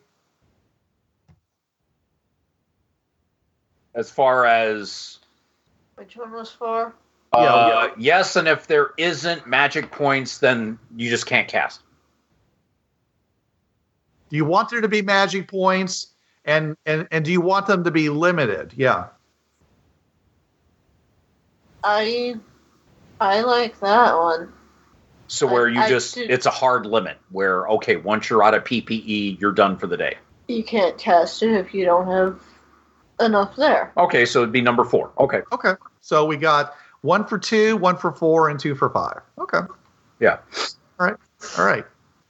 As 3.94 4.10
far 4.10 4.44
as 4.44 5.18
Which 5.96 6.16
one 6.16 6.32
was 6.32 6.50
for? 6.50 6.94
Uh, 7.36 7.90
yes, 7.98 8.36
and 8.36 8.48
if 8.48 8.66
there 8.66 8.90
isn't 8.96 9.46
magic 9.46 9.90
points, 9.90 10.38
then 10.38 10.78
you 10.96 11.10
just 11.10 11.26
can't 11.26 11.48
cast. 11.48 11.80
Do 14.30 14.36
you 14.36 14.44
want 14.44 14.70
there 14.70 14.80
to 14.80 14.88
be 14.88 15.02
magic 15.02 15.48
points, 15.48 16.08
and 16.44 16.76
and 16.86 17.06
and 17.10 17.24
do 17.24 17.32
you 17.32 17.40
want 17.40 17.66
them 17.66 17.84
to 17.84 17.90
be 17.90 18.08
limited? 18.08 18.72
Yeah. 18.76 19.06
I 21.82 22.36
I 23.20 23.42
like 23.42 23.78
that 23.80 24.16
one. 24.16 24.52
So 25.26 25.46
where 25.46 25.68
you 25.68 25.80
I- 25.80 25.84
I 25.84 25.88
just 25.88 26.14
did- 26.14 26.30
it's 26.30 26.46
a 26.46 26.50
hard 26.50 26.86
limit 26.86 27.18
where 27.30 27.68
okay, 27.68 27.96
once 27.96 28.28
you're 28.30 28.42
out 28.42 28.54
of 28.54 28.64
PPE, 28.64 29.40
you're 29.40 29.52
done 29.52 29.76
for 29.76 29.86
the 29.86 29.96
day. 29.96 30.16
You 30.48 30.64
can't 30.64 30.98
cast 30.98 31.42
it 31.42 31.52
if 31.52 31.72
you 31.74 31.84
don't 31.84 32.06
have 32.06 32.40
enough 33.20 33.56
there. 33.56 33.92
Okay, 33.96 34.26
so 34.26 34.40
it'd 34.40 34.52
be 34.52 34.60
number 34.60 34.84
four. 34.84 35.12
Okay. 35.18 35.42
Okay. 35.52 35.74
So 36.00 36.24
we 36.26 36.36
got 36.36 36.74
one 37.04 37.26
for 37.26 37.38
two, 37.38 37.76
one 37.76 37.96
for 37.96 38.12
four, 38.12 38.48
and 38.48 38.58
two 38.58 38.74
for 38.74 38.88
five. 38.88 39.20
Okay. 39.38 39.60
Yeah. 40.20 40.38
All 40.98 41.06
right. 41.06 41.16
All 41.58 41.66
right. 41.66 41.84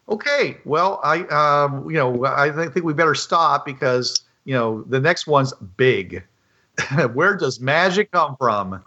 Okay. 0.08 0.58
Well, 0.64 1.00
I 1.04 1.20
um 1.26 1.88
you 1.88 1.96
know 1.96 2.26
I 2.26 2.50
think 2.50 2.74
think 2.74 2.84
we 2.84 2.92
better 2.92 3.14
stop 3.14 3.64
because 3.64 4.22
you 4.44 4.52
know 4.52 4.82
the 4.82 4.98
next 4.98 5.26
one's 5.26 5.52
big. 5.76 6.24
Where 7.12 7.36
does 7.36 7.60
magic 7.60 8.10
come 8.10 8.36
from? 8.36 8.82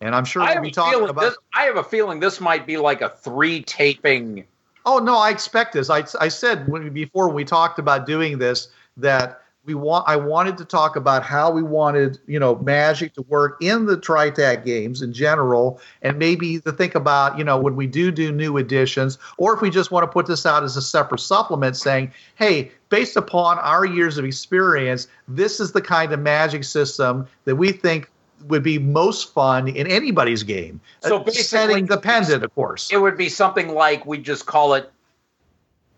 And 0.00 0.14
I'm 0.14 0.24
sure 0.24 0.42
we'll 0.42 0.62
be 0.62 0.70
talking 0.70 1.08
about. 1.08 1.20
this, 1.20 1.36
I 1.54 1.64
have 1.64 1.76
a 1.76 1.84
feeling 1.84 2.20
this 2.20 2.40
might 2.40 2.66
be 2.66 2.76
like 2.76 3.02
a 3.02 3.08
three 3.08 3.62
taping. 3.62 4.44
Oh 4.86 4.98
no, 4.98 5.16
I 5.16 5.30
expect 5.30 5.72
this. 5.72 5.90
I, 5.90 6.04
I 6.20 6.28
said 6.28 6.68
when, 6.68 6.92
before 6.92 7.28
we 7.28 7.44
talked 7.44 7.78
about 7.78 8.06
doing 8.06 8.38
this 8.38 8.68
that 8.96 9.41
we 9.64 9.74
want. 9.74 10.08
I 10.08 10.16
wanted 10.16 10.58
to 10.58 10.64
talk 10.64 10.96
about 10.96 11.22
how 11.22 11.50
we 11.50 11.62
wanted 11.62 12.18
you 12.26 12.38
know 12.38 12.56
magic 12.56 13.14
to 13.14 13.22
work 13.22 13.58
in 13.60 13.86
the 13.86 13.96
TriTac 13.96 14.64
games 14.64 15.02
in 15.02 15.12
general, 15.12 15.80
and 16.02 16.18
maybe 16.18 16.60
to 16.60 16.72
think 16.72 16.94
about 16.94 17.38
you 17.38 17.44
know 17.44 17.58
when 17.58 17.76
we 17.76 17.86
do 17.86 18.10
do 18.10 18.32
new 18.32 18.56
editions, 18.56 19.18
or 19.38 19.54
if 19.54 19.60
we 19.60 19.70
just 19.70 19.90
want 19.90 20.02
to 20.04 20.08
put 20.08 20.26
this 20.26 20.46
out 20.46 20.64
as 20.64 20.76
a 20.76 20.82
separate 20.82 21.20
supplement, 21.20 21.76
saying, 21.76 22.12
hey, 22.34 22.72
based 22.88 23.16
upon 23.16 23.58
our 23.58 23.84
years 23.84 24.18
of 24.18 24.24
experience, 24.24 25.06
this 25.28 25.60
is 25.60 25.72
the 25.72 25.82
kind 25.82 26.12
of 26.12 26.20
magic 26.20 26.64
system 26.64 27.26
that 27.44 27.56
we 27.56 27.72
think 27.72 28.10
would 28.48 28.64
be 28.64 28.78
most 28.78 29.32
fun 29.32 29.68
in 29.68 29.86
anybody's 29.86 30.42
game. 30.42 30.80
So 31.00 31.20
basically- 31.20 31.42
setting 31.42 31.86
dependent, 31.86 32.42
of 32.42 32.52
course. 32.56 32.90
It 32.90 32.98
would 32.98 33.16
be 33.16 33.28
something 33.28 33.68
like 33.68 34.04
we 34.04 34.18
just 34.18 34.46
call 34.46 34.74
it 34.74 34.90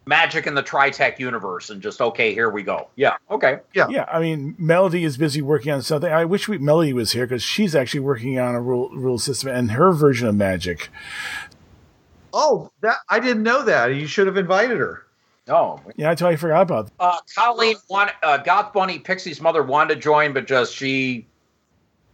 Magic 0.07 0.46
in 0.46 0.55
the 0.55 0.62
TriTac 0.62 1.18
universe, 1.18 1.70
and 1.70 1.80
just 1.80 2.00
okay, 2.00 2.34
here 2.34 2.50
we 2.50 2.62
go. 2.62 2.88
Yeah. 2.96 3.16
Okay. 3.30 3.61
Yeah, 3.72 3.86
yeah. 3.88 4.05
I 4.12 4.20
mean, 4.20 4.55
Melody 4.59 5.02
is 5.05 5.16
busy 5.16 5.40
working 5.40 5.72
on 5.72 5.80
something. 5.82 6.12
I 6.12 6.24
wish 6.26 6.46
we, 6.46 6.59
Melody 6.59 6.92
was 6.92 7.12
here 7.12 7.26
because 7.26 7.42
she's 7.42 7.74
actually 7.74 8.00
working 8.00 8.38
on 8.38 8.55
a 8.55 8.61
rule 8.61 8.90
rule 8.90 9.18
system 9.18 9.48
and 9.50 9.70
her 9.72 9.92
version 9.92 10.28
of 10.28 10.34
Magic. 10.34 10.90
Oh, 12.32 12.70
that 12.80 12.96
I 13.09 13.20
didn't 13.20 13.42
know 13.44 13.62
that. 13.64 13.94
You 13.94 14.07
should 14.07 14.26
have 14.26 14.36
invited 14.36 14.76
her. 14.78 15.07
Oh, 15.46 15.80
Yeah, 15.96 16.11
I 16.11 16.14
totally 16.14 16.36
forgot 16.36 16.62
about. 16.62 16.86
That. 16.86 16.92
uh, 16.98 17.18
Colleen, 17.36 17.76
want, 17.90 18.11
uh, 18.22 18.38
Goth 18.38 18.72
Bunny, 18.72 18.98
Pixie's 18.98 19.42
mother 19.42 19.62
wanted 19.62 19.94
to 19.94 20.00
join, 20.00 20.32
but 20.32 20.46
just 20.46 20.74
she, 20.74 21.26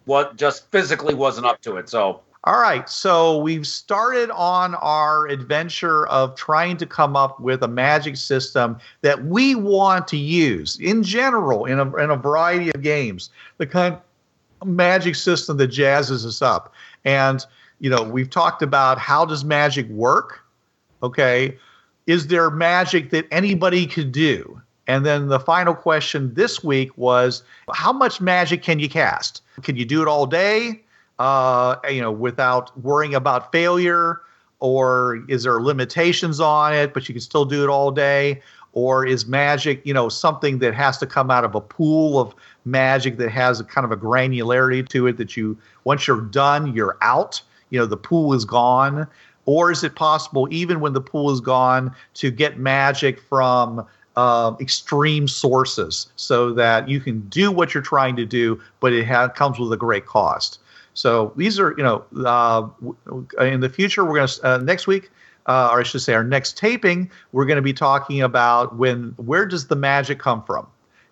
what, 0.04 0.36
just 0.36 0.68
physically 0.72 1.14
wasn't 1.14 1.46
up 1.46 1.60
to 1.62 1.76
it. 1.76 1.88
So 1.88 2.22
All 2.44 2.58
right, 2.58 2.88
so 2.88 3.36
we've 3.36 3.66
started 3.66 4.30
on 4.30 4.74
our 4.76 5.26
adventure 5.26 6.06
of 6.06 6.34
trying 6.36 6.78
to 6.78 6.86
come 6.86 7.14
up 7.14 7.38
with 7.38 7.62
a 7.62 7.68
magic 7.68 8.16
system 8.16 8.78
that 9.02 9.26
we 9.26 9.54
want 9.54 10.08
to 10.08 10.16
use 10.16 10.78
in 10.80 11.02
general 11.02 11.66
in 11.66 11.78
a, 11.78 11.96
in 11.96 12.08
a 12.08 12.16
variety 12.16 12.70
of 12.70 12.80
games. 12.80 13.28
The 13.58 13.66
kind 13.66 13.98
of 14.62 14.66
magic 14.66 15.16
system 15.16 15.58
that 15.58 15.68
jazzes 15.68 16.24
us 16.24 16.40
up. 16.40 16.72
And, 17.04 17.44
you 17.78 17.90
know, 17.90 18.02
we've 18.02 18.30
talked 18.30 18.62
about 18.62 18.96
how 18.96 19.26
does 19.26 19.44
magic 19.44 19.86
work? 19.90 20.40
Okay. 21.02 21.58
Is 22.06 22.28
there 22.28 22.48
magic 22.48 23.10
that 23.10 23.26
anybody 23.30 23.86
could 23.86 24.12
do? 24.12 24.62
And 24.86 25.04
then 25.04 25.28
the 25.28 25.40
final 25.40 25.74
question 25.74 26.32
this 26.32 26.64
week 26.64 26.96
was 26.96 27.42
how 27.74 27.92
much 27.92 28.18
magic 28.18 28.62
can 28.62 28.78
you 28.78 28.88
cast? 28.88 29.42
Can 29.62 29.76
you 29.76 29.84
do 29.84 30.00
it 30.00 30.08
all 30.08 30.24
day? 30.24 30.80
Uh, 31.20 31.76
you 31.88 32.00
know, 32.00 32.10
without 32.10 32.76
worrying 32.82 33.14
about 33.14 33.52
failure? 33.52 34.22
Or 34.58 35.24
is 35.28 35.44
there 35.44 35.60
limitations 35.60 36.40
on 36.40 36.74
it, 36.74 36.92
but 36.92 37.08
you 37.08 37.14
can 37.14 37.20
still 37.20 37.44
do 37.44 37.62
it 37.62 37.68
all 37.68 37.90
day? 37.90 38.42
Or 38.72 39.06
is 39.06 39.26
magic, 39.26 39.84
you 39.84 39.94
know, 39.94 40.08
something 40.08 40.58
that 40.58 40.74
has 40.74 40.98
to 40.98 41.06
come 41.06 41.30
out 41.30 41.44
of 41.44 41.54
a 41.54 41.60
pool 41.60 42.18
of 42.18 42.34
magic 42.64 43.16
that 43.18 43.30
has 43.30 43.60
a 43.60 43.64
kind 43.64 43.84
of 43.84 43.92
a 43.92 43.96
granularity 43.96 44.86
to 44.88 45.06
it 45.06 45.16
that 45.18 45.36
you, 45.36 45.58
once 45.84 46.06
you're 46.06 46.20
done, 46.20 46.74
you're 46.74 46.96
out? 47.02 47.40
You 47.70 47.78
know, 47.78 47.86
the 47.86 47.96
pool 47.96 48.32
is 48.32 48.44
gone. 48.44 49.06
Or 49.44 49.70
is 49.70 49.84
it 49.84 49.96
possible, 49.96 50.48
even 50.50 50.80
when 50.80 50.92
the 50.92 51.00
pool 51.00 51.30
is 51.30 51.40
gone, 51.40 51.94
to 52.14 52.30
get 52.30 52.58
magic 52.58 53.20
from 53.20 53.86
uh, 54.16 54.54
extreme 54.60 55.26
sources 55.26 56.08
so 56.16 56.52
that 56.52 56.88
you 56.88 57.00
can 57.00 57.20
do 57.28 57.50
what 57.50 57.74
you're 57.74 57.82
trying 57.82 58.16
to 58.16 58.26
do, 58.26 58.60
but 58.80 58.92
it 58.92 59.06
ha- 59.06 59.28
comes 59.28 59.58
with 59.58 59.72
a 59.72 59.76
great 59.76 60.06
cost? 60.06 60.60
So 60.94 61.32
these 61.36 61.58
are, 61.58 61.74
you 61.76 61.82
know, 61.82 62.04
uh, 62.24 62.68
in 63.44 63.60
the 63.60 63.68
future, 63.68 64.04
we're 64.04 64.16
going 64.16 64.28
to, 64.28 64.46
uh, 64.46 64.58
next 64.58 64.86
week, 64.86 65.10
uh, 65.46 65.70
or 65.72 65.80
I 65.80 65.82
should 65.82 66.02
say, 66.02 66.14
our 66.14 66.24
next 66.24 66.56
taping, 66.56 67.10
we're 67.32 67.46
going 67.46 67.56
to 67.56 67.62
be 67.62 67.72
talking 67.72 68.22
about 68.22 68.76
when, 68.76 69.14
where 69.16 69.46
does 69.46 69.66
the 69.66 69.76
magic 69.76 70.18
come 70.18 70.42
from? 70.44 70.66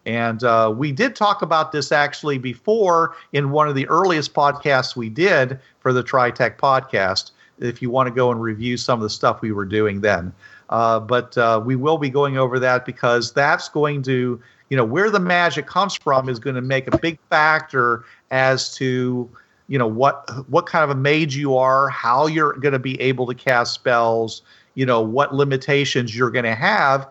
And 0.07 0.43
uh, 0.43 0.73
we 0.75 0.93
did 0.93 1.15
talk 1.15 1.43
about 1.43 1.73
this 1.73 1.93
actually 1.93 2.39
before 2.39 3.15
in 3.33 3.51
one 3.51 3.69
of 3.69 3.75
the 3.75 3.87
earliest 3.89 4.33
podcasts 4.33 4.97
we 4.97 5.09
did 5.11 5.59
for 5.81 5.93
the 5.93 6.03
TriTac 6.03 6.57
podcast. 6.57 7.33
If 7.59 7.83
you 7.83 7.91
want 7.91 8.07
to 8.07 8.15
go 8.15 8.31
and 8.31 8.41
review 8.41 8.77
some 8.77 8.99
of 9.01 9.03
the 9.03 9.11
stuff 9.11 9.43
we 9.43 9.53
were 9.53 9.65
doing 9.65 10.01
then, 10.01 10.33
uh, 10.71 11.01
but 11.01 11.37
uh, 11.37 11.61
we 11.65 11.77
will 11.77 11.99
be 11.99 12.09
going 12.09 12.39
over 12.39 12.59
that 12.59 12.87
because 12.87 13.33
that's 13.33 13.69
going 13.69 14.03
to, 14.03 14.41
you 14.71 14.77
know, 14.77 14.85
where 14.85 15.11
the 15.11 15.21
magic 15.21 15.67
comes 15.67 15.95
from 15.95 16.29
is 16.29 16.39
going 16.39 16.57
to 16.57 16.63
make 16.63 16.87
a 16.87 16.97
big 16.99 17.19
factor 17.29 18.05
as 18.31 18.75
to, 18.77 19.29
you 19.69 19.79
know, 19.79 19.87
what 19.87 20.29
what 20.49 20.67
kind 20.67 20.83
of 20.83 20.91
a 20.91 20.95
mage 20.95 21.37
you 21.37 21.57
are, 21.57 21.89
how 21.89 22.27
you're 22.27 22.55
going 22.55 22.73
to 22.73 22.79
be 22.79 23.01
able 23.01 23.27
to 23.27 23.35
cast 23.35 23.75
spells, 23.75 24.43
you 24.75 24.85
know, 24.85 25.01
what 25.01 25.35
limitations 25.35 26.17
you're 26.17 26.31
going 26.31 26.45
to 26.45 26.55
have 26.55 27.09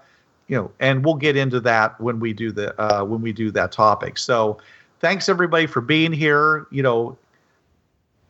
you 0.48 0.56
know, 0.56 0.72
and 0.80 1.04
we'll 1.04 1.16
get 1.16 1.36
into 1.36 1.60
that 1.60 2.00
when 2.00 2.20
we 2.20 2.34
do 2.34 2.52
the 2.52 2.80
uh, 2.82 3.04
when 3.04 3.22
we 3.22 3.34
do 3.34 3.52
that 3.52 3.72
topic. 3.72 4.18
So, 4.18 4.58
thanks 5.00 5.30
everybody 5.30 5.68
for 5.68 5.82
being 5.82 6.14
here. 6.14 6.68
You 6.72 6.84
know, 6.84 7.18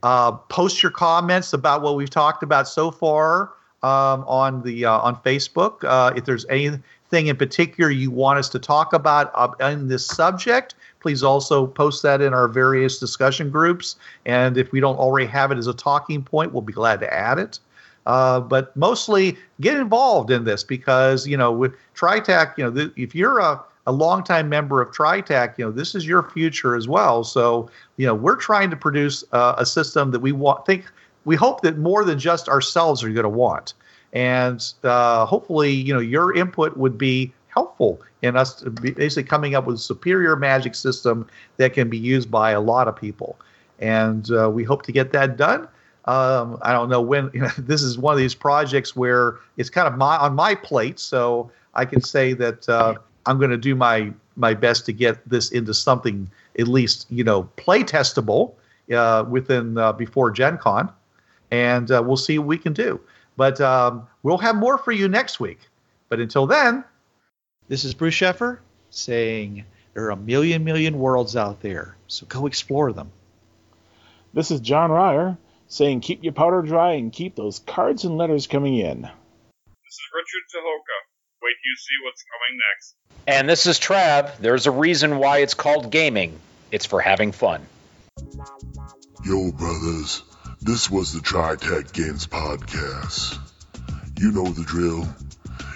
uh, 0.03 0.31
post 0.31 0.81
your 0.81 0.91
comments 0.91 1.53
about 1.53 1.81
what 1.81 1.95
we've 1.95 2.09
talked 2.09 2.43
about 2.43 2.67
so 2.67 2.91
far 2.91 3.51
um, 3.83 4.23
on 4.27 4.63
the 4.63 4.85
uh, 4.85 4.97
on 4.99 5.15
Facebook. 5.17 5.83
Uh, 5.83 6.13
if 6.15 6.25
there's 6.25 6.45
anything 6.47 7.27
in 7.27 7.37
particular 7.37 7.91
you 7.91 8.09
want 8.09 8.39
us 8.39 8.49
to 8.49 8.59
talk 8.59 8.93
about 8.93 9.31
uh, 9.35 9.49
in 9.67 9.87
this 9.87 10.05
subject, 10.05 10.73
please 10.99 11.23
also 11.23 11.67
post 11.67 12.03
that 12.03 12.21
in 12.21 12.33
our 12.33 12.47
various 12.47 12.99
discussion 12.99 13.49
groups. 13.49 13.95
And 14.25 14.57
if 14.57 14.71
we 14.71 14.79
don't 14.79 14.97
already 14.97 15.27
have 15.27 15.51
it 15.51 15.57
as 15.57 15.67
a 15.67 15.73
talking 15.73 16.23
point, 16.23 16.53
we'll 16.53 16.61
be 16.61 16.73
glad 16.73 16.99
to 17.01 17.13
add 17.13 17.39
it. 17.39 17.59
Uh, 18.05 18.39
but 18.39 18.75
mostly 18.77 19.37
get 19.59 19.75
involved 19.75 20.31
in 20.31 20.45
this 20.45 20.63
because 20.63 21.27
you 21.27 21.35
know 21.35 21.51
with 21.51 21.73
TriTac, 21.95 22.57
you 22.57 22.63
know 22.63 22.71
th- 22.71 22.91
if 22.95 23.13
you're 23.13 23.39
a 23.39 23.61
a 23.85 23.91
longtime 23.91 24.49
member 24.49 24.81
of 24.81 24.91
TriTac, 24.91 25.57
you 25.57 25.65
know 25.65 25.71
this 25.71 25.93
is 25.93 26.07
your 26.07 26.23
future 26.31 26.75
as 26.75 26.87
well. 26.87 27.25
So 27.25 27.69
you 27.97 28.07
know 28.07 28.15
we're 28.15 28.37
trying 28.37 28.69
to 28.69 28.77
produce 28.77 29.25
uh, 29.33 29.55
a 29.57 29.65
system 29.65 30.11
that 30.11 30.21
we 30.21 30.31
want. 30.31 30.65
Think 30.65 30.85
we 31.25 31.35
hope 31.35 31.61
that 31.61 31.77
more 31.77 32.05
than 32.05 32.17
just 32.17 32.47
ourselves 32.47 33.03
are 33.03 33.09
going 33.09 33.23
to 33.23 33.29
want, 33.29 33.73
and 34.13 34.65
uh, 34.83 35.25
hopefully 35.25 35.71
you 35.71 35.93
know 35.93 35.99
your 35.99 36.33
input 36.33 36.77
would 36.77 36.97
be 36.97 37.33
helpful 37.49 37.99
in 38.21 38.35
us 38.35 38.61
basically 38.63 39.23
coming 39.23 39.55
up 39.55 39.65
with 39.65 39.75
a 39.75 39.79
superior 39.79 40.35
magic 40.35 40.75
system 40.75 41.27
that 41.57 41.73
can 41.73 41.89
be 41.89 41.97
used 41.97 42.31
by 42.31 42.51
a 42.51 42.61
lot 42.61 42.87
of 42.87 42.95
people. 42.95 43.37
And 43.79 44.29
uh, 44.31 44.49
we 44.49 44.63
hope 44.63 44.81
to 44.83 44.91
get 44.91 45.11
that 45.11 45.37
done. 45.37 45.67
Um, 46.05 46.57
I 46.61 46.71
don't 46.71 46.89
know 46.89 47.01
when. 47.01 47.29
You 47.33 47.41
know, 47.41 47.49
this 47.57 47.83
is 47.83 47.97
one 47.97 48.13
of 48.13 48.17
these 48.17 48.33
projects 48.33 48.95
where 48.95 49.35
it's 49.57 49.69
kind 49.69 49.87
of 49.87 49.97
my 49.97 50.17
on 50.17 50.33
my 50.35 50.55
plate, 50.55 50.99
so 50.99 51.51
I 51.75 51.85
can 51.85 52.01
say 52.01 52.33
that 52.33 52.67
uh, 52.67 52.95
I'm 53.25 53.37
going 53.37 53.51
to 53.51 53.57
do 53.57 53.75
my 53.75 54.11
my 54.35 54.53
best 54.53 54.85
to 54.85 54.93
get 54.93 55.27
this 55.29 55.51
into 55.51 55.73
something 55.73 56.29
at 56.57 56.67
least 56.67 57.05
you 57.09 57.23
know 57.23 57.43
play 57.57 57.83
testable 57.83 58.53
uh, 58.91 59.25
within 59.29 59.77
uh, 59.77 59.91
before 59.91 60.31
Gen 60.31 60.57
Con, 60.57 60.91
and 61.51 61.91
uh, 61.91 62.01
we'll 62.03 62.17
see 62.17 62.39
what 62.39 62.47
we 62.47 62.57
can 62.57 62.73
do. 62.73 62.99
But 63.35 63.61
um, 63.61 64.07
we'll 64.23 64.39
have 64.39 64.55
more 64.55 64.77
for 64.77 64.91
you 64.91 65.07
next 65.07 65.39
week. 65.39 65.59
But 66.09 66.19
until 66.19 66.47
then, 66.47 66.83
this 67.67 67.83
is 67.83 67.93
Bruce 67.93 68.15
Sheffer 68.15 68.59
saying 68.89 69.65
there 69.93 70.05
are 70.05 70.11
a 70.11 70.17
million 70.17 70.63
million 70.63 70.99
worlds 70.99 71.35
out 71.35 71.61
there, 71.61 71.95
so 72.07 72.25
go 72.27 72.45
explore 72.45 72.93
them. 72.93 73.11
This 74.33 74.51
is 74.51 74.59
John 74.59 74.91
Ryer 74.91 75.37
saying 75.67 76.01
keep 76.01 76.23
your 76.23 76.33
powder 76.33 76.61
dry 76.61 76.93
and 76.93 77.11
keep 77.11 77.35
those 77.35 77.59
cards 77.59 78.03
and 78.05 78.17
letters 78.17 78.47
coming 78.47 78.77
in. 78.77 79.01
This 79.01 79.93
is 79.93 80.09
Richard 80.15 80.43
Tucholka. 80.53 80.97
Wait 81.41 81.55
till 81.61 81.69
you 81.69 81.77
see 81.77 81.97
what's 82.03 82.23
coming 82.31 82.59
next. 82.71 82.95
And 83.27 83.49
this 83.49 83.65
is 83.65 83.79
Trav. 83.79 84.37
There's 84.37 84.67
a 84.67 84.71
reason 84.71 85.17
why 85.17 85.39
it's 85.39 85.53
called 85.53 85.91
gaming. 85.91 86.39
It's 86.71 86.85
for 86.85 87.01
having 87.01 87.31
fun. 87.31 87.65
Yo, 89.25 89.51
brothers, 89.51 90.23
this 90.61 90.89
was 90.89 91.13
the 91.13 91.19
TriTac 91.19 91.91
Games 91.91 92.27
Podcast. 92.27 93.37
You 94.19 94.31
know 94.31 94.45
the 94.45 94.63
drill. 94.63 95.07